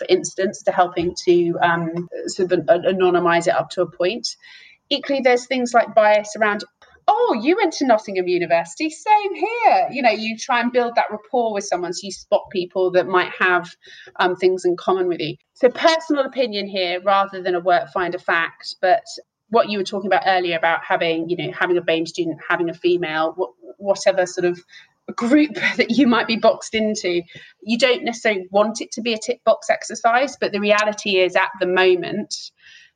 for 0.01 0.07
instance, 0.09 0.63
to 0.63 0.73
helping 0.73 1.15
to 1.27 1.59
um, 1.63 2.09
sort 2.27 2.51
of 2.51 2.61
anonymize 2.67 3.47
it 3.47 3.55
up 3.55 3.71
to 3.71 3.83
a 3.83 3.91
point. 3.91 4.27
Equally, 4.89 5.21
there's 5.21 5.47
things 5.47 5.73
like 5.73 5.95
bias 5.95 6.35
around 6.37 6.65
oh, 7.13 7.41
you 7.43 7.57
went 7.57 7.73
to 7.75 7.87
Nottingham 7.87 8.29
University, 8.29 8.89
same 8.89 9.35
here. 9.35 9.89
You 9.91 10.03
know, 10.03 10.11
you 10.11 10.37
try 10.39 10.61
and 10.61 10.73
build 10.73 10.95
that 10.95 11.07
rapport 11.11 11.53
with 11.53 11.65
someone 11.65 11.93
so 11.93 12.05
you 12.05 12.13
spot 12.13 12.43
people 12.53 12.93
that 12.93 13.09
might 13.09 13.33
have 13.39 13.69
um, 14.17 14.37
things 14.37 14.65
in 14.65 14.77
common 14.77 15.09
with 15.09 15.19
you. 15.19 15.37
So, 15.55 15.69
personal 15.71 16.25
opinion 16.25 16.69
here 16.69 17.01
rather 17.03 17.43
than 17.43 17.57
a 17.57 17.61
work 17.61 17.91
finder 17.93 18.19
fact, 18.19 18.77
but 18.81 19.03
what 19.49 19.69
you 19.69 19.79
were 19.79 19.85
talking 19.85 20.07
about 20.07 20.23
earlier 20.27 20.57
about 20.57 20.85
having, 20.85 21.29
you 21.29 21.37
know, 21.37 21.53
having 21.53 21.77
a 21.77 21.83
BAME 21.83 22.07
student, 22.07 22.39
having 22.49 22.71
a 22.71 22.75
female, 22.75 23.35
whatever 23.79 24.25
sort 24.25 24.45
of 24.45 24.61
group 25.13 25.55
that 25.77 25.91
you 25.91 26.07
might 26.07 26.27
be 26.27 26.37
boxed 26.37 26.75
into. 26.75 27.23
You 27.63 27.79
don't 27.79 28.05
necessarily 28.05 28.47
want 28.51 28.81
it 28.81 28.93
to 28.93 29.03
be 29.03 29.15
a 29.15 29.19
tick 29.19 29.43
box 29.45 29.71
exercise, 29.71 30.37
but 30.41 30.53
the 30.53 30.61
reality 30.61 31.19
is 31.19 31.37
at 31.37 31.51
the 31.61 31.67
moment, 31.67 32.35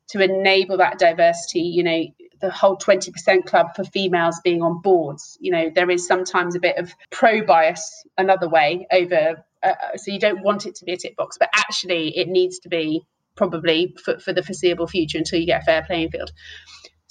to 0.09 0.23
enable 0.23 0.77
that 0.77 0.99
diversity, 0.99 1.61
you 1.61 1.83
know, 1.83 2.05
the 2.41 2.51
whole 2.51 2.77
20% 2.77 3.47
club 3.47 3.69
for 3.75 3.85
females 3.85 4.39
being 4.45 4.63
on 4.63 4.83
boards, 4.83 5.39
you 5.41 5.51
know, 5.51 5.71
there 5.75 5.91
is 5.91 6.07
sometimes 6.07 6.55
a 6.55 6.61
bit 6.61 6.77
of 6.77 6.93
pro 7.11 7.43
bias 7.43 8.05
another 8.19 8.49
way 8.49 8.87
over 8.93 9.43
uh, 9.63 9.97
so 9.97 10.13
you 10.13 10.19
don't 10.19 10.43
want 10.43 10.67
it 10.67 10.75
to 10.77 10.85
be 10.85 10.93
a 10.93 10.97
tick 10.97 11.17
box, 11.17 11.39
but 11.39 11.49
actually 11.55 12.17
it 12.19 12.29
needs 12.29 12.59
to 12.61 12.69
be 12.69 13.03
probably 13.35 13.97
for, 14.05 14.19
for 14.19 14.33
the 14.33 14.43
foreseeable 14.43 14.87
future 14.87 15.19
until 15.19 15.41
you 15.41 15.47
get 15.47 15.63
a 15.63 15.65
fair 15.65 15.83
playing 15.83 16.11
field. 16.11 16.31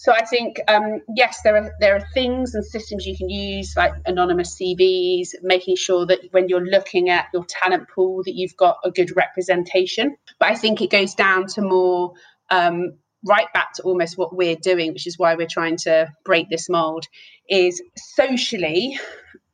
So 0.03 0.11
I 0.11 0.25
think 0.25 0.59
um, 0.67 0.99
yes, 1.15 1.39
there 1.45 1.55
are 1.55 1.73
there 1.79 1.95
are 1.95 2.05
things 2.13 2.55
and 2.55 2.65
systems 2.65 3.05
you 3.05 3.15
can 3.15 3.29
use 3.29 3.73
like 3.77 3.93
anonymous 4.05 4.59
CVs, 4.59 5.29
making 5.41 5.77
sure 5.77 6.05
that 6.07 6.19
when 6.31 6.49
you're 6.49 6.65
looking 6.65 7.09
at 7.09 7.27
your 7.33 7.45
talent 7.47 7.87
pool 7.87 8.21
that 8.25 8.35
you've 8.35 8.57
got 8.57 8.79
a 8.83 8.91
good 8.91 9.15
representation. 9.15 10.17
But 10.41 10.49
I 10.49 10.55
think 10.55 10.81
it 10.81 10.89
goes 10.89 11.15
down 11.15 11.47
to 11.55 11.61
more 11.61 12.15
um, 12.49 12.97
right 13.25 13.47
back 13.53 13.75
to 13.75 13.83
almost 13.83 14.17
what 14.17 14.35
we're 14.35 14.57
doing, 14.57 14.91
which 14.91 15.07
is 15.07 15.17
why 15.17 15.35
we're 15.35 15.47
trying 15.49 15.77
to 15.83 16.11
break 16.25 16.49
this 16.49 16.67
mold. 16.67 17.05
Is 17.49 17.81
socially, 17.95 18.99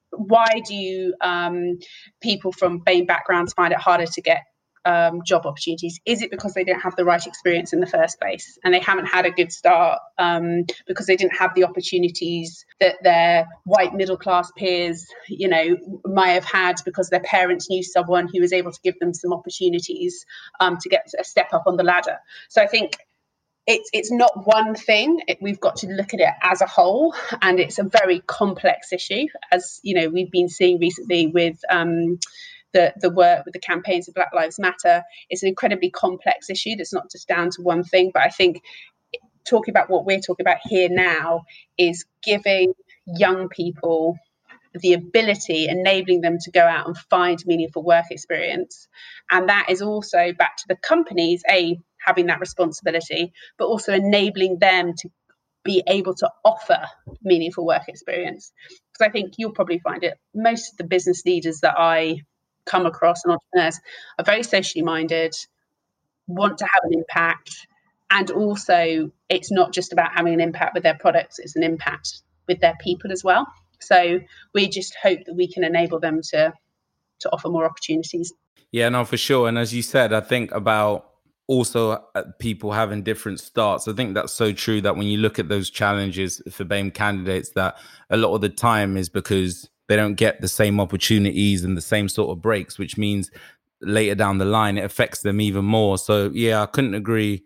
why 0.09 0.61
do 0.67 1.13
um, 1.21 1.77
people 2.23 2.53
from 2.53 2.79
BAME 2.79 3.05
backgrounds 3.05 3.53
find 3.53 3.71
it 3.71 3.79
harder 3.79 4.07
to 4.07 4.21
get 4.23 4.45
um, 4.85 5.21
job 5.23 5.45
opportunities? 5.45 5.99
Is 6.05 6.21
it 6.21 6.31
because 6.31 6.53
they 6.53 6.63
don't 6.63 6.79
have 6.79 6.95
the 6.95 7.05
right 7.05 7.25
experience 7.25 7.73
in 7.73 7.79
the 7.79 7.87
first 7.87 8.19
place 8.19 8.57
and 8.63 8.73
they 8.73 8.79
haven't 8.79 9.07
had 9.07 9.25
a 9.25 9.31
good 9.31 9.51
start 9.51 9.99
um, 10.17 10.65
because 10.87 11.05
they 11.05 11.15
didn't 11.15 11.37
have 11.37 11.53
the 11.55 11.63
opportunities 11.63 12.65
that 12.79 12.95
their 13.03 13.47
white 13.65 13.93
middle 13.93 14.17
class 14.17 14.51
peers, 14.57 15.07
you 15.27 15.47
know, 15.47 15.77
might 16.05 16.31
have 16.31 16.45
had 16.45 16.75
because 16.85 17.09
their 17.09 17.21
parents 17.21 17.69
knew 17.69 17.83
someone 17.83 18.27
who 18.31 18.41
was 18.41 18.53
able 18.53 18.71
to 18.71 18.79
give 18.83 18.97
them 18.99 19.13
some 19.13 19.33
opportunities 19.33 20.25
um, 20.59 20.77
to 20.81 20.89
get 20.89 21.07
a 21.19 21.23
step 21.23 21.53
up 21.53 21.63
on 21.65 21.77
the 21.77 21.83
ladder? 21.83 22.17
So 22.49 22.61
I 22.61 22.67
think 22.67 22.97
it's 23.69 23.89
it's 23.93 24.11
not 24.11 24.47
one 24.47 24.73
thing. 24.73 25.21
It, 25.27 25.37
we've 25.41 25.59
got 25.59 25.77
to 25.77 25.87
look 25.87 26.13
at 26.13 26.19
it 26.19 26.33
as 26.41 26.61
a 26.61 26.65
whole, 26.65 27.13
and 27.41 27.59
it's 27.59 27.77
a 27.77 27.83
very 27.83 28.19
complex 28.21 28.91
issue, 28.91 29.27
as 29.51 29.79
you 29.83 29.93
know 29.93 30.09
we've 30.09 30.31
been 30.31 30.49
seeing 30.49 30.79
recently 30.79 31.27
with. 31.27 31.59
Um, 31.69 32.19
the, 32.73 32.93
the 33.01 33.09
work 33.09 33.45
with 33.45 33.53
the 33.53 33.59
campaigns 33.59 34.07
of 34.07 34.13
Black 34.13 34.31
Lives 34.33 34.59
Matter. 34.59 35.03
It's 35.29 35.43
an 35.43 35.49
incredibly 35.49 35.89
complex 35.89 36.49
issue 36.49 36.75
that's 36.75 36.93
not 36.93 37.11
just 37.11 37.27
down 37.27 37.49
to 37.51 37.61
one 37.61 37.83
thing. 37.83 38.11
But 38.13 38.23
I 38.23 38.29
think 38.29 38.61
talking 39.47 39.71
about 39.71 39.89
what 39.89 40.05
we're 40.05 40.19
talking 40.19 40.43
about 40.43 40.59
here 40.63 40.89
now 40.89 41.43
is 41.77 42.05
giving 42.23 42.73
young 43.05 43.49
people 43.49 44.17
the 44.75 44.93
ability, 44.93 45.67
enabling 45.67 46.21
them 46.21 46.37
to 46.39 46.51
go 46.51 46.61
out 46.61 46.85
and 46.85 46.97
find 47.09 47.43
meaningful 47.45 47.83
work 47.83 48.05
experience. 48.11 48.87
And 49.31 49.49
that 49.49 49.67
is 49.69 49.81
also 49.81 50.31
back 50.33 50.57
to 50.57 50.65
the 50.67 50.75
companies, 50.75 51.41
A, 51.49 51.79
having 52.05 52.27
that 52.27 52.39
responsibility, 52.39 53.33
but 53.57 53.65
also 53.65 53.93
enabling 53.93 54.59
them 54.59 54.93
to 54.99 55.09
be 55.63 55.83
able 55.87 56.13
to 56.15 56.29
offer 56.45 56.81
meaningful 57.23 57.65
work 57.65 57.83
experience. 57.87 58.51
Because 58.69 59.07
I 59.07 59.11
think 59.11 59.33
you'll 59.37 59.51
probably 59.51 59.79
find 59.79 60.03
it, 60.03 60.17
most 60.33 60.73
of 60.73 60.77
the 60.77 60.83
business 60.83 61.25
leaders 61.25 61.61
that 61.61 61.75
I 61.77 62.21
come 62.69 62.85
across 62.85 63.23
and 63.23 63.33
entrepreneurs 63.33 63.79
are 64.17 64.25
very 64.25 64.43
socially 64.43 64.83
minded, 64.83 65.33
want 66.27 66.57
to 66.59 66.65
have 66.65 66.81
an 66.83 66.93
impact, 66.93 67.67
and 68.11 68.31
also 68.31 69.11
it's 69.29 69.51
not 69.51 69.73
just 69.73 69.93
about 69.93 70.11
having 70.13 70.33
an 70.33 70.39
impact 70.39 70.73
with 70.73 70.83
their 70.83 70.97
products, 70.97 71.39
it's 71.39 71.55
an 71.55 71.63
impact 71.63 72.21
with 72.47 72.59
their 72.59 72.75
people 72.79 73.11
as 73.11 73.23
well. 73.23 73.47
So 73.79 74.19
we 74.53 74.67
just 74.67 74.95
hope 75.01 75.19
that 75.25 75.35
we 75.35 75.47
can 75.51 75.63
enable 75.63 75.99
them 75.99 76.21
to 76.31 76.53
to 77.19 77.29
offer 77.33 77.49
more 77.49 77.65
opportunities. 77.65 78.33
Yeah, 78.71 78.89
no, 78.89 79.03
for 79.03 79.17
sure. 79.17 79.47
And 79.47 79.57
as 79.57 79.73
you 79.73 79.81
said, 79.81 80.13
I 80.13 80.21
think 80.21 80.51
about 80.51 81.09
also 81.47 82.03
uh, 82.15 82.23
people 82.39 82.71
having 82.71 83.01
different 83.03 83.39
starts. 83.39 83.87
I 83.87 83.93
think 83.93 84.13
that's 84.13 84.31
so 84.31 84.53
true 84.53 84.81
that 84.81 84.95
when 84.95 85.07
you 85.07 85.17
look 85.17 85.39
at 85.39 85.49
those 85.49 85.69
challenges 85.69 86.41
for 86.51 86.63
BAME 86.63 86.93
candidates, 86.93 87.49
that 87.51 87.77
a 88.09 88.17
lot 88.17 88.35
of 88.35 88.41
the 88.41 88.49
time 88.49 88.95
is 88.95 89.09
because 89.09 89.69
they 89.89 89.95
don't 89.95 90.13
get 90.13 90.39
the 90.39 90.47
same 90.47 90.79
opportunities 90.79 91.63
and 91.63 91.75
the 91.75 91.81
same 91.81 92.07
sort 92.07 92.29
of 92.29 92.41
breaks, 92.41 92.77
which 92.77 92.95
means 92.95 93.31
later 93.81 94.13
down 94.13 94.37
the 94.37 94.45
line 94.45 94.77
it 94.77 94.85
affects 94.85 95.21
them 95.21 95.41
even 95.41 95.65
more. 95.65 95.97
So 95.97 96.29
yeah, 96.31 96.61
I 96.61 96.67
couldn't 96.67 96.93
agree 96.93 97.43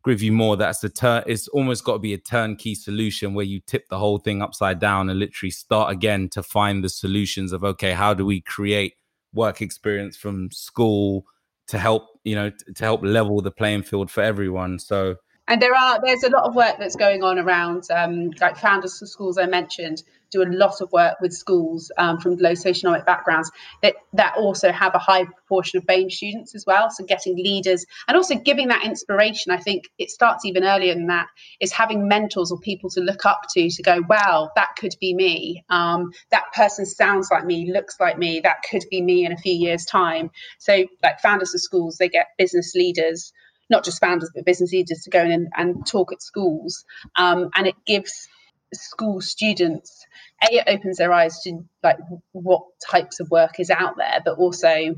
agree 0.00 0.14
with 0.14 0.22
you 0.22 0.32
more. 0.32 0.56
That's 0.56 0.82
a 0.82 0.88
turn. 0.88 1.22
It's 1.26 1.46
almost 1.48 1.84
got 1.84 1.92
to 1.92 1.98
be 2.00 2.12
a 2.12 2.18
turnkey 2.18 2.74
solution 2.74 3.34
where 3.34 3.44
you 3.44 3.60
tip 3.60 3.88
the 3.88 3.98
whole 3.98 4.18
thing 4.18 4.42
upside 4.42 4.80
down 4.80 5.08
and 5.08 5.20
literally 5.20 5.52
start 5.52 5.92
again 5.92 6.28
to 6.30 6.42
find 6.42 6.82
the 6.82 6.88
solutions 6.88 7.52
of 7.52 7.62
okay, 7.62 7.92
how 7.92 8.14
do 8.14 8.26
we 8.26 8.40
create 8.40 8.94
work 9.32 9.62
experience 9.62 10.16
from 10.16 10.50
school 10.50 11.24
to 11.68 11.78
help 11.78 12.08
you 12.24 12.34
know 12.34 12.50
to 12.50 12.84
help 12.84 13.04
level 13.04 13.40
the 13.40 13.52
playing 13.52 13.84
field 13.84 14.10
for 14.10 14.24
everyone. 14.24 14.80
So 14.80 15.16
and 15.46 15.62
there 15.62 15.74
are 15.74 16.00
there's 16.04 16.24
a 16.24 16.30
lot 16.30 16.48
of 16.48 16.56
work 16.56 16.76
that's 16.80 16.96
going 16.96 17.22
on 17.22 17.38
around 17.38 17.84
um, 17.92 18.30
like 18.40 18.56
Founders4Schools 18.56 19.40
I 19.40 19.46
mentioned 19.46 20.02
do 20.30 20.42
a 20.42 20.48
lot 20.50 20.80
of 20.80 20.90
work 20.92 21.20
with 21.20 21.32
schools 21.32 21.90
um, 21.98 22.18
from 22.18 22.36
low 22.36 22.52
socioeconomic 22.52 23.06
backgrounds 23.06 23.50
that 23.82 23.94
that 24.12 24.34
also 24.36 24.72
have 24.72 24.94
a 24.94 24.98
high 24.98 25.24
proportion 25.24 25.78
of 25.78 25.86
BAME 25.86 26.10
students 26.10 26.54
as 26.54 26.64
well. 26.66 26.90
So 26.90 27.04
getting 27.04 27.36
leaders 27.36 27.84
and 28.08 28.16
also 28.16 28.36
giving 28.36 28.68
that 28.68 28.84
inspiration. 28.84 29.52
I 29.52 29.58
think 29.58 29.84
it 29.98 30.10
starts 30.10 30.44
even 30.44 30.64
earlier 30.64 30.94
than 30.94 31.08
that. 31.08 31.26
Is 31.60 31.72
having 31.72 32.08
mentors 32.08 32.50
or 32.50 32.58
people 32.58 32.90
to 32.90 33.00
look 33.00 33.24
up 33.26 33.42
to 33.54 33.70
to 33.70 33.82
go, 33.82 34.02
wow, 34.08 34.50
that 34.56 34.70
could 34.78 34.94
be 35.00 35.14
me. 35.14 35.64
Um, 35.68 36.12
that 36.30 36.44
person 36.54 36.86
sounds 36.86 37.28
like 37.30 37.44
me, 37.44 37.72
looks 37.72 37.98
like 38.00 38.18
me. 38.18 38.40
That 38.40 38.62
could 38.70 38.84
be 38.90 39.02
me 39.02 39.24
in 39.24 39.32
a 39.32 39.36
few 39.36 39.54
years' 39.54 39.84
time. 39.84 40.30
So 40.58 40.84
like 41.02 41.20
founders 41.20 41.54
of 41.54 41.60
schools, 41.60 41.96
they 41.96 42.08
get 42.08 42.28
business 42.38 42.74
leaders 42.74 43.32
not 43.70 43.84
just 43.84 44.00
founders 44.00 44.28
but 44.34 44.44
business 44.44 44.72
leaders 44.72 45.02
to 45.04 45.10
go 45.10 45.22
in 45.22 45.30
and, 45.30 45.48
and 45.56 45.86
talk 45.86 46.12
at 46.12 46.20
schools 46.20 46.84
um, 47.16 47.50
and 47.54 47.68
it 47.68 47.76
gives 47.86 48.28
school 48.72 49.20
students 49.20 50.06
a 50.42 50.54
it 50.54 50.64
opens 50.66 50.98
their 50.98 51.12
eyes 51.12 51.40
to 51.40 51.64
like 51.82 51.98
what 52.32 52.62
types 52.88 53.20
of 53.20 53.30
work 53.30 53.58
is 53.58 53.70
out 53.70 53.96
there 53.96 54.20
but 54.24 54.38
also 54.38 54.94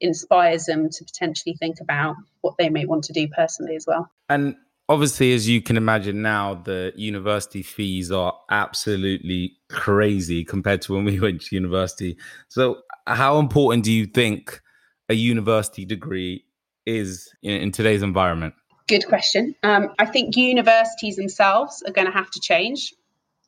inspires 0.00 0.66
them 0.66 0.90
to 0.90 1.04
potentially 1.04 1.56
think 1.58 1.76
about 1.80 2.14
what 2.42 2.54
they 2.58 2.68
may 2.68 2.84
want 2.84 3.04
to 3.04 3.12
do 3.12 3.26
personally 3.28 3.74
as 3.76 3.86
well 3.86 4.10
and 4.28 4.54
obviously 4.88 5.32
as 5.32 5.48
you 5.48 5.62
can 5.62 5.76
imagine 5.76 6.20
now 6.20 6.54
the 6.54 6.92
university 6.96 7.62
fees 7.62 8.12
are 8.12 8.34
absolutely 8.50 9.56
crazy 9.70 10.44
compared 10.44 10.82
to 10.82 10.92
when 10.94 11.04
we 11.04 11.18
went 11.26 11.40
to 11.40 11.54
university 11.54 12.16
so 12.48 12.76
how 13.06 13.38
important 13.38 13.84
do 13.84 13.92
you 13.92 14.06
think 14.06 14.60
a 15.08 15.14
university 15.14 15.84
degree 15.84 16.44
is 16.84 17.32
in, 17.42 17.62
in 17.62 17.72
today's 17.72 18.02
environment? 18.02 18.54
Good 18.88 19.06
question. 19.06 19.54
Um, 19.62 19.92
I 19.98 20.06
think 20.06 20.36
universities 20.36 21.16
themselves 21.16 21.82
are 21.86 21.92
going 21.92 22.06
to 22.06 22.12
have 22.12 22.30
to 22.30 22.40
change 22.40 22.94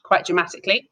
quite 0.08 0.24
dramatically 0.24 0.90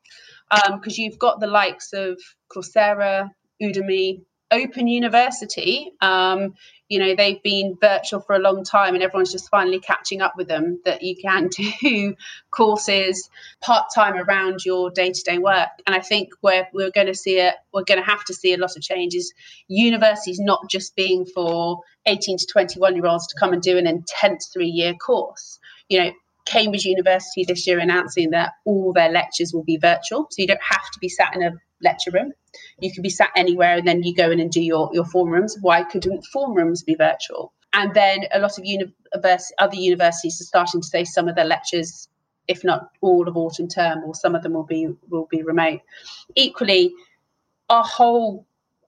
because 0.51 0.99
um, 0.99 1.03
you've 1.03 1.19
got 1.19 1.41
the 1.41 1.47
likes 1.47 1.93
of 1.93 2.21
Coursera, 2.55 3.31
Udemy, 3.61 4.21
Open 4.53 4.87
University, 4.87 5.91
um, 6.01 6.55
you 6.89 7.01
know, 7.01 7.17
they've 7.17 7.43
been 7.43 7.77
virtual 7.81 8.21
for 8.21 8.37
a 8.37 8.39
long 8.39 8.63
time 8.63 8.95
and 8.95 9.03
everyone's 9.03 9.33
just 9.33 9.51
finally 9.51 9.81
catching 9.81 10.23
up 10.23 10.35
with 10.37 10.47
them 10.47 10.81
that 10.85 11.03
you 11.03 11.17
can 11.21 11.49
do 11.83 12.15
courses 12.53 13.29
part 13.61 13.87
time 13.93 14.15
around 14.15 14.65
your 14.65 14.91
day 14.91 15.11
to 15.11 15.23
day 15.23 15.39
work. 15.39 15.69
And 15.85 15.97
I 15.97 16.01
think 16.01 16.29
where 16.43 16.69
we're 16.73 16.93
going 16.93 17.09
to 17.09 17.15
see 17.15 17.41
it, 17.41 17.55
we're 17.73 17.83
going 17.83 17.99
to 17.99 18.07
have 18.07 18.25
to 18.27 18.35
see 18.35 18.55
a 18.55 18.59
lot 18.59 18.77
of 18.77 18.83
changes. 18.83 19.35
Universities 19.67 20.39
not 20.39 20.71
just 20.71 20.95
being 20.95 21.27
for 21.27 21.81
18 22.07 22.39
to 22.39 22.47
21 22.47 22.95
year 22.95 23.07
olds 23.07 23.27
to 23.27 23.39
come 23.39 23.53
and 23.53 23.63
do 23.63 23.79
an 23.79 23.89
intense 23.89 24.49
three 24.53 24.69
year 24.69 24.95
course. 24.95 25.59
You 25.89 26.05
know, 26.05 26.13
Cambridge 26.47 26.85
University 26.85 27.45
this 27.45 27.67
year 27.67 27.79
announcing 27.79 28.31
that 28.31 28.53
all 28.65 28.93
their 28.93 29.11
lectures 29.11 29.53
will 29.53 29.65
be 29.65 29.77
virtual. 29.77 30.27
So 30.31 30.43
you 30.43 30.47
don't 30.47 30.61
have 30.63 30.91
to 30.93 30.99
be 31.01 31.09
sat 31.09 31.35
in 31.35 31.43
a 31.43 31.53
lecture 31.83 32.11
room. 32.13 32.33
You 32.81 32.93
can 32.93 33.03
be 33.03 33.11
sat 33.11 33.31
anywhere 33.37 33.79
and 33.79 33.87
then 33.87 34.03
you 34.03 34.15
go 34.15 34.31
in 34.31 34.41
and 34.41 34.51
do 34.51 34.63
your, 34.63 34.91
your 34.93 35.05
form 35.05 35.31
rooms. 35.31 35.57
Why 35.61 35.83
couldn't 35.83 36.25
form 36.27 36.55
rooms 36.55 36.83
be 36.83 36.95
virtual? 36.95 37.53
And 37.73 37.93
then 37.93 38.21
a 38.33 38.39
lot 38.39 38.59
of 38.59 38.65
univers- 38.65 39.53
other 39.59 39.77
universities 39.77 40.41
are 40.41 40.45
starting 40.45 40.81
to 40.81 40.87
say 40.87 41.05
some 41.05 41.29
of 41.29 41.35
their 41.35 41.45
lectures, 41.45 42.09
if 42.49 42.65
not 42.65 42.89
all 43.03 43.29
of 43.29 43.37
autumn 43.37 43.69
term, 43.69 44.05
or 44.05 44.15
some 44.15 44.35
of 44.35 44.43
them 44.43 44.55
will 44.55 44.65
be 44.65 44.89
will 45.11 45.27
be 45.31 45.43
remote. 45.43 45.81
Equally, 46.35 46.95
our 47.69 47.85
whole 47.85 48.47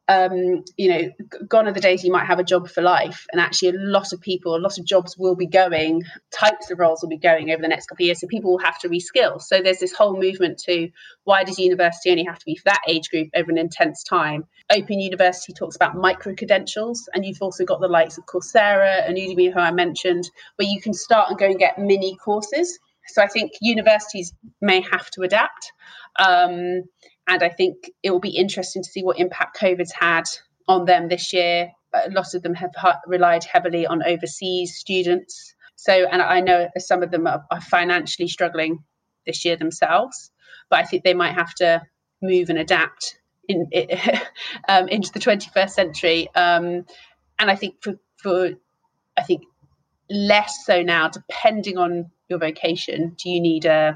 um, 0.08 0.64
you 0.78 0.88
know, 0.88 1.10
gone 1.46 1.68
are 1.68 1.72
the 1.72 1.80
days 1.80 2.02
you 2.02 2.10
might 2.10 2.26
have 2.26 2.38
a 2.38 2.44
job 2.44 2.68
for 2.68 2.80
life. 2.80 3.26
And 3.30 3.40
actually, 3.40 3.68
a 3.70 3.72
lot 3.76 4.12
of 4.14 4.20
people, 4.20 4.56
a 4.56 4.58
lot 4.58 4.78
of 4.78 4.86
jobs 4.86 5.18
will 5.18 5.36
be 5.36 5.46
going, 5.46 6.02
types 6.30 6.70
of 6.70 6.78
roles 6.78 7.02
will 7.02 7.10
be 7.10 7.18
going 7.18 7.50
over 7.50 7.60
the 7.60 7.68
next 7.68 7.86
couple 7.86 8.04
of 8.04 8.06
years. 8.06 8.20
So 8.20 8.26
people 8.26 8.52
will 8.52 8.58
have 8.58 8.78
to 8.80 8.88
reskill. 8.88 9.40
So 9.40 9.60
there's 9.60 9.80
this 9.80 9.92
whole 9.92 10.18
movement 10.18 10.58
to 10.66 10.88
why 11.24 11.44
does 11.44 11.58
university 11.58 12.10
only 12.10 12.24
have 12.24 12.38
to 12.38 12.46
be 12.46 12.56
for 12.56 12.64
that 12.64 12.80
age 12.88 13.10
group 13.10 13.28
over 13.36 13.50
an 13.50 13.58
intense 13.58 14.02
time? 14.02 14.44
Open 14.70 14.98
University 14.98 15.52
talks 15.52 15.76
about 15.76 15.94
micro 15.94 16.34
credentials, 16.34 17.08
and 17.12 17.26
you've 17.26 17.42
also 17.42 17.66
got 17.66 17.80
the 17.80 17.88
likes 17.88 18.16
of 18.16 18.24
Coursera 18.24 19.06
and 19.06 19.18
Udemy, 19.18 19.52
who 19.52 19.60
I 19.60 19.72
mentioned, 19.72 20.30
where 20.56 20.68
you 20.68 20.80
can 20.80 20.94
start 20.94 21.28
and 21.28 21.38
go 21.38 21.46
and 21.46 21.58
get 21.58 21.78
mini 21.78 22.16
courses. 22.16 22.78
So 23.08 23.22
I 23.22 23.26
think 23.26 23.52
universities 23.60 24.32
may 24.60 24.80
have 24.82 25.10
to 25.12 25.22
adapt. 25.22 25.72
Um, 26.18 26.84
and 27.28 27.42
I 27.42 27.50
think 27.50 27.90
it 28.02 28.10
will 28.10 28.20
be 28.20 28.30
interesting 28.30 28.82
to 28.82 28.88
see 28.88 29.04
what 29.04 29.18
impact 29.18 29.60
COVID's 29.60 29.92
had 29.92 30.24
on 30.66 30.86
them 30.86 31.08
this 31.08 31.32
year. 31.34 31.70
A 31.94 32.10
lot 32.10 32.34
of 32.34 32.42
them 32.42 32.54
have 32.54 32.70
relied 33.06 33.44
heavily 33.44 33.86
on 33.86 34.02
overseas 34.02 34.76
students. 34.76 35.54
So, 35.76 35.92
and 35.92 36.22
I 36.22 36.40
know 36.40 36.68
some 36.78 37.02
of 37.02 37.10
them 37.10 37.26
are, 37.26 37.60
financially 37.60 38.28
struggling 38.28 38.82
this 39.26 39.44
year 39.44 39.56
themselves, 39.56 40.30
but 40.70 40.78
I 40.80 40.84
think 40.84 41.04
they 41.04 41.14
might 41.14 41.34
have 41.34 41.54
to 41.56 41.82
move 42.22 42.48
and 42.48 42.58
adapt 42.58 43.20
in, 43.46 43.68
um, 44.68 44.88
into 44.88 45.12
the 45.12 45.20
21st 45.20 45.70
century. 45.70 46.28
Um, 46.34 46.86
and 47.38 47.50
I 47.50 47.56
think 47.56 47.76
for, 47.82 47.98
for, 48.16 48.50
I 49.16 49.22
think 49.22 49.44
less 50.08 50.64
so 50.64 50.82
now, 50.82 51.08
depending 51.08 51.76
on 51.76 52.10
your 52.28 52.38
vocation, 52.38 53.16
do 53.22 53.28
you 53.28 53.40
need 53.40 53.66
a, 53.66 53.94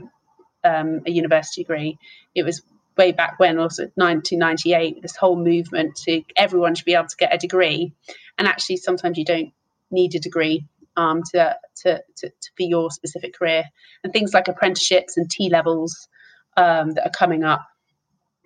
um, 0.64 1.00
a 1.06 1.10
university 1.10 1.62
degree? 1.62 1.98
It 2.34 2.44
was 2.44 2.62
way 2.96 3.12
back 3.12 3.38
when, 3.38 3.58
also 3.58 3.84
1998, 3.94 5.02
this 5.02 5.16
whole 5.16 5.36
movement 5.36 5.96
to 6.04 6.22
everyone 6.36 6.74
should 6.74 6.84
be 6.84 6.94
able 6.94 7.08
to 7.08 7.16
get 7.16 7.34
a 7.34 7.38
degree. 7.38 7.92
And 8.38 8.46
actually, 8.48 8.76
sometimes 8.76 9.18
you 9.18 9.24
don't 9.24 9.52
need 9.90 10.14
a 10.14 10.18
degree 10.18 10.66
um, 10.96 11.22
to, 11.32 11.56
to, 11.82 12.02
to, 12.16 12.28
to, 12.28 12.50
for 12.56 12.62
your 12.62 12.90
specific 12.90 13.34
career. 13.38 13.64
And 14.04 14.12
things 14.12 14.34
like 14.34 14.48
apprenticeships 14.48 15.16
and 15.16 15.30
T 15.30 15.48
levels 15.50 16.08
um, 16.56 16.92
that 16.92 17.06
are 17.06 17.10
coming 17.10 17.44
up 17.44 17.66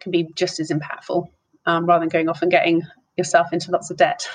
can 0.00 0.12
be 0.12 0.28
just 0.34 0.60
as 0.60 0.70
impactful 0.70 1.28
um, 1.66 1.86
rather 1.86 2.00
than 2.00 2.08
going 2.08 2.28
off 2.28 2.42
and 2.42 2.50
getting 2.50 2.82
yourself 3.16 3.52
into 3.52 3.70
lots 3.70 3.90
of 3.90 3.96
debt. 3.96 4.28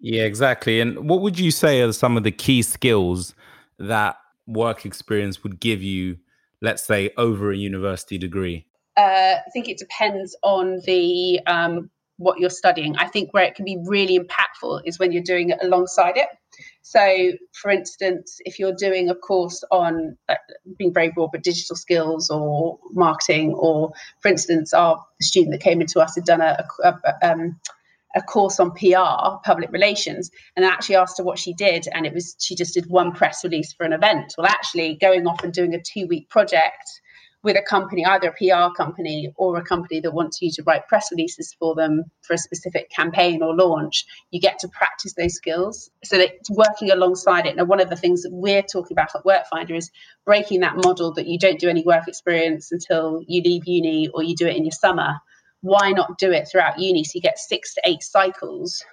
Yeah, 0.00 0.22
exactly. 0.22 0.80
And 0.80 1.08
what 1.08 1.20
would 1.20 1.38
you 1.38 1.50
say 1.50 1.82
are 1.82 1.92
some 1.92 2.16
of 2.16 2.22
the 2.22 2.30
key 2.30 2.62
skills 2.62 3.34
that 3.78 4.16
work 4.46 4.86
experience 4.86 5.42
would 5.42 5.60
give 5.60 5.82
you, 5.82 6.16
let's 6.62 6.82
say, 6.82 7.10
over 7.16 7.52
a 7.52 7.56
university 7.56 8.16
degree? 8.16 8.66
Uh, 9.00 9.36
I 9.46 9.50
think 9.50 9.68
it 9.68 9.78
depends 9.78 10.36
on 10.42 10.80
the 10.84 11.40
um, 11.46 11.90
what 12.18 12.38
you're 12.38 12.50
studying. 12.50 12.96
I 12.96 13.06
think 13.06 13.32
where 13.32 13.44
it 13.44 13.54
can 13.54 13.64
be 13.64 13.78
really 13.86 14.18
impactful 14.18 14.82
is 14.84 14.98
when 14.98 15.10
you're 15.10 15.22
doing 15.22 15.48
it 15.50 15.58
alongside 15.62 16.18
it. 16.18 16.28
So, 16.82 17.32
for 17.54 17.70
instance, 17.70 18.40
if 18.44 18.58
you're 18.58 18.74
doing 18.74 19.08
a 19.08 19.14
course 19.14 19.64
on 19.70 20.18
uh, 20.28 20.34
being 20.76 20.92
very 20.92 21.10
broad, 21.10 21.30
but 21.32 21.42
digital 21.42 21.76
skills 21.76 22.28
or 22.28 22.78
marketing, 22.92 23.54
or 23.54 23.92
for 24.20 24.28
instance, 24.28 24.74
our 24.74 25.02
student 25.22 25.52
that 25.52 25.62
came 25.62 25.80
into 25.80 26.00
us 26.00 26.14
had 26.16 26.24
done 26.24 26.42
a, 26.42 26.66
a, 26.84 26.94
a, 27.04 27.32
um, 27.32 27.58
a 28.14 28.20
course 28.20 28.60
on 28.60 28.72
PR, 28.72 29.40
public 29.44 29.72
relations, 29.72 30.30
and 30.56 30.66
I 30.66 30.68
actually 30.68 30.96
asked 30.96 31.16
her 31.16 31.24
what 31.24 31.38
she 31.38 31.54
did, 31.54 31.86
and 31.90 32.04
it 32.04 32.12
was 32.12 32.36
she 32.38 32.54
just 32.54 32.74
did 32.74 32.90
one 32.90 33.12
press 33.12 33.44
release 33.44 33.72
for 33.72 33.86
an 33.86 33.94
event. 33.94 34.34
Well, 34.36 34.46
actually, 34.46 34.96
going 34.96 35.26
off 35.26 35.42
and 35.42 35.54
doing 35.54 35.74
a 35.74 35.80
two 35.80 36.06
week 36.06 36.28
project 36.28 37.00
with 37.42 37.56
a 37.56 37.62
company, 37.62 38.04
either 38.04 38.28
a 38.28 38.32
PR 38.32 38.74
company 38.76 39.32
or 39.36 39.56
a 39.56 39.64
company 39.64 40.00
that 40.00 40.12
wants 40.12 40.42
you 40.42 40.50
to 40.52 40.62
write 40.62 40.86
press 40.88 41.08
releases 41.10 41.54
for 41.58 41.74
them 41.74 42.04
for 42.20 42.34
a 42.34 42.38
specific 42.38 42.90
campaign 42.90 43.42
or 43.42 43.54
launch, 43.54 44.04
you 44.30 44.40
get 44.40 44.58
to 44.58 44.68
practice 44.68 45.14
those 45.14 45.34
skills. 45.34 45.90
So 46.04 46.18
that 46.18 46.34
it's 46.34 46.50
working 46.50 46.90
alongside 46.90 47.46
it. 47.46 47.56
Now, 47.56 47.64
one 47.64 47.80
of 47.80 47.88
the 47.88 47.96
things 47.96 48.22
that 48.22 48.32
we're 48.32 48.62
talking 48.62 48.94
about 48.94 49.14
at 49.14 49.24
Workfinder 49.24 49.76
is 49.76 49.90
breaking 50.26 50.60
that 50.60 50.76
model 50.76 51.14
that 51.14 51.26
you 51.26 51.38
don't 51.38 51.58
do 51.58 51.68
any 51.68 51.82
work 51.82 52.08
experience 52.08 52.72
until 52.72 53.22
you 53.26 53.42
leave 53.42 53.66
uni 53.66 54.08
or 54.08 54.22
you 54.22 54.36
do 54.36 54.46
it 54.46 54.56
in 54.56 54.64
your 54.64 54.72
summer. 54.72 55.14
Why 55.62 55.92
not 55.92 56.18
do 56.18 56.32
it 56.32 56.48
throughout 56.50 56.78
uni? 56.78 57.04
So 57.04 57.12
you 57.14 57.20
get 57.22 57.38
six 57.38 57.74
to 57.74 57.82
eight 57.84 58.02
cycles 58.02 58.84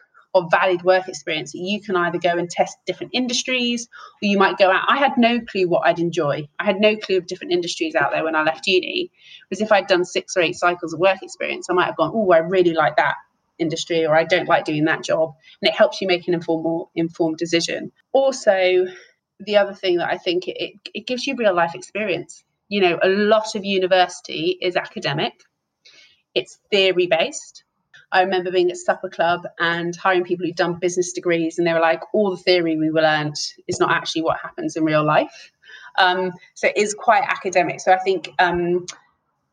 of 0.44 0.52
valid 0.52 0.84
work 0.84 1.08
experience 1.08 1.52
that 1.52 1.60
you 1.60 1.82
can 1.82 1.96
either 1.96 2.18
go 2.20 2.38
and 2.38 2.50
test 2.50 2.78
different 2.86 3.12
industries 3.14 3.88
or 4.22 4.28
you 4.28 4.38
might 4.38 4.58
go 4.58 4.72
out. 4.72 4.86
I 4.88 4.98
had 4.98 5.18
no 5.18 5.40
clue 5.40 5.68
what 5.68 5.86
i'd 5.88 6.00
enjoy. 6.00 6.48
I 6.60 6.66
had 6.66 6.80
no 6.80 6.96
clue 6.96 7.18
of 7.18 7.28
different 7.28 7.54
industries 7.54 7.96
out 7.96 8.12
there 8.12 8.24
when 8.24 8.36
i 8.36 8.44
left 8.44 8.68
uni. 8.68 9.12
Because 9.50 9.62
if 9.62 9.72
i'd 9.72 9.88
done 9.88 10.06
six 10.06 10.36
or 10.38 10.42
eight 10.42 10.56
cycles 10.56 10.94
of 10.94 11.00
work 11.00 11.22
experience 11.22 11.68
i 11.70 11.74
might 11.74 11.86
have 11.86 11.98
gone 11.98 12.12
oh 12.14 12.32
i 12.32 12.38
really 12.38 12.74
like 12.74 12.96
that 12.98 13.16
industry 13.60 14.06
or 14.06 14.16
i 14.16 14.24
don't 14.24 14.48
like 14.48 14.66
doing 14.66 14.86
that 14.86 15.04
job 15.04 15.34
and 15.62 15.70
it 15.70 15.76
helps 15.76 16.00
you 16.00 16.08
make 16.08 16.28
an 16.28 16.34
informed 16.34 16.64
more 16.64 16.90
informed 16.96 17.38
decision. 17.38 17.92
Also 18.14 18.86
the 19.40 19.58
other 19.58 19.74
thing 19.74 19.98
that 19.98 20.10
i 20.10 20.18
think 20.18 20.48
it, 20.48 20.74
it 20.94 21.08
gives 21.08 21.28
you 21.28 21.36
real 21.36 21.56
life 21.56 21.76
experience. 21.76 22.44
You 22.70 22.82
know 22.82 23.00
a 23.02 23.10
lot 23.10 23.56
of 23.56 23.66
university 23.66 24.58
is 24.62 24.76
academic. 24.76 25.34
It's 26.36 26.60
theory 26.70 27.08
based 27.08 27.64
I 28.12 28.22
remember 28.22 28.52
being 28.52 28.72
at 28.72 28.78
Supper 28.78 29.10
Club 29.10 29.46
and 29.60 29.96
hiring 29.96 30.24
people 30.24 30.46
who've 30.46 30.56
done 30.56 30.80
business 30.80 31.12
degrees, 31.12 31.58
and 31.58 31.68
they 31.68 31.74
were 31.74 31.80
like, 31.80 32.02
all 32.14 32.32
the 32.32 32.42
theory 32.42 32.78
we 32.78 32.90
were 32.90 33.02
learned 33.02 33.36
is 33.68 33.80
not 33.80 33.92
actually 33.92 34.22
what 34.22 34.40
happens 34.42 34.76
in 34.76 34.84
real 34.84 35.06
life. 35.06 35.52
Um, 35.98 36.32
so 36.54 36.68
it 36.68 36.78
is 36.78 36.94
quite 36.94 37.24
academic. 37.24 37.82
So 37.82 37.92
I 37.92 38.00
think 38.00 38.30
um, 38.40 38.86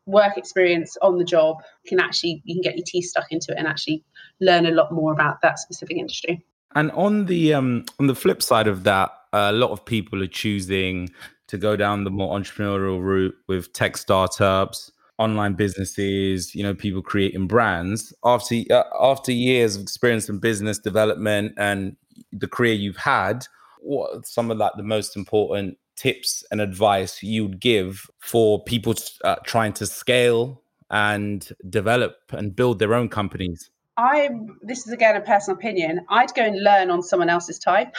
work 0.06 0.36
experience 0.36 0.96
on 1.02 1.18
the 1.18 1.24
job 1.24 1.62
can 1.86 1.98
actually 1.98 2.42
you 2.44 2.54
can 2.54 2.62
get 2.62 2.76
your 2.76 2.84
teeth 2.86 3.06
stuck 3.06 3.26
into 3.30 3.52
it 3.52 3.58
and 3.58 3.66
actually 3.66 4.04
learn 4.40 4.66
a 4.66 4.70
lot 4.70 4.92
more 4.92 5.12
about 5.12 5.40
that 5.42 5.58
specific 5.58 5.96
industry. 5.96 6.44
And 6.74 6.90
on 6.92 7.26
the 7.26 7.54
um, 7.54 7.84
on 7.98 8.06
the 8.06 8.14
flip 8.14 8.42
side 8.42 8.66
of 8.66 8.84
that, 8.84 9.10
a 9.32 9.52
lot 9.52 9.70
of 9.70 9.84
people 9.84 10.22
are 10.22 10.28
choosing 10.28 11.10
to 11.48 11.58
go 11.58 11.76
down 11.76 12.04
the 12.04 12.10
more 12.10 12.38
entrepreneurial 12.38 13.02
route 13.02 13.34
with 13.48 13.72
tech 13.72 13.96
startups 13.96 14.90
online 15.18 15.54
businesses, 15.54 16.54
you 16.54 16.62
know, 16.62 16.74
people 16.74 17.02
creating 17.02 17.46
brands. 17.46 18.12
After 18.24 18.56
uh, 18.70 18.84
after 19.00 19.32
years 19.32 19.76
of 19.76 19.82
experience 19.82 20.28
in 20.28 20.38
business 20.38 20.78
development 20.78 21.54
and 21.56 21.96
the 22.32 22.48
career 22.48 22.74
you've 22.74 22.96
had, 22.96 23.46
what 23.80 24.26
some 24.26 24.50
of 24.50 24.58
like 24.58 24.72
the 24.76 24.82
most 24.82 25.16
important 25.16 25.78
tips 25.96 26.42
and 26.50 26.60
advice 26.60 27.22
you'd 27.22 27.60
give 27.60 28.10
for 28.18 28.62
people 28.64 28.94
uh, 29.22 29.36
trying 29.44 29.72
to 29.74 29.86
scale 29.86 30.62
and 30.90 31.52
develop 31.68 32.16
and 32.30 32.56
build 32.56 32.78
their 32.78 32.94
own 32.94 33.08
companies? 33.08 33.70
I 33.96 34.30
this 34.62 34.86
is 34.86 34.92
again 34.92 35.16
a 35.16 35.20
personal 35.20 35.56
opinion. 35.56 36.00
I'd 36.08 36.34
go 36.34 36.42
and 36.42 36.62
learn 36.62 36.90
on 36.90 37.02
someone 37.02 37.28
else's 37.28 37.58
time. 37.58 37.92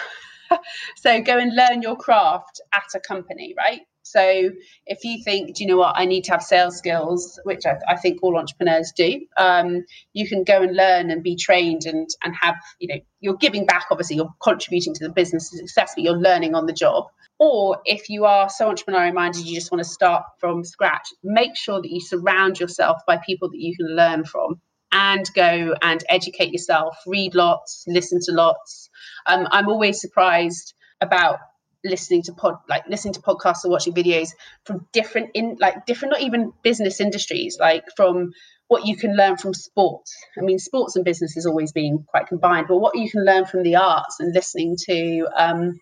so 0.97 1.21
go 1.21 1.37
and 1.37 1.55
learn 1.55 1.81
your 1.81 1.95
craft 1.95 2.59
at 2.73 2.87
a 2.93 2.99
company, 2.99 3.55
right? 3.57 3.81
So 4.15 4.51
if 4.85 5.03
you 5.03 5.21
think, 5.23 5.55
do 5.55 5.63
you 5.63 5.69
know 5.69 5.77
what, 5.77 5.95
I 5.97 6.05
need 6.05 6.23
to 6.25 6.31
have 6.31 6.41
sales 6.41 6.77
skills, 6.77 7.37
which 7.43 7.65
I, 7.65 7.75
I 7.87 7.97
think 7.97 8.23
all 8.23 8.37
entrepreneurs 8.37 8.93
do, 8.95 9.21
um, 9.35 9.83
you 10.13 10.25
can 10.27 10.45
go 10.45 10.61
and 10.61 10.73
learn 10.73 11.11
and 11.11 11.21
be 11.21 11.35
trained 11.35 11.85
and 11.85 12.07
and 12.23 12.33
have, 12.39 12.55
you 12.79 12.87
know, 12.87 13.01
you're 13.19 13.35
giving 13.35 13.65
back. 13.65 13.87
Obviously, 13.91 14.15
you're 14.15 14.33
contributing 14.41 14.93
to 14.93 15.07
the 15.07 15.13
business 15.13 15.49
success, 15.49 15.93
but 15.95 16.03
you're 16.03 16.17
learning 16.17 16.55
on 16.55 16.65
the 16.65 16.73
job. 16.73 17.07
Or 17.39 17.81
if 17.83 18.09
you 18.09 18.23
are 18.23 18.49
so 18.49 18.71
entrepreneurial 18.73 19.13
minded, 19.13 19.45
you 19.45 19.55
just 19.55 19.71
want 19.71 19.83
to 19.83 19.89
start 19.89 20.23
from 20.39 20.63
scratch, 20.63 21.09
make 21.21 21.57
sure 21.57 21.81
that 21.81 21.91
you 21.91 21.99
surround 21.99 22.59
yourself 22.59 23.01
by 23.05 23.17
people 23.17 23.49
that 23.49 23.59
you 23.59 23.75
can 23.75 23.93
learn 23.95 24.23
from 24.23 24.61
and 24.93 25.29
go 25.33 25.75
and 25.81 26.01
educate 26.07 26.53
yourself, 26.53 26.95
read 27.05 27.35
lots, 27.35 27.83
listen 27.87 28.19
to 28.21 28.31
lots. 28.31 28.89
Um, 29.25 29.45
I'm 29.51 29.67
always 29.67 29.99
surprised 29.99 30.73
about 31.01 31.39
listening 31.85 32.23
to 32.23 32.33
pod 32.33 32.55
like 32.67 32.87
listening 32.87 33.13
to 33.13 33.21
podcasts 33.21 33.63
or 33.63 33.69
watching 33.69 33.93
videos 33.93 34.29
from 34.65 34.87
different 34.91 35.31
in 35.33 35.57
like 35.59 35.85
different 35.85 36.13
not 36.13 36.21
even 36.21 36.51
business 36.63 36.99
industries 36.99 37.57
like 37.59 37.85
from 37.95 38.31
what 38.67 38.87
you 38.87 38.97
can 38.97 39.15
learn 39.15 39.37
from 39.37 39.53
sports. 39.53 40.15
I 40.37 40.41
mean 40.41 40.57
sports 40.57 40.95
and 40.95 41.05
business 41.05 41.35
has 41.35 41.45
always 41.45 41.71
been 41.71 42.03
quite 42.07 42.27
combined 42.27 42.67
but 42.67 42.77
what 42.77 42.97
you 42.97 43.09
can 43.09 43.23
learn 43.23 43.45
from 43.45 43.63
the 43.63 43.75
arts 43.75 44.19
and 44.19 44.33
listening 44.33 44.75
to 44.87 45.27
um, 45.37 45.79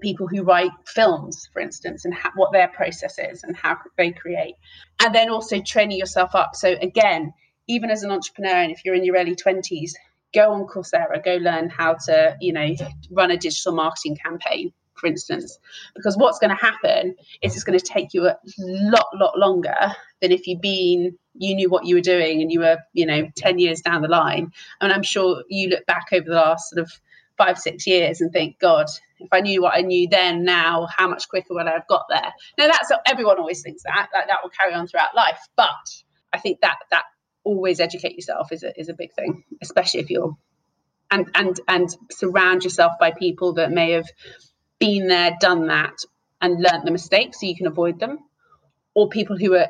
people 0.00 0.26
who 0.26 0.42
write 0.42 0.72
films 0.86 1.48
for 1.52 1.60
instance 1.60 2.04
and 2.04 2.12
ha- 2.12 2.32
what 2.34 2.52
their 2.52 2.68
process 2.68 3.18
is 3.18 3.44
and 3.44 3.56
how 3.56 3.76
they 3.96 4.10
create. 4.10 4.54
And 5.00 5.14
then 5.14 5.30
also 5.30 5.60
training 5.60 5.98
yourself 5.98 6.34
up. 6.34 6.56
So 6.56 6.74
again 6.80 7.32
even 7.66 7.90
as 7.90 8.02
an 8.02 8.10
entrepreneur 8.10 8.56
and 8.56 8.72
if 8.72 8.84
you're 8.84 8.94
in 8.94 9.04
your 9.04 9.16
early 9.16 9.34
20s 9.34 9.92
go 10.34 10.52
on 10.52 10.66
coursera 10.66 11.24
go 11.24 11.36
learn 11.36 11.70
how 11.70 11.94
to 11.94 12.36
you 12.40 12.52
know 12.52 12.74
run 13.10 13.30
a 13.30 13.36
digital 13.36 13.72
marketing 13.72 14.16
campaign 14.16 14.72
for 14.94 15.06
instance, 15.06 15.58
because 15.94 16.16
what's 16.16 16.38
going 16.38 16.56
to 16.56 16.62
happen 16.62 17.14
is 17.42 17.54
it's 17.54 17.64
going 17.64 17.78
to 17.78 17.84
take 17.84 18.14
you 18.14 18.26
a 18.26 18.38
lot, 18.58 19.06
lot 19.14 19.38
longer 19.38 19.76
than 20.20 20.32
if 20.32 20.46
you'd 20.46 20.60
been, 20.60 21.18
you 21.34 21.54
knew 21.54 21.68
what 21.68 21.84
you 21.84 21.96
were 21.96 22.00
doing 22.00 22.40
and 22.40 22.52
you 22.52 22.60
were, 22.60 22.78
you 22.92 23.06
know, 23.06 23.28
10 23.36 23.58
years 23.58 23.80
down 23.80 24.02
the 24.02 24.08
line. 24.08 24.52
And 24.80 24.92
I'm 24.92 25.02
sure 25.02 25.42
you 25.48 25.68
look 25.68 25.86
back 25.86 26.06
over 26.12 26.28
the 26.28 26.36
last 26.36 26.70
sort 26.70 26.82
of 26.82 26.92
five, 27.36 27.58
six 27.58 27.86
years 27.86 28.20
and 28.20 28.32
think, 28.32 28.58
God, 28.60 28.86
if 29.18 29.28
I 29.32 29.40
knew 29.40 29.62
what 29.62 29.76
I 29.76 29.80
knew 29.80 30.08
then, 30.08 30.44
now, 30.44 30.86
how 30.86 31.08
much 31.08 31.28
quicker 31.28 31.54
would 31.54 31.66
I 31.66 31.72
have 31.72 31.88
got 31.88 32.06
there? 32.08 32.32
Now, 32.58 32.66
that's 32.66 32.92
everyone 33.06 33.38
always 33.38 33.62
thinks 33.62 33.82
that, 33.82 34.08
like 34.14 34.28
that 34.28 34.38
will 34.42 34.50
carry 34.50 34.74
on 34.74 34.86
throughout 34.86 35.14
life. 35.16 35.40
But 35.56 36.02
I 36.32 36.38
think 36.38 36.60
that, 36.60 36.78
that, 36.90 37.04
always 37.46 37.78
educate 37.78 38.14
yourself 38.14 38.50
is 38.52 38.62
a, 38.62 38.80
is 38.80 38.88
a 38.88 38.94
big 38.94 39.12
thing 39.12 39.44
especially 39.60 40.00
if 40.00 40.08
you're 40.08 40.34
and 41.10 41.30
and 41.34 41.60
and 41.68 41.96
surround 42.10 42.64
yourself 42.64 42.92
by 42.98 43.10
people 43.10 43.54
that 43.54 43.70
may 43.70 43.92
have 43.92 44.08
been 44.78 45.08
there, 45.08 45.36
done 45.40 45.68
that, 45.68 45.94
and 46.40 46.62
learnt 46.62 46.84
the 46.84 46.90
mistakes 46.90 47.40
so 47.40 47.46
you 47.46 47.56
can 47.56 47.66
avoid 47.66 48.00
them, 48.00 48.18
or 48.94 49.08
people 49.08 49.36
who 49.36 49.54
are 49.54 49.68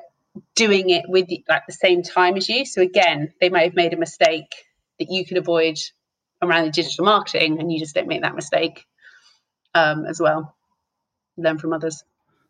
doing 0.55 0.91
it 0.91 1.05
with 1.09 1.29
like 1.49 1.67
the 1.67 1.73
same 1.73 2.03
time 2.03 2.37
as 2.37 2.49
you. 2.49 2.65
So 2.65 2.83
again, 2.83 3.33
they 3.41 3.51
might 3.51 3.65
have 3.65 3.75
made 3.75 3.93
a 3.93 3.97
mistake 3.97 4.55
that 4.99 5.11
you 5.11 5.25
can 5.25 5.37
avoid 5.37 5.79
around 6.43 6.67
the 6.67 6.71
digital 6.71 7.05
marketing, 7.05 7.61
and 7.61 7.73
you 7.73 7.79
just 7.79 7.95
don't 7.95 8.09
make 8.09 8.23
that 8.23 8.35
mistake 8.35 8.85
um, 9.75 10.05
as 10.07 10.21
well. 10.21 10.57
Learn 11.37 11.59
from 11.59 11.73
others. 11.73 12.05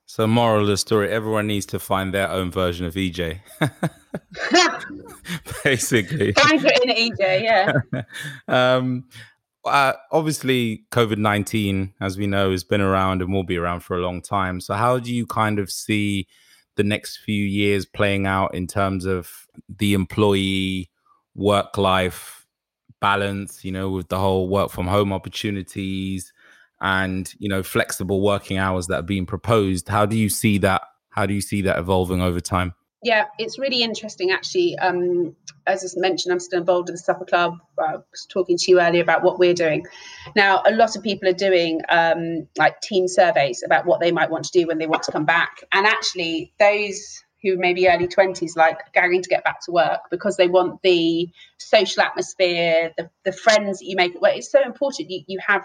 So, 0.06 0.26
moral 0.26 0.62
of 0.62 0.66
the 0.66 0.76
story: 0.76 1.10
everyone 1.10 1.46
needs 1.46 1.66
to 1.66 1.78
find 1.78 2.12
their 2.12 2.28
own 2.28 2.50
version 2.50 2.84
of 2.86 2.94
EJ. 2.94 3.40
Basically, 5.64 6.32
find 6.32 6.62
it 6.64 6.84
in 6.84 7.12
EJ, 7.12 7.42
yeah. 7.42 8.02
um, 8.48 9.04
uh, 9.64 9.94
obviously, 10.10 10.84
COVID 10.90 11.18
19, 11.18 11.94
as 12.00 12.16
we 12.18 12.26
know, 12.26 12.50
has 12.50 12.64
been 12.64 12.80
around 12.80 13.22
and 13.22 13.32
will 13.32 13.44
be 13.44 13.56
around 13.56 13.80
for 13.80 13.96
a 13.96 14.00
long 14.00 14.20
time. 14.22 14.60
So, 14.60 14.74
how 14.74 14.98
do 14.98 15.12
you 15.14 15.26
kind 15.26 15.58
of 15.58 15.70
see 15.70 16.26
the 16.76 16.84
next 16.84 17.18
few 17.18 17.44
years 17.44 17.86
playing 17.86 18.26
out 18.26 18.54
in 18.54 18.66
terms 18.66 19.04
of 19.04 19.46
the 19.78 19.94
employee 19.94 20.90
work 21.34 21.78
life 21.78 22.46
balance, 23.00 23.64
you 23.64 23.72
know, 23.72 23.90
with 23.90 24.08
the 24.08 24.18
whole 24.18 24.48
work 24.48 24.70
from 24.70 24.86
home 24.86 25.12
opportunities 25.12 26.32
and, 26.80 27.32
you 27.38 27.48
know, 27.48 27.62
flexible 27.62 28.20
working 28.20 28.58
hours 28.58 28.86
that 28.88 29.00
are 29.00 29.02
being 29.02 29.26
proposed. 29.26 29.88
How 29.88 30.06
do 30.06 30.16
you 30.16 30.28
see 30.28 30.58
that? 30.58 30.82
How 31.10 31.26
do 31.26 31.34
you 31.34 31.40
see 31.40 31.62
that 31.62 31.78
evolving 31.78 32.20
over 32.20 32.40
time? 32.40 32.74
Yeah, 33.04 33.26
it's 33.38 33.58
really 33.58 33.82
interesting 33.82 34.30
actually. 34.30 34.76
Um, 34.78 35.36
as 35.66 35.94
I 35.96 36.00
mentioned, 36.00 36.32
I'm 36.32 36.40
still 36.40 36.60
involved 36.60 36.88
in 36.88 36.94
the 36.94 36.98
Supper 36.98 37.26
Club. 37.26 37.58
I 37.78 37.96
was 37.96 38.26
talking 38.30 38.56
to 38.56 38.70
you 38.70 38.80
earlier 38.80 39.02
about 39.02 39.22
what 39.22 39.38
we're 39.38 39.54
doing. 39.54 39.84
Now, 40.34 40.62
a 40.66 40.72
lot 40.72 40.96
of 40.96 41.02
people 41.02 41.28
are 41.28 41.34
doing 41.34 41.82
um, 41.90 42.48
like 42.56 42.80
team 42.80 43.06
surveys 43.06 43.62
about 43.64 43.84
what 43.84 44.00
they 44.00 44.10
might 44.10 44.30
want 44.30 44.46
to 44.46 44.58
do 44.58 44.66
when 44.66 44.78
they 44.78 44.86
want 44.86 45.02
to 45.04 45.12
come 45.12 45.26
back. 45.26 45.64
And 45.72 45.86
actually, 45.86 46.54
those 46.58 47.22
who 47.42 47.58
may 47.58 47.74
be 47.74 47.88
early 47.88 48.08
20s 48.08 48.56
like 48.56 48.78
going 48.94 49.20
to 49.20 49.28
get 49.28 49.44
back 49.44 49.60
to 49.66 49.70
work 49.70 50.00
because 50.10 50.38
they 50.38 50.48
want 50.48 50.80
the 50.82 51.28
social 51.58 52.02
atmosphere 52.02 52.90
the, 52.96 53.10
the 53.24 53.32
friends 53.32 53.80
that 53.80 53.84
you 53.84 53.96
make 53.96 54.18
well 54.18 54.32
it's 54.34 54.50
so 54.50 54.62
important 54.64 55.10
you, 55.10 55.20
you 55.26 55.38
have 55.46 55.62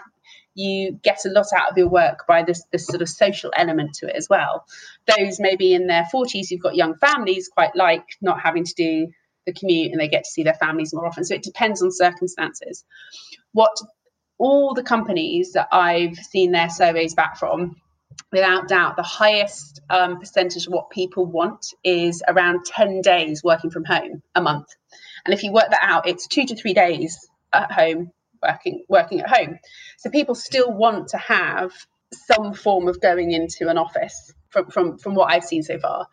you 0.54 0.98
get 1.02 1.24
a 1.24 1.30
lot 1.30 1.46
out 1.56 1.70
of 1.70 1.78
your 1.78 1.88
work 1.88 2.26
by 2.26 2.42
this 2.42 2.64
this 2.72 2.86
sort 2.86 3.02
of 3.02 3.08
social 3.08 3.52
element 3.56 3.94
to 3.94 4.08
it 4.08 4.16
as 4.16 4.28
well. 4.28 4.64
Those 5.06 5.40
maybe 5.40 5.74
in 5.74 5.86
their 5.86 6.06
40s 6.12 6.48
who've 6.48 6.60
got 6.60 6.76
young 6.76 6.96
families 6.96 7.48
quite 7.48 7.74
like 7.76 8.04
not 8.20 8.40
having 8.40 8.64
to 8.64 8.74
do 8.74 9.08
the 9.46 9.52
commute 9.52 9.92
and 9.92 10.00
they 10.00 10.08
get 10.08 10.24
to 10.24 10.30
see 10.30 10.42
their 10.42 10.54
families 10.54 10.92
more 10.92 11.06
often. 11.06 11.24
So 11.24 11.34
it 11.34 11.42
depends 11.42 11.82
on 11.82 11.90
circumstances. 11.92 12.84
What 13.52 13.76
all 14.38 14.72
the 14.72 14.82
companies 14.82 15.52
that 15.52 15.68
i've 15.70 16.16
seen 16.16 16.50
their 16.50 16.70
surveys 16.70 17.12
back 17.12 17.36
from 17.36 17.76
without 18.32 18.68
doubt, 18.68 18.96
the 18.96 19.02
highest 19.02 19.80
um, 19.90 20.18
percentage 20.18 20.66
of 20.66 20.72
what 20.72 20.90
people 20.90 21.26
want 21.26 21.74
is 21.84 22.22
around 22.26 22.64
10 22.64 23.00
days 23.02 23.42
working 23.42 23.70
from 23.70 23.84
home 23.84 24.22
a 24.34 24.42
month. 24.42 24.68
And 25.24 25.34
if 25.34 25.42
you 25.42 25.52
work 25.52 25.70
that 25.70 25.82
out, 25.82 26.08
it's 26.08 26.26
two 26.26 26.46
to 26.46 26.56
three 26.56 26.74
days 26.74 27.28
at 27.52 27.72
home 27.72 28.12
working 28.42 28.84
working 28.88 29.20
at 29.20 29.28
home. 29.28 29.58
So 29.98 30.10
people 30.10 30.34
still 30.34 30.72
want 30.72 31.08
to 31.08 31.18
have 31.18 31.72
some 32.12 32.54
form 32.54 32.88
of 32.88 33.00
going 33.00 33.32
into 33.32 33.68
an 33.68 33.78
office 33.78 34.32
from 34.50 34.70
from, 34.70 34.98
from 34.98 35.14
what 35.14 35.32
I've 35.32 35.44
seen 35.44 35.62
so 35.62 35.78
far, 35.78 36.06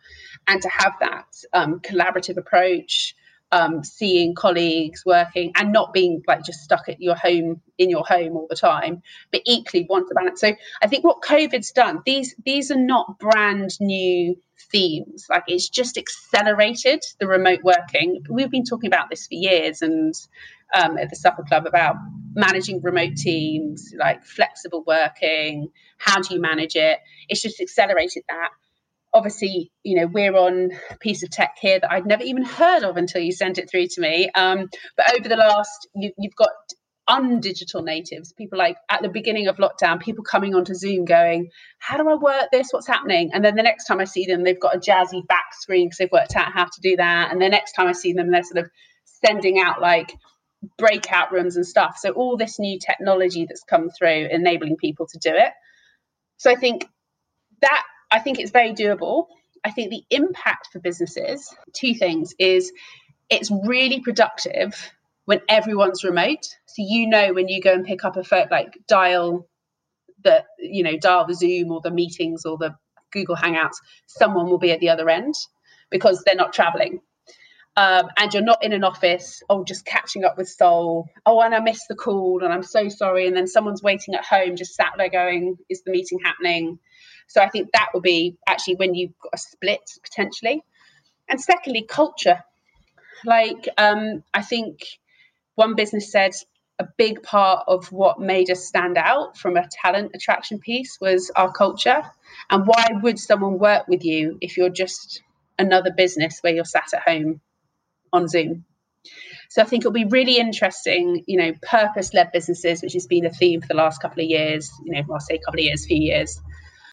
and 0.46 0.62
to 0.62 0.68
have 0.68 0.92
that 1.00 1.26
um, 1.52 1.80
collaborative 1.80 2.36
approach, 2.36 3.14
um, 3.50 3.82
seeing 3.82 4.34
colleagues 4.34 5.04
working 5.06 5.52
and 5.56 5.72
not 5.72 5.92
being 5.92 6.22
like 6.26 6.44
just 6.44 6.60
stuck 6.60 6.88
at 6.88 7.00
your 7.00 7.14
home 7.14 7.60
in 7.78 7.90
your 7.90 8.04
home 8.04 8.36
all 8.36 8.46
the 8.48 8.56
time, 8.56 9.02
but 9.30 9.42
equally 9.46 9.86
want 9.88 10.08
to 10.08 10.14
balance. 10.14 10.40
So 10.40 10.54
I 10.82 10.86
think 10.86 11.04
what 11.04 11.22
COVID's 11.22 11.72
done, 11.72 12.02
these 12.04 12.34
these 12.44 12.70
are 12.70 12.78
not 12.78 13.18
brand 13.18 13.78
new 13.80 14.36
themes. 14.70 15.26
Like 15.30 15.44
it's 15.46 15.68
just 15.68 15.96
accelerated 15.96 17.02
the 17.20 17.26
remote 17.26 17.60
working. 17.62 18.22
We've 18.28 18.50
been 18.50 18.64
talking 18.64 18.88
about 18.88 19.08
this 19.10 19.26
for 19.26 19.34
years 19.34 19.82
and 19.82 20.14
um, 20.74 20.98
at 20.98 21.08
the 21.08 21.16
Supper 21.16 21.44
Club 21.44 21.66
about 21.66 21.96
managing 22.34 22.82
remote 22.82 23.16
teams, 23.16 23.94
like 23.96 24.24
flexible 24.24 24.84
working, 24.86 25.68
how 25.96 26.20
do 26.20 26.34
you 26.34 26.40
manage 26.40 26.76
it? 26.76 26.98
It's 27.28 27.42
just 27.42 27.60
accelerated 27.60 28.22
that 28.28 28.50
obviously, 29.12 29.70
you 29.82 29.96
know, 29.96 30.06
we're 30.06 30.36
on 30.36 30.70
a 30.90 30.96
piece 30.98 31.22
of 31.22 31.30
tech 31.30 31.56
here 31.60 31.80
that 31.80 31.90
I'd 31.90 32.06
never 32.06 32.22
even 32.22 32.44
heard 32.44 32.82
of 32.82 32.96
until 32.96 33.22
you 33.22 33.32
sent 33.32 33.58
it 33.58 33.70
through 33.70 33.86
to 33.88 34.00
me. 34.00 34.30
Um, 34.34 34.68
but 34.96 35.14
over 35.18 35.28
the 35.28 35.36
last, 35.36 35.88
you, 35.94 36.12
you've 36.18 36.36
got 36.36 36.50
undigital 37.08 37.82
natives, 37.82 38.32
people 38.34 38.58
like 38.58 38.76
at 38.90 39.00
the 39.00 39.08
beginning 39.08 39.48
of 39.48 39.56
lockdown, 39.56 39.98
people 40.00 40.22
coming 40.22 40.54
onto 40.54 40.74
Zoom 40.74 41.06
going, 41.06 41.50
How 41.78 41.96
do 41.96 42.08
I 42.08 42.14
work 42.14 42.48
this? 42.52 42.68
What's 42.70 42.86
happening? 42.86 43.30
And 43.32 43.44
then 43.44 43.56
the 43.56 43.62
next 43.62 43.86
time 43.86 44.00
I 44.00 44.04
see 44.04 44.26
them, 44.26 44.44
they've 44.44 44.60
got 44.60 44.76
a 44.76 44.78
jazzy 44.78 45.26
back 45.26 45.54
screen 45.54 45.86
because 45.86 45.98
they've 45.98 46.12
worked 46.12 46.36
out 46.36 46.52
how 46.52 46.64
to 46.64 46.80
do 46.82 46.96
that. 46.96 47.32
And 47.32 47.40
the 47.40 47.48
next 47.48 47.72
time 47.72 47.86
I 47.86 47.92
see 47.92 48.12
them, 48.12 48.30
they're 48.30 48.42
sort 48.42 48.64
of 48.64 48.70
sending 49.04 49.58
out 49.58 49.80
like 49.80 50.12
breakout 50.76 51.32
rooms 51.32 51.56
and 51.56 51.66
stuff. 51.66 51.96
So 51.98 52.10
all 52.10 52.36
this 52.36 52.58
new 52.58 52.78
technology 52.78 53.46
that's 53.46 53.64
come 53.64 53.90
through 53.90 54.28
enabling 54.30 54.76
people 54.76 55.06
to 55.06 55.18
do 55.18 55.30
it. 55.34 55.52
So 56.36 56.50
I 56.50 56.56
think 56.56 56.86
that 57.62 57.82
I 58.10 58.20
think 58.20 58.38
it's 58.38 58.50
very 58.50 58.72
doable. 58.72 59.26
I 59.64 59.70
think 59.70 59.90
the 59.90 60.04
impact 60.10 60.68
for 60.72 60.80
businesses, 60.80 61.54
two 61.74 61.94
things, 61.94 62.34
is 62.38 62.72
it's 63.28 63.50
really 63.50 64.00
productive 64.00 64.74
when 65.24 65.40
everyone's 65.48 66.04
remote. 66.04 66.44
So 66.66 66.76
you 66.78 67.08
know 67.08 67.34
when 67.34 67.48
you 67.48 67.60
go 67.60 67.72
and 67.72 67.84
pick 67.84 68.04
up 68.04 68.16
a 68.16 68.24
phone, 68.24 68.48
like 68.50 68.78
dial 68.86 69.46
the, 70.24 70.44
you 70.58 70.82
know, 70.82 70.96
dial 70.96 71.26
the 71.26 71.34
Zoom 71.34 71.70
or 71.70 71.80
the 71.82 71.90
meetings 71.90 72.44
or 72.44 72.56
the 72.56 72.74
Google 73.12 73.36
Hangouts, 73.36 73.76
someone 74.06 74.46
will 74.46 74.58
be 74.58 74.72
at 74.72 74.80
the 74.80 74.90
other 74.90 75.08
end 75.08 75.34
because 75.90 76.22
they're 76.24 76.34
not 76.34 76.52
traveling. 76.52 77.00
Um, 77.76 78.08
and 78.16 78.34
you're 78.34 78.42
not 78.42 78.64
in 78.64 78.72
an 78.72 78.82
office, 78.82 79.40
oh, 79.48 79.62
just 79.62 79.84
catching 79.84 80.24
up 80.24 80.36
with 80.36 80.48
Sol. 80.48 81.08
Oh, 81.24 81.40
and 81.40 81.54
I 81.54 81.60
missed 81.60 81.84
the 81.88 81.94
call 81.94 82.42
and 82.42 82.52
I'm 82.52 82.64
so 82.64 82.88
sorry. 82.88 83.26
And 83.28 83.36
then 83.36 83.46
someone's 83.46 83.82
waiting 83.82 84.14
at 84.14 84.24
home, 84.24 84.56
just 84.56 84.74
sat 84.74 84.94
there 84.96 85.08
going, 85.08 85.58
is 85.68 85.82
the 85.82 85.92
meeting 85.92 86.18
happening? 86.24 86.80
So 87.28 87.40
I 87.40 87.48
think 87.48 87.70
that 87.72 87.90
will 87.94 88.00
be 88.00 88.36
actually 88.46 88.76
when 88.76 88.94
you've 88.94 89.18
got 89.22 89.34
a 89.34 89.38
split 89.38 89.80
potentially. 90.02 90.62
And 91.28 91.40
secondly, 91.40 91.82
culture. 91.82 92.42
Like 93.24 93.68
um, 93.76 94.24
I 94.34 94.42
think 94.42 94.84
one 95.54 95.74
business 95.74 96.10
said 96.10 96.32
a 96.78 96.86
big 96.96 97.22
part 97.22 97.64
of 97.66 97.90
what 97.90 98.20
made 98.20 98.50
us 98.50 98.64
stand 98.64 98.96
out 98.96 99.36
from 99.36 99.56
a 99.56 99.68
talent 99.68 100.12
attraction 100.14 100.58
piece 100.58 100.98
was 101.00 101.30
our 101.34 101.52
culture. 101.52 102.02
And 102.48 102.66
why 102.66 102.86
would 103.02 103.18
someone 103.18 103.58
work 103.58 103.88
with 103.88 104.04
you 104.04 104.38
if 104.40 104.56
you're 104.56 104.70
just 104.70 105.22
another 105.58 105.90
business 105.90 106.38
where 106.40 106.54
you're 106.54 106.64
sat 106.64 106.94
at 106.94 107.02
home 107.02 107.40
on 108.12 108.28
Zoom? 108.28 108.64
So 109.50 109.62
I 109.62 109.64
think 109.64 109.82
it'll 109.82 109.92
be 109.92 110.04
really 110.04 110.38
interesting, 110.38 111.24
you 111.26 111.38
know, 111.38 111.52
purpose-led 111.62 112.32
businesses, 112.32 112.82
which 112.82 112.92
has 112.92 113.06
been 113.06 113.26
a 113.26 113.30
theme 113.30 113.60
for 113.60 113.66
the 113.66 113.74
last 113.74 114.00
couple 114.00 114.22
of 114.22 114.28
years, 114.28 114.70
you 114.84 114.92
know, 114.92 115.02
I'll 115.12 115.20
say 115.20 115.36
a 115.36 115.38
couple 115.38 115.60
of 115.60 115.64
years, 115.64 115.86
few 115.86 115.96
years, 115.96 116.40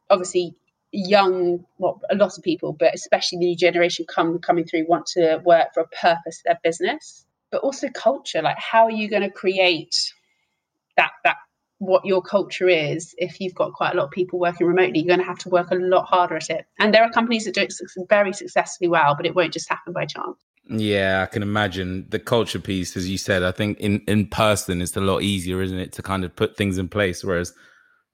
obviously 0.10 0.56
young 0.92 1.66
well 1.78 2.00
a 2.10 2.16
lot 2.16 2.38
of 2.38 2.44
people 2.44 2.72
but 2.72 2.94
especially 2.94 3.38
the 3.38 3.46
new 3.46 3.56
generation 3.56 4.06
come 4.08 4.40
coming 4.40 4.64
through 4.66 4.86
want 4.88 5.06
to 5.06 5.42
work 5.44 5.68
for 5.74 5.82
a 5.82 5.88
purpose 5.88 6.42
their 6.46 6.60
business 6.64 7.26
but 7.56 7.62
also 7.62 7.88
culture. 7.90 8.42
Like 8.42 8.58
how 8.60 8.84
are 8.84 8.92
you 8.92 9.10
going 9.10 9.22
to 9.22 9.30
create 9.30 9.96
that 10.98 11.12
that 11.24 11.38
what 11.80 12.06
your 12.06 12.22
culture 12.22 12.68
is 12.68 13.14
if 13.18 13.40
you've 13.40 13.56
got 13.56 13.74
quite 13.74 13.94
a 13.94 13.98
lot 13.98 14.06
of 14.06 14.12
people 14.12 14.40
working 14.40 14.68
remotely? 14.68 15.00
You're 15.00 15.16
going 15.16 15.20
to 15.20 15.26
have 15.26 15.40
to 15.40 15.50
work 15.50 15.72
a 15.72 15.76
lot 15.76 16.06
harder 16.06 16.36
at 16.36 16.50
it. 16.50 16.66
And 16.80 16.94
there 16.94 17.04
are 17.04 17.12
companies 17.12 17.46
that 17.46 17.56
do 17.56 17.62
it 17.62 17.74
very 18.10 18.34
successfully 18.34 18.90
well 18.90 19.16
but 19.16 19.26
it 19.26 19.36
won't 19.36 19.54
just 19.54 19.70
happen 19.70 19.94
by 19.94 20.06
chance. 20.06 20.38
Yeah 20.68 21.22
i 21.22 21.32
can 21.32 21.44
imagine. 21.44 22.08
The 22.10 22.20
culture 22.20 22.60
piece 22.60 22.98
as 22.98 23.10
you 23.10 23.18
said 23.18 23.44
i 23.44 23.52
think 23.52 23.80
in 23.80 24.02
in 24.08 24.28
person 24.28 24.82
it's 24.82 24.98
a 24.98 25.02
lot 25.02 25.22
easier 25.22 25.62
isn't 25.62 25.80
it 25.80 25.94
to 25.94 26.02
kind 26.02 26.26
of 26.26 26.36
put 26.36 26.58
things 26.58 26.78
in 26.78 26.90
place 26.90 27.24
whereas 27.24 27.54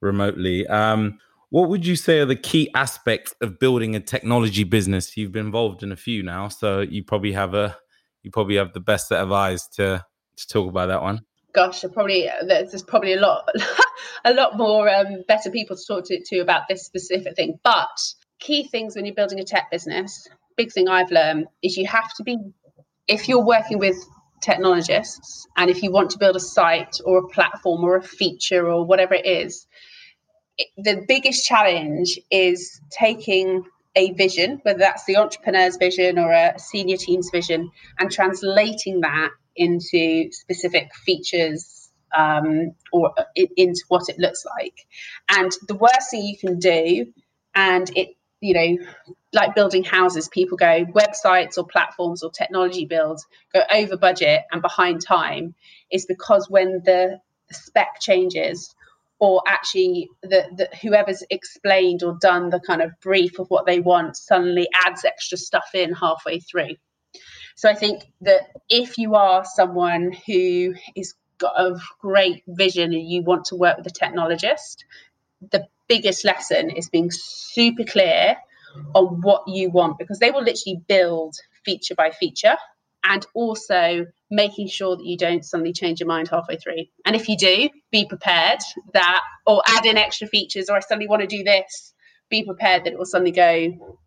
remotely. 0.01 0.67
Um 0.67 1.17
what 1.51 1.67
would 1.67 1.85
you 1.85 1.97
say 1.97 2.19
are 2.19 2.25
the 2.25 2.35
key 2.35 2.71
aspects 2.73 3.35
of 3.41 3.59
building 3.59 3.93
a 3.93 3.99
technology 3.99 4.63
business? 4.63 5.17
You've 5.17 5.33
been 5.33 5.45
involved 5.45 5.83
in 5.83 5.91
a 5.91 5.97
few 5.97 6.23
now, 6.23 6.47
so 6.47 6.79
you 6.79 7.03
probably 7.03 7.33
have 7.33 7.53
a 7.53 7.77
you 8.23 8.31
probably 8.31 8.55
have 8.55 8.73
the 8.73 8.79
best 8.79 9.09
set 9.09 9.21
of 9.21 9.31
eyes 9.33 9.67
to 9.75 10.03
to 10.37 10.47
talk 10.47 10.69
about 10.69 10.87
that 10.87 11.01
one. 11.01 11.19
Gosh, 11.53 11.83
probably 11.93 12.29
there's 12.47 12.83
probably 12.83 13.13
a 13.13 13.19
lot 13.19 13.49
a 14.25 14.33
lot 14.33 14.57
more 14.57 14.89
um, 14.89 15.23
better 15.27 15.51
people 15.51 15.75
to 15.75 15.83
talk 15.85 16.05
to, 16.05 16.23
to 16.27 16.39
about 16.39 16.69
this 16.69 16.85
specific 16.85 17.35
thing. 17.35 17.59
But 17.63 17.99
key 18.39 18.69
things 18.69 18.95
when 18.95 19.05
you're 19.05 19.13
building 19.13 19.41
a 19.41 19.43
tech 19.43 19.69
business, 19.69 20.29
big 20.55 20.71
thing 20.71 20.87
I've 20.87 21.11
learned 21.11 21.47
is 21.61 21.75
you 21.75 21.85
have 21.87 22.13
to 22.13 22.23
be 22.23 22.37
if 23.09 23.27
you're 23.27 23.45
working 23.45 23.77
with 23.77 23.97
technologists 24.41 25.45
and 25.57 25.69
if 25.69 25.83
you 25.83 25.91
want 25.91 26.11
to 26.11 26.17
build 26.17 26.37
a 26.37 26.39
site 26.39 26.97
or 27.03 27.17
a 27.17 27.27
platform 27.27 27.83
or 27.83 27.97
a 27.97 28.01
feature 28.01 28.71
or 28.71 28.85
whatever 28.85 29.13
it 29.13 29.25
is 29.25 29.67
the 30.77 31.03
biggest 31.07 31.45
challenge 31.45 32.19
is 32.29 32.81
taking 32.89 33.63
a 33.95 34.11
vision, 34.13 34.59
whether 34.63 34.79
that's 34.79 35.05
the 35.05 35.17
entrepreneur's 35.17 35.77
vision 35.77 36.17
or 36.17 36.31
a 36.31 36.57
senior 36.57 36.97
team's 36.97 37.29
vision, 37.31 37.71
and 37.99 38.11
translating 38.11 39.01
that 39.01 39.31
into 39.55 40.31
specific 40.31 40.93
features 40.95 41.89
um, 42.17 42.71
or 42.91 43.13
into 43.35 43.81
what 43.87 44.03
it 44.09 44.17
looks 44.17 44.45
like. 44.59 44.85
And 45.29 45.51
the 45.67 45.75
worst 45.75 46.11
thing 46.11 46.23
you 46.23 46.37
can 46.37 46.59
do, 46.59 47.13
and 47.53 47.89
it, 47.97 48.09
you 48.39 48.53
know, 48.53 48.85
like 49.33 49.55
building 49.55 49.83
houses, 49.83 50.29
people 50.29 50.57
go 50.57 50.85
websites 50.85 51.57
or 51.57 51.65
platforms 51.65 52.23
or 52.23 52.31
technology 52.31 52.85
builds 52.85 53.25
go 53.53 53.61
over 53.73 53.97
budget 53.97 54.43
and 54.51 54.61
behind 54.61 55.01
time, 55.05 55.53
is 55.91 56.05
because 56.05 56.49
when 56.49 56.81
the 56.85 57.19
spec 57.51 57.99
changes 57.99 58.73
or 59.22 59.43
actually 59.47 60.09
the, 60.24 60.67
whoever's 60.82 61.24
explained 61.30 62.01
or 62.03 62.17
done 62.19 62.49
the 62.49 62.59
kind 62.59 62.82
of 62.82 62.91
brief 63.01 63.39
of 63.39 63.47
what 63.49 63.67
they 63.67 63.80
want 63.80 64.17
suddenly 64.17 64.67
adds 64.74 65.05
extra 65.05 65.38
stuff 65.38 65.69
in 65.76 65.93
halfway 65.93 66.39
through. 66.39 66.76
So 67.55 67.69
i 67.69 67.76
think 67.76 68.03
that 68.22 68.41
if 68.69 68.97
you 68.97 69.15
are 69.15 69.45
someone 69.45 70.11
who 70.26 70.74
is 70.95 71.13
got 71.38 71.59
a 71.59 71.80
great 71.99 72.43
vision 72.47 72.93
and 72.93 73.07
you 73.09 73.24
want 73.24 73.45
to 73.45 73.55
work 73.55 73.78
with 73.78 73.88
a 73.88 73.89
technologist 73.89 74.78
the 75.51 75.65
biggest 75.88 76.24
lesson 76.24 76.69
is 76.69 76.89
being 76.89 77.09
super 77.11 77.84
clear 77.84 78.36
on 78.95 79.22
what 79.22 79.43
you 79.47 79.69
want 79.69 79.97
because 79.97 80.19
they 80.19 80.32
will 80.32 80.43
literally 80.43 80.82
build 80.88 81.36
feature 81.65 81.95
by 81.95 82.11
feature 82.11 82.55
and 83.12 83.26
also 83.34 84.05
making 84.30 84.70
sure 84.70 84.95
that 84.95 85.05
you 85.05 85.18
don't 85.18 85.43
suddenly 85.43 85.74
change 85.74 85.99
your 85.99 86.07
mind 86.07 86.30
halfway 86.30 86.55
through. 86.55 86.86
And 87.05 87.14
if 87.14 87.28
you 87.28 87.36
do, 87.38 87.70
be 87.91 88.05
prepared 88.05 88.59
that, 88.93 89.22
or 89.45 89.62
add 89.68 89.86
in 89.86 89.97
extra 89.97 90.28
features, 90.28 90.70
or 90.70 90.78
I 90.78 90.80
suddenly 90.80 91.09
want 91.09 91.22
to 91.22 91.28
do 91.28 91.43
this, 91.43 91.93
be 92.30 92.45
prepared 92.45 92.86
that 92.86 92.93
it 92.93 92.97
will 92.97 93.05
suddenly 93.05 93.32
go 93.32 93.97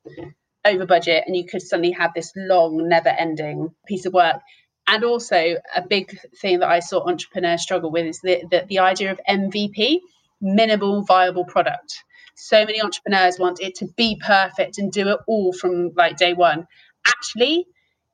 over 0.65 0.87
budget 0.87 1.25
and 1.27 1.37
you 1.37 1.45
could 1.45 1.61
suddenly 1.61 1.91
have 1.91 2.13
this 2.15 2.33
long, 2.35 2.89
never 2.89 3.11
ending 3.11 3.75
piece 3.87 4.07
of 4.07 4.15
work. 4.15 4.41
And 4.87 5.05
also, 5.05 5.57
a 5.77 5.83
big 5.87 6.19
thing 6.41 6.61
that 6.61 6.71
I 6.71 6.81
saw 6.81 7.07
entrepreneurs 7.07 7.63
struggle 7.63 7.91
with 7.91 8.07
is 8.07 8.21
the, 8.23 8.43
the, 8.51 8.65
the 8.67 8.79
idea 8.79 9.13
of 9.13 9.21
MVP, 9.29 9.99
minimal 10.41 11.03
viable 11.03 11.45
product. 11.45 12.03
So 12.37 12.65
many 12.65 12.81
entrepreneurs 12.81 13.39
want 13.39 13.61
it 13.61 13.75
to 13.77 13.87
be 13.99 14.19
perfect 14.25 14.79
and 14.79 14.91
do 14.91 15.09
it 15.09 15.21
all 15.27 15.53
from 15.53 15.91
like 15.95 16.17
day 16.17 16.33
one. 16.33 16.67
Actually, 17.07 17.67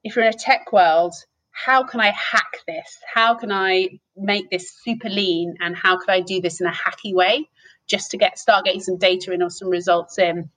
if 0.05 0.16
you're 0.16 0.24
in 0.24 0.34
a 0.34 0.36
tech 0.36 0.72
world, 0.72 1.14
how 1.51 1.82
can 1.82 2.01
I 2.01 2.11
hack 2.11 2.59
this? 2.66 2.98
How 3.12 3.34
can 3.34 3.53
I 3.53 3.88
make 4.16 4.51
this 4.51 4.72
super 4.82 5.09
lean? 5.09 5.57
And 5.61 5.76
how 5.76 5.98
could 5.98 6.11
I 6.11 6.20
do 6.20 6.40
this 6.40 6.61
in 6.61 6.66
a 6.66 6.72
hacky 6.72 7.14
way 7.14 7.48
just 7.86 8.11
to 8.12 8.16
get 8.16 8.38
start 8.38 8.64
getting 8.64 8.80
some 8.80 8.96
data 8.96 9.32
in 9.32 9.42
or 9.42 9.51
some 9.51 9.68
results 9.68 10.18
in? 10.18 10.51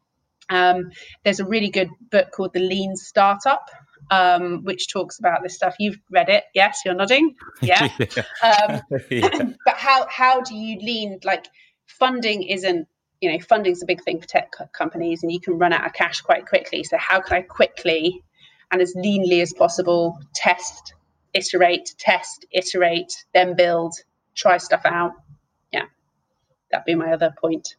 Um, 0.49 0.91
there's 1.23 1.39
a 1.39 1.45
really 1.45 1.69
good 1.69 1.89
book 2.11 2.31
called 2.31 2.53
The 2.53 2.59
Lean 2.59 2.95
Startup, 2.95 3.69
um, 4.11 4.63
which 4.63 4.91
talks 4.91 5.19
about 5.19 5.41
this 5.41 5.55
stuff. 5.55 5.75
You've 5.79 5.99
read 6.11 6.29
it, 6.29 6.43
yes? 6.53 6.81
You're 6.85 6.93
nodding, 6.93 7.35
yeah. 7.61 7.89
Um, 8.43 8.81
yeah. 9.09 9.29
but 9.65 9.75
how 9.75 10.07
how 10.09 10.41
do 10.41 10.55
you 10.55 10.77
lean? 10.79 11.19
Like 11.23 11.47
funding 11.85 12.43
isn't 12.43 12.87
you 13.21 13.31
know 13.31 13.39
funding's 13.39 13.81
a 13.81 13.85
big 13.85 14.03
thing 14.03 14.21
for 14.21 14.27
tech 14.27 14.53
companies, 14.73 15.23
and 15.23 15.31
you 15.31 15.39
can 15.39 15.57
run 15.57 15.73
out 15.73 15.85
of 15.85 15.93
cash 15.93 16.21
quite 16.21 16.45
quickly. 16.45 16.83
So 16.83 16.97
how 16.97 17.21
can 17.21 17.37
I 17.37 17.41
quickly 17.41 18.21
and 18.73 18.81
as 18.81 18.93
leanly 18.95 19.41
as 19.41 19.53
possible 19.53 20.19
test, 20.33 20.95
iterate, 21.33 21.93
test, 21.99 22.45
iterate, 22.51 23.13
then 23.33 23.55
build, 23.55 23.93
try 24.35 24.57
stuff 24.57 24.81
out. 24.83 25.11
Yeah, 25.71 25.85
that'd 26.71 26.83
be 26.83 26.95
my 26.95 27.13
other 27.13 27.33
point. 27.39 27.75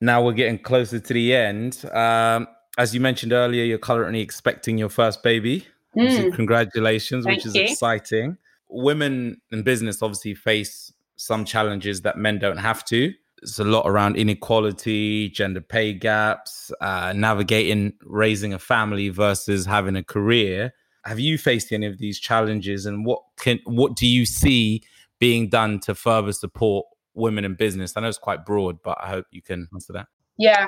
Now 0.00 0.22
we're 0.24 0.32
getting 0.32 0.58
closer 0.58 0.98
to 0.98 1.14
the 1.14 1.34
end. 1.34 1.84
Um, 1.92 2.48
as 2.76 2.92
you 2.92 3.00
mentioned 3.00 3.32
earlier, 3.32 3.62
you're 3.62 3.78
currently 3.78 4.20
expecting 4.20 4.76
your 4.78 4.88
first 4.88 5.22
baby. 5.22 5.64
Mm. 5.96 6.34
Congratulations, 6.34 7.24
Thank 7.24 7.36
which 7.38 7.46
is 7.46 7.54
you. 7.54 7.62
exciting. 7.62 8.36
Women 8.68 9.40
in 9.52 9.62
business 9.62 10.02
obviously 10.02 10.34
face 10.34 10.92
some 11.14 11.44
challenges 11.44 12.02
that 12.02 12.18
men 12.18 12.40
don't 12.40 12.56
have 12.56 12.84
to 12.86 13.14
there's 13.42 13.58
a 13.58 13.64
lot 13.64 13.82
around 13.86 14.16
inequality, 14.16 15.28
gender 15.28 15.60
pay 15.60 15.92
gaps, 15.92 16.70
uh, 16.80 17.12
navigating 17.14 17.92
raising 18.04 18.54
a 18.54 18.58
family 18.58 19.08
versus 19.08 19.66
having 19.66 19.96
a 19.96 20.04
career. 20.04 20.72
Have 21.04 21.18
you 21.18 21.36
faced 21.36 21.72
any 21.72 21.86
of 21.86 21.98
these 21.98 22.20
challenges, 22.20 22.86
and 22.86 23.04
what 23.04 23.20
can 23.36 23.58
what 23.64 23.96
do 23.96 24.06
you 24.06 24.24
see 24.24 24.82
being 25.18 25.48
done 25.48 25.80
to 25.80 25.94
further 25.94 26.32
support 26.32 26.86
women 27.14 27.44
in 27.44 27.54
business? 27.54 27.96
I 27.96 28.00
know 28.00 28.08
it's 28.08 28.18
quite 28.18 28.46
broad, 28.46 28.78
but 28.82 28.96
I 29.02 29.08
hope 29.08 29.26
you 29.32 29.42
can 29.42 29.68
answer 29.74 29.92
that. 29.94 30.06
Yeah, 30.38 30.66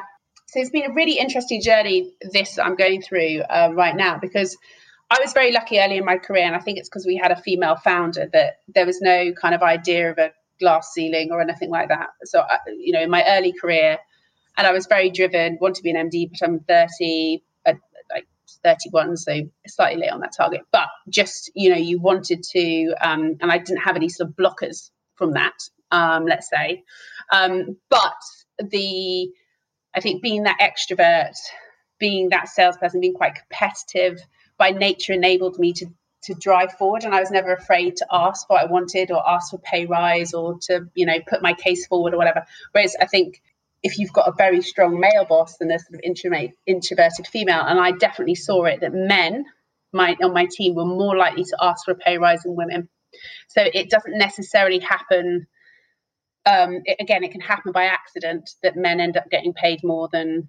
so 0.48 0.58
it's 0.60 0.70
been 0.70 0.90
a 0.90 0.94
really 0.94 1.18
interesting 1.18 1.62
journey. 1.62 2.12
This 2.32 2.58
I'm 2.58 2.74
going 2.74 3.02
through 3.02 3.42
uh, 3.42 3.70
right 3.72 3.94
now 3.94 4.18
because 4.18 4.56
I 5.10 5.18
was 5.20 5.32
very 5.32 5.52
lucky 5.52 5.78
early 5.78 5.98
in 5.98 6.04
my 6.04 6.18
career, 6.18 6.44
and 6.44 6.56
I 6.56 6.58
think 6.58 6.78
it's 6.78 6.88
because 6.88 7.06
we 7.06 7.16
had 7.16 7.30
a 7.30 7.36
female 7.36 7.76
founder 7.76 8.28
that 8.32 8.54
there 8.66 8.86
was 8.86 9.00
no 9.00 9.32
kind 9.32 9.54
of 9.54 9.62
idea 9.62 10.10
of 10.10 10.18
a 10.18 10.32
glass 10.60 10.90
ceiling 10.92 11.30
or 11.30 11.40
anything 11.40 11.70
like 11.70 11.88
that. 11.88 12.08
So, 12.24 12.40
uh, 12.40 12.58
you 12.78 12.92
know, 12.92 13.02
in 13.02 13.10
my 13.10 13.24
early 13.26 13.52
career, 13.52 13.98
and 14.56 14.66
I 14.66 14.72
was 14.72 14.86
very 14.86 15.10
driven, 15.10 15.58
want 15.60 15.76
to 15.76 15.82
be 15.82 15.90
an 15.90 16.10
MD, 16.10 16.30
but 16.30 16.46
I'm 16.46 16.60
30, 16.60 17.42
uh, 17.66 17.74
like 18.12 18.26
31, 18.62 19.16
so 19.16 19.40
slightly 19.66 20.02
late 20.02 20.10
on 20.10 20.20
that 20.20 20.34
target. 20.36 20.62
But 20.70 20.88
just, 21.08 21.50
you 21.54 21.70
know, 21.70 21.76
you 21.76 21.98
wanted 22.00 22.42
to, 22.52 22.94
um, 23.00 23.36
and 23.40 23.50
I 23.50 23.58
didn't 23.58 23.82
have 23.82 23.96
any 23.96 24.08
sort 24.08 24.30
of 24.30 24.36
blockers 24.36 24.90
from 25.16 25.32
that, 25.32 25.54
um, 25.90 26.26
let's 26.26 26.48
say. 26.48 26.84
Um, 27.32 27.76
but 27.90 28.14
the, 28.58 29.28
I 29.94 30.00
think 30.00 30.22
being 30.22 30.44
that 30.44 30.58
extrovert, 30.60 31.34
being 31.98 32.28
that 32.28 32.48
salesperson, 32.48 33.00
being 33.00 33.14
quite 33.14 33.34
competitive 33.34 34.20
by 34.56 34.70
nature 34.70 35.12
enabled 35.12 35.58
me 35.58 35.72
to 35.74 35.86
to 36.24 36.34
drive 36.34 36.72
forward 36.72 37.04
and 37.04 37.14
I 37.14 37.20
was 37.20 37.30
never 37.30 37.52
afraid 37.52 37.96
to 37.96 38.06
ask 38.10 38.48
what 38.48 38.62
I 38.62 38.66
wanted 38.66 39.10
or 39.10 39.28
ask 39.28 39.50
for 39.50 39.58
pay 39.58 39.86
rise 39.86 40.32
or 40.32 40.58
to, 40.62 40.86
you 40.94 41.06
know, 41.06 41.18
put 41.28 41.42
my 41.42 41.52
case 41.52 41.86
forward 41.86 42.14
or 42.14 42.16
whatever. 42.16 42.44
Whereas 42.72 42.96
I 43.00 43.06
think 43.06 43.42
if 43.82 43.98
you've 43.98 44.12
got 44.12 44.28
a 44.28 44.32
very 44.32 44.62
strong 44.62 44.98
male 44.98 45.26
boss 45.28 45.60
and 45.60 45.70
a 45.70 45.78
sort 45.78 45.94
of 45.94 46.00
introverted 46.66 47.26
female, 47.26 47.60
and 47.60 47.78
I 47.78 47.92
definitely 47.92 48.34
saw 48.34 48.64
it 48.64 48.80
that 48.80 48.94
men 48.94 49.44
on 49.94 50.32
my 50.32 50.46
team 50.50 50.74
were 50.74 50.86
more 50.86 51.16
likely 51.16 51.44
to 51.44 51.56
ask 51.60 51.84
for 51.84 51.92
a 51.92 51.96
pay 51.96 52.18
rise 52.18 52.42
than 52.42 52.56
women. 52.56 52.88
So 53.48 53.62
it 53.62 53.90
doesn't 53.90 54.18
necessarily 54.18 54.80
happen. 54.80 55.46
Um, 56.46 56.80
it, 56.84 56.96
again, 56.98 57.24
it 57.24 57.30
can 57.32 57.42
happen 57.42 57.72
by 57.72 57.84
accident 57.84 58.50
that 58.62 58.76
men 58.76 59.00
end 59.00 59.16
up 59.16 59.30
getting 59.30 59.52
paid 59.52 59.80
more 59.84 60.08
than 60.10 60.48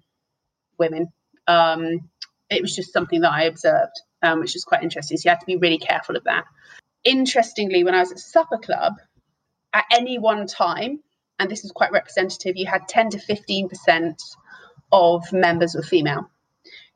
women. 0.78 1.08
Um, 1.46 2.08
it 2.50 2.62
was 2.62 2.74
just 2.74 2.92
something 2.92 3.20
that 3.20 3.32
I 3.32 3.44
observed 3.44 4.00
um, 4.26 4.40
which 4.40 4.56
is 4.56 4.64
quite 4.64 4.82
interesting. 4.82 5.16
So 5.16 5.28
you 5.28 5.30
have 5.30 5.40
to 5.40 5.46
be 5.46 5.56
really 5.56 5.78
careful 5.78 6.16
of 6.16 6.24
that. 6.24 6.44
Interestingly, 7.04 7.84
when 7.84 7.94
I 7.94 8.00
was 8.00 8.12
at 8.12 8.18
Supper 8.18 8.58
Club, 8.58 8.94
at 9.72 9.84
any 9.92 10.18
one 10.18 10.46
time, 10.46 11.00
and 11.38 11.50
this 11.50 11.64
is 11.64 11.70
quite 11.72 11.92
representative, 11.92 12.56
you 12.56 12.66
had 12.66 12.88
10 12.88 13.10
to 13.10 13.18
15% 13.18 14.14
of 14.92 15.32
members 15.32 15.74
were 15.74 15.82
female. 15.82 16.30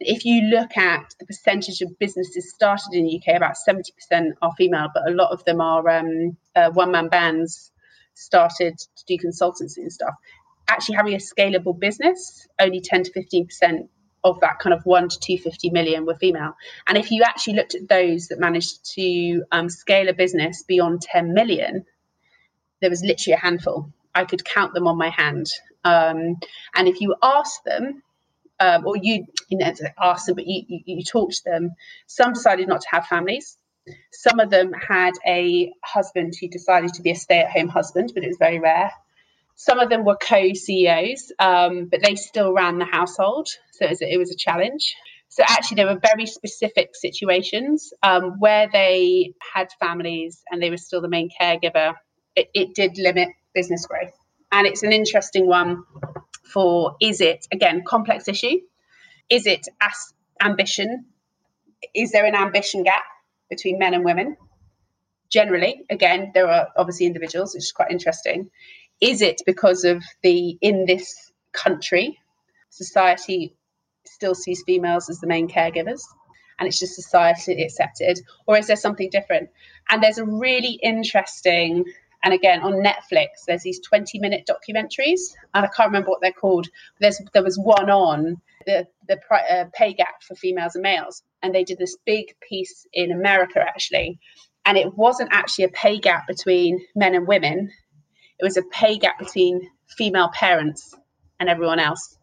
If 0.00 0.24
you 0.24 0.42
look 0.42 0.76
at 0.76 1.14
the 1.20 1.26
percentage 1.26 1.82
of 1.82 1.98
businesses 1.98 2.50
started 2.50 2.92
in 2.92 3.04
the 3.04 3.20
UK, 3.20 3.36
about 3.36 3.56
70% 3.68 4.32
are 4.40 4.52
female, 4.56 4.88
but 4.92 5.08
a 5.08 5.12
lot 5.12 5.30
of 5.30 5.44
them 5.44 5.60
are 5.60 5.88
um, 5.88 6.36
uh, 6.56 6.70
one 6.70 6.90
man 6.90 7.08
bands 7.08 7.70
started 8.14 8.78
to 8.78 9.04
do 9.06 9.18
consultancy 9.18 9.78
and 9.78 9.92
stuff. 9.92 10.14
Actually, 10.68 10.96
having 10.96 11.14
a 11.14 11.18
scalable 11.18 11.78
business, 11.78 12.48
only 12.60 12.80
10 12.80 13.04
to 13.04 13.12
15% 13.12 13.88
of 14.24 14.40
that 14.40 14.58
kind 14.58 14.74
of 14.74 14.84
one 14.84 15.08
to 15.08 15.18
250 15.18 15.70
million 15.70 16.06
were 16.06 16.14
female. 16.14 16.54
And 16.86 16.98
if 16.98 17.10
you 17.10 17.22
actually 17.22 17.54
looked 17.54 17.74
at 17.74 17.88
those 17.88 18.28
that 18.28 18.38
managed 18.38 18.84
to 18.94 19.42
um, 19.52 19.68
scale 19.68 20.08
a 20.08 20.14
business 20.14 20.62
beyond 20.62 21.02
10 21.02 21.34
million, 21.34 21.84
there 22.80 22.90
was 22.90 23.02
literally 23.02 23.34
a 23.34 23.38
handful. 23.40 23.92
I 24.14 24.24
could 24.24 24.44
count 24.44 24.74
them 24.74 24.86
on 24.86 24.98
my 24.98 25.10
hand. 25.10 25.46
Um, 25.84 26.36
and 26.74 26.88
if 26.88 27.00
you 27.00 27.14
ask 27.22 27.62
them, 27.64 28.02
um, 28.58 28.86
or 28.86 28.96
you, 28.96 29.26
you 29.48 29.58
know, 29.58 29.72
them, 30.26 30.34
but 30.34 30.46
you, 30.46 30.64
you, 30.68 30.80
you 30.84 31.04
to 31.04 31.42
them, 31.44 31.70
some 32.06 32.34
decided 32.34 32.68
not 32.68 32.82
to 32.82 32.88
have 32.90 33.06
families. 33.06 33.56
Some 34.12 34.38
of 34.40 34.50
them 34.50 34.72
had 34.72 35.12
a 35.26 35.72
husband 35.82 36.34
who 36.38 36.48
decided 36.48 36.92
to 36.94 37.02
be 37.02 37.10
a 37.10 37.14
stay 37.16 37.40
at 37.40 37.50
home 37.50 37.68
husband, 37.68 38.12
but 38.14 38.22
it 38.22 38.28
was 38.28 38.36
very 38.38 38.60
rare. 38.60 38.92
Some 39.62 39.78
of 39.78 39.90
them 39.90 40.06
were 40.06 40.16
co 40.16 40.54
CEOs, 40.54 41.32
um, 41.38 41.88
but 41.90 42.00
they 42.02 42.14
still 42.14 42.54
ran 42.54 42.78
the 42.78 42.86
household. 42.86 43.46
So 43.72 43.84
it 43.84 43.90
was, 43.90 44.00
it 44.00 44.18
was, 44.18 44.30
a 44.30 44.34
challenge. 44.34 44.96
So 45.28 45.42
actually, 45.46 45.74
there 45.74 45.86
were 45.86 46.00
very 46.00 46.24
specific 46.24 46.96
situations 46.96 47.92
um, 48.02 48.36
where 48.38 48.70
they 48.72 49.34
had 49.52 49.68
families 49.78 50.42
and 50.50 50.62
they 50.62 50.70
were 50.70 50.78
still 50.78 51.02
the 51.02 51.11
main 51.11 51.28
caregiver. 51.38 51.92
It, 52.34 52.48
it 52.54 52.74
did 52.74 52.96
limit 52.96 53.28
business 53.54 53.84
growth. 53.84 54.14
And 54.50 54.66
it's 54.66 54.82
an 54.82 54.92
interesting 54.92 55.46
one 55.46 55.84
for 56.50 56.96
is 56.98 57.20
it, 57.20 57.46
again, 57.52 57.82
complex 57.86 58.28
issue? 58.28 58.61
Is 59.28 59.46
it 59.46 59.66
as 59.78 60.14
ambition? 60.40 61.04
Is 61.94 62.12
there 62.12 62.24
an 62.24 62.34
ambition 62.34 62.82
gap 62.82 63.04
between 63.50 63.78
men 63.78 63.92
and 63.92 64.06
women? 64.06 64.38
Generally, 65.28 65.84
again, 65.90 66.30
there 66.32 66.48
are 66.48 66.68
obviously 66.78 67.04
individuals, 67.04 67.52
which 67.52 67.64
is 67.64 67.72
quite 67.72 67.90
interesting. 67.90 68.50
Is 69.01 69.22
it 69.22 69.42
because 69.46 69.84
of 69.84 70.03
the, 70.22 70.59
in 70.61 70.84
this 70.86 71.32
country, 71.53 72.18
society 72.70 73.57
still 74.05 74.34
sees 74.34 74.62
females 74.66 75.09
as 75.11 75.20
the 75.20 75.26
main 75.26 75.48
caregivers? 75.48 76.01
and 76.61 76.68
it's 76.68 76.78
just 76.78 76.94
society 76.94 77.61
accepted 77.62 78.20
or 78.46 78.57
is 78.57 78.66
there 78.68 78.76
something 78.76 79.09
different 79.11 79.48
and 79.88 80.03
there's 80.03 80.18
a 80.18 80.24
really 80.24 80.78
interesting 80.82 81.84
and 82.22 82.34
again 82.34 82.61
on 82.61 82.74
netflix 82.74 83.28
there's 83.46 83.62
these 83.62 83.80
20 83.80 84.18
minute 84.20 84.48
documentaries 84.48 85.20
and 85.55 85.64
i 85.64 85.68
can't 85.74 85.88
remember 85.88 86.11
what 86.11 86.20
they're 86.20 86.32
called 86.32 86.68
there's 87.01 87.20
there 87.32 87.42
was 87.42 87.59
one 87.59 87.90
on 87.90 88.36
the 88.66 88.86
the 89.09 89.18
uh, 89.51 89.64
pay 89.72 89.92
gap 89.94 90.22
for 90.22 90.34
females 90.36 90.74
and 90.76 90.82
males 90.82 91.22
and 91.42 91.55
they 91.55 91.64
did 91.64 91.78
this 91.78 91.96
big 92.05 92.26
piece 92.46 92.86
in 92.92 93.11
america 93.11 93.59
actually 93.61 94.20
and 94.66 94.76
it 94.76 94.94
wasn't 94.94 95.30
actually 95.32 95.64
a 95.64 95.70
pay 95.70 95.98
gap 95.98 96.26
between 96.28 96.78
men 96.94 97.14
and 97.14 97.26
women 97.26 97.70
it 98.41 98.45
was 98.45 98.57
a 98.57 98.62
pay 98.62 98.99
gap 98.99 99.18
between 99.18 99.70
female 99.86 100.30
parents 100.32 100.95
and 101.38 101.49
everyone 101.49 101.78
else, 101.78 102.16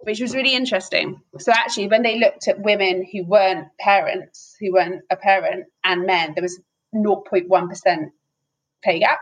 which 0.00 0.20
was 0.20 0.34
really 0.34 0.54
interesting. 0.54 1.20
So 1.38 1.52
actually, 1.52 1.88
when 1.88 2.02
they 2.02 2.18
looked 2.18 2.48
at 2.48 2.60
women 2.60 3.06
who 3.10 3.24
weren't 3.24 3.68
parents, 3.78 4.56
who 4.60 4.72
weren't 4.72 5.02
a 5.10 5.16
parent, 5.16 5.66
and 5.84 6.06
men, 6.06 6.32
there 6.34 6.42
was 6.42 6.58
0.1% 6.94 8.10
pay 8.82 8.98
gap. 8.98 9.20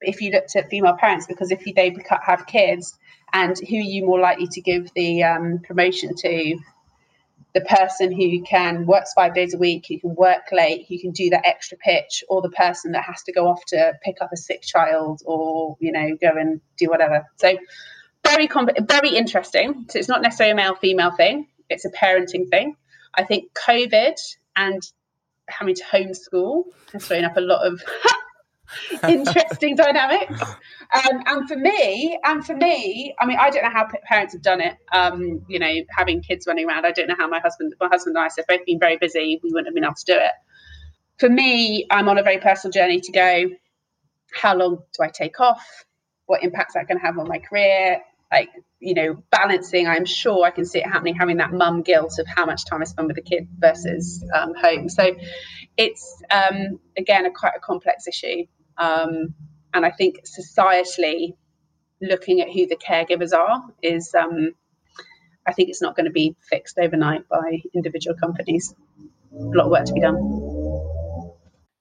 But 0.00 0.08
if 0.08 0.20
you 0.20 0.30
looked 0.32 0.56
at 0.56 0.70
female 0.70 0.96
parents, 0.98 1.26
because 1.26 1.50
if 1.50 1.62
they 1.76 1.94
have 2.22 2.46
kids, 2.46 2.98
and 3.32 3.56
who 3.58 3.76
are 3.76 3.80
you 3.80 4.04
more 4.06 4.18
likely 4.20 4.48
to 4.48 4.60
give 4.60 4.92
the 4.94 5.22
um, 5.22 5.60
promotion 5.60 6.14
to? 6.16 6.58
The 7.54 7.60
person 7.62 8.12
who 8.12 8.42
can 8.42 8.86
works 8.86 9.12
five 9.12 9.34
days 9.34 9.54
a 9.54 9.58
week, 9.58 9.86
who 9.88 9.98
can 9.98 10.14
work 10.14 10.52
late, 10.52 10.86
who 10.88 10.98
can 10.98 11.10
do 11.10 11.30
that 11.30 11.46
extra 11.46 11.76
pitch, 11.78 12.22
or 12.28 12.42
the 12.42 12.50
person 12.50 12.92
that 12.92 13.04
has 13.04 13.22
to 13.24 13.32
go 13.32 13.48
off 13.48 13.64
to 13.68 13.92
pick 14.02 14.16
up 14.20 14.30
a 14.32 14.36
sick 14.36 14.62
child 14.62 15.22
or 15.24 15.76
you 15.80 15.92
know 15.92 16.16
go 16.20 16.30
and 16.38 16.60
do 16.78 16.88
whatever. 16.88 17.26
So 17.36 17.56
very 18.24 18.48
very 18.80 19.16
interesting. 19.16 19.86
So 19.88 19.98
it's 19.98 20.08
not 20.08 20.22
necessarily 20.22 20.52
a 20.52 20.56
male 20.56 20.76
female 20.76 21.10
thing; 21.10 21.48
it's 21.68 21.84
a 21.84 21.90
parenting 21.90 22.48
thing. 22.48 22.76
I 23.14 23.24
think 23.24 23.52
COVID 23.54 24.14
and 24.56 24.82
having 25.48 25.74
to 25.74 25.82
homeschool 25.82 26.64
has 26.92 27.06
thrown 27.06 27.24
up 27.24 27.36
a 27.36 27.40
lot 27.40 27.66
of 27.66 27.82
interesting 29.08 29.76
dynamics. 29.76 30.40
Um, 30.42 31.22
and 31.26 31.48
for 31.48 31.56
me, 31.56 32.18
and 32.24 32.44
for 32.44 32.54
me, 32.54 33.14
I 33.18 33.26
mean, 33.26 33.38
I 33.38 33.50
don't 33.50 33.62
know 33.62 33.70
how 33.70 33.88
parents 34.04 34.34
have 34.34 34.42
done 34.42 34.60
it. 34.60 34.76
Um, 34.92 35.44
you 35.48 35.58
know, 35.58 35.72
having 35.96 36.22
kids 36.22 36.46
running 36.46 36.68
around, 36.68 36.86
I 36.86 36.92
don't 36.92 37.08
know 37.08 37.14
how 37.18 37.28
my 37.28 37.40
husband, 37.40 37.74
my 37.80 37.88
husband 37.88 38.16
and 38.16 38.24
I 38.24 38.28
have 38.36 38.46
both 38.46 38.66
been 38.66 38.78
very 38.78 38.96
busy. 38.96 39.40
We 39.42 39.50
wouldn't 39.50 39.68
have 39.68 39.74
been 39.74 39.84
able 39.84 39.94
to 39.94 40.04
do 40.04 40.16
it. 40.16 40.32
For 41.18 41.28
me, 41.28 41.86
I'm 41.90 42.08
on 42.08 42.18
a 42.18 42.22
very 42.22 42.38
personal 42.38 42.72
journey 42.72 43.00
to 43.00 43.12
go. 43.12 43.44
How 44.32 44.56
long 44.56 44.78
do 44.96 45.02
I 45.02 45.08
take 45.08 45.40
off? 45.40 45.84
What 46.26 46.42
impact's 46.42 46.74
that 46.74 46.86
going 46.86 46.98
to 46.98 47.04
have 47.04 47.18
on 47.18 47.28
my 47.28 47.38
career? 47.38 48.00
Like, 48.32 48.48
you 48.78 48.94
know, 48.94 49.22
balancing. 49.30 49.88
I'm 49.88 50.04
sure 50.04 50.44
I 50.44 50.50
can 50.50 50.64
see 50.64 50.78
it 50.78 50.86
happening. 50.86 51.16
Having 51.16 51.38
that 51.38 51.52
mum 51.52 51.82
guilt 51.82 52.14
of 52.18 52.26
how 52.28 52.46
much 52.46 52.64
time 52.64 52.80
I 52.80 52.84
spend 52.84 53.08
with 53.08 53.16
the 53.16 53.22
kid 53.22 53.48
versus 53.58 54.24
um, 54.34 54.54
home. 54.54 54.88
So, 54.88 55.14
it's 55.76 56.22
um, 56.30 56.78
again 56.96 57.26
a 57.26 57.30
quite 57.30 57.54
a 57.56 57.60
complex 57.60 58.06
issue. 58.06 58.44
Um, 58.80 59.34
and 59.74 59.86
I 59.86 59.90
think 59.90 60.20
societally, 60.24 61.34
looking 62.00 62.40
at 62.40 62.48
who 62.48 62.66
the 62.66 62.76
caregivers 62.76 63.32
are 63.32 63.62
is, 63.82 64.14
um, 64.14 64.54
I 65.46 65.52
think 65.52 65.68
it's 65.68 65.82
not 65.82 65.94
going 65.94 66.06
to 66.06 66.12
be 66.12 66.34
fixed 66.48 66.78
overnight 66.78 67.28
by 67.28 67.62
individual 67.74 68.16
companies. 68.16 68.74
A 69.32 69.36
lot 69.36 69.66
of 69.66 69.70
work 69.70 69.84
to 69.84 69.92
be 69.92 70.00
done. 70.00 70.16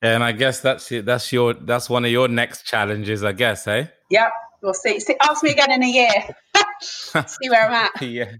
And 0.02 0.24
I 0.24 0.32
guess 0.32 0.62
that's 0.62 0.92
your, 0.92 1.02
that's 1.02 1.32
your 1.32 1.54
that's 1.54 1.90
one 1.90 2.06
of 2.06 2.12
your 2.12 2.28
next 2.28 2.66
challenges, 2.66 3.24
I 3.24 3.34
guess, 3.34 3.68
eh? 3.68 3.88
Yeah, 4.10 4.30
we'll 4.62 4.74
see. 4.74 5.00
see 5.00 5.16
ask 5.22 5.44
me 5.44 5.52
again 5.52 5.72
in 5.72 5.84
a 5.84 5.88
year. 5.88 6.10
see 6.82 7.50
where 7.50 7.68
I'm 7.68 7.74
at. 7.74 8.02
yeah. 8.02 8.32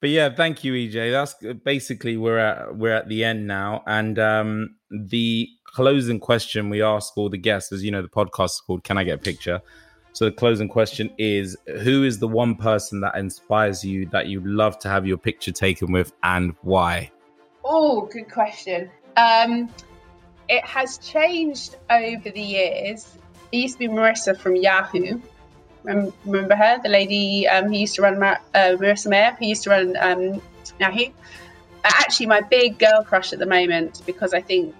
But 0.00 0.10
yeah, 0.10 0.34
thank 0.34 0.64
you, 0.64 0.72
EJ. 0.72 1.12
That's 1.12 1.34
basically 1.64 2.16
we're 2.16 2.38
at 2.38 2.76
we're 2.76 2.94
at 2.94 3.08
the 3.08 3.24
end 3.24 3.46
now, 3.46 3.82
and 3.86 4.18
um, 4.18 4.76
the 4.90 5.48
closing 5.74 6.20
question 6.20 6.70
we 6.70 6.82
ask 6.82 7.16
all 7.16 7.28
the 7.28 7.38
guests, 7.38 7.72
as 7.72 7.84
you 7.84 7.90
know, 7.90 8.02
the 8.02 8.08
podcast 8.08 8.46
is 8.46 8.62
called 8.66 8.84
"Can 8.84 8.98
I 8.98 9.04
Get 9.04 9.14
a 9.14 9.18
Picture?" 9.18 9.60
So 10.12 10.24
the 10.24 10.32
closing 10.32 10.68
question 10.68 11.10
is: 11.18 11.56
Who 11.82 12.04
is 12.04 12.18
the 12.18 12.28
one 12.28 12.56
person 12.56 13.00
that 13.00 13.16
inspires 13.16 13.84
you 13.84 14.06
that 14.06 14.26
you'd 14.26 14.46
love 14.46 14.78
to 14.80 14.88
have 14.88 15.06
your 15.06 15.16
picture 15.16 15.52
taken 15.52 15.92
with, 15.92 16.12
and 16.22 16.54
why? 16.62 17.10
Oh, 17.64 18.02
good 18.12 18.30
question. 18.30 18.90
Um, 19.16 19.70
it 20.48 20.64
has 20.64 20.98
changed 20.98 21.76
over 21.90 22.30
the 22.30 22.40
years. 22.40 23.16
It 23.52 23.58
used 23.58 23.74
to 23.74 23.78
be 23.78 23.88
Marissa 23.88 24.38
from 24.38 24.56
Yahoo. 24.56 25.20
Remember 25.84 26.56
her, 26.56 26.78
the 26.82 26.88
lady 26.88 27.48
um, 27.48 27.66
who 27.66 27.78
used 27.78 27.94
to 27.94 28.02
run 28.02 28.22
uh, 28.22 28.36
Marissa 28.54 29.08
Mayer, 29.08 29.36
who 29.38 29.46
used 29.46 29.62
to 29.64 29.70
run 29.70 29.96
um, 29.98 30.42
Yahoo. 30.78 31.12
Actually, 31.84 32.26
my 32.26 32.40
big 32.40 32.78
girl 32.78 33.02
crush 33.04 33.32
at 33.32 33.38
the 33.38 33.46
moment, 33.46 34.02
because 34.04 34.34
I 34.34 34.40
think 34.40 34.74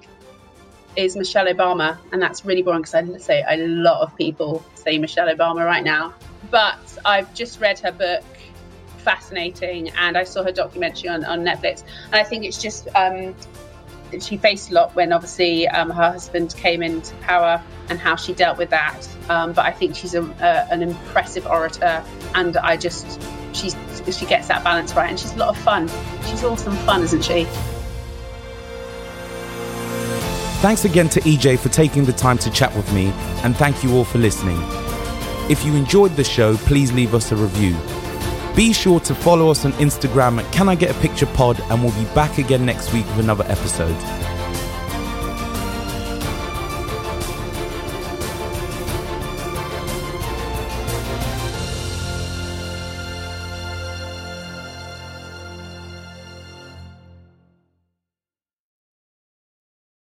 is 0.96 1.16
Michelle 1.16 1.46
Obama, 1.46 1.98
and 2.12 2.20
that's 2.20 2.44
really 2.44 2.62
boring 2.62 2.82
because 2.82 2.94
I 2.94 3.18
say 3.18 3.44
a 3.48 3.56
lot 3.58 4.02
of 4.02 4.16
people 4.16 4.64
say 4.74 4.98
Michelle 4.98 5.28
Obama 5.28 5.64
right 5.64 5.84
now. 5.84 6.14
But 6.50 6.78
I've 7.04 7.32
just 7.34 7.60
read 7.60 7.78
her 7.80 7.92
book, 7.92 8.24
fascinating, 8.98 9.90
and 9.90 10.16
I 10.16 10.24
saw 10.24 10.42
her 10.42 10.52
documentary 10.52 11.08
on, 11.08 11.24
on 11.24 11.44
Netflix, 11.44 11.84
and 12.06 12.16
I 12.16 12.24
think 12.24 12.44
it's 12.44 12.60
just 12.60 12.88
um, 12.94 13.34
she 14.18 14.36
faced 14.36 14.70
a 14.70 14.74
lot 14.74 14.94
when 14.96 15.12
obviously 15.12 15.68
um, 15.68 15.90
her 15.90 16.10
husband 16.12 16.54
came 16.56 16.82
into 16.82 17.14
power 17.16 17.62
and 17.88 17.98
how 17.98 18.16
she 18.16 18.32
dealt 18.32 18.58
with 18.58 18.70
that. 18.70 19.08
Um, 19.28 19.52
but 19.52 19.64
I 19.64 19.72
think 19.72 19.94
she's 19.94 20.14
a, 20.14 20.22
a, 20.22 20.72
an 20.72 20.82
impressive 20.82 21.46
orator, 21.46 22.02
and 22.34 22.56
I 22.56 22.76
just 22.76 23.20
she's 23.52 23.76
she 24.10 24.26
gets 24.26 24.48
that 24.48 24.64
balance 24.64 24.94
right, 24.94 25.10
and 25.10 25.18
she's 25.18 25.32
a 25.34 25.38
lot 25.38 25.50
of 25.50 25.58
fun. 25.58 25.88
She's 26.26 26.42
awesome 26.42 26.74
fun, 26.78 27.02
isn't 27.02 27.22
she? 27.22 27.46
Thanks 30.60 30.84
again 30.84 31.08
to 31.08 31.20
EJ 31.20 31.58
for 31.58 31.70
taking 31.70 32.04
the 32.04 32.12
time 32.12 32.36
to 32.36 32.50
chat 32.50 32.76
with 32.76 32.92
me, 32.92 33.06
and 33.44 33.56
thank 33.56 33.82
you 33.82 33.94
all 33.94 34.04
for 34.04 34.18
listening. 34.18 34.58
If 35.50 35.64
you 35.64 35.74
enjoyed 35.74 36.14
the 36.16 36.22
show, 36.22 36.54
please 36.58 36.92
leave 36.92 37.14
us 37.14 37.32
a 37.32 37.36
review. 37.36 37.74
Be 38.54 38.74
sure 38.74 39.00
to 39.00 39.14
follow 39.14 39.50
us 39.50 39.64
on 39.64 39.72
Instagram 39.74 40.38
at 40.38 40.52
Can 40.52 40.68
I 40.68 40.74
Get 40.74 40.90
a 40.90 41.00
Picture 41.00 41.24
Pod, 41.24 41.58
and 41.70 41.82
we'll 41.82 41.94
be 41.94 42.04
back 42.14 42.36
again 42.36 42.66
next 42.66 42.92
week 42.92 43.06
with 43.06 43.20
another 43.20 43.44
episode. 43.44 44.29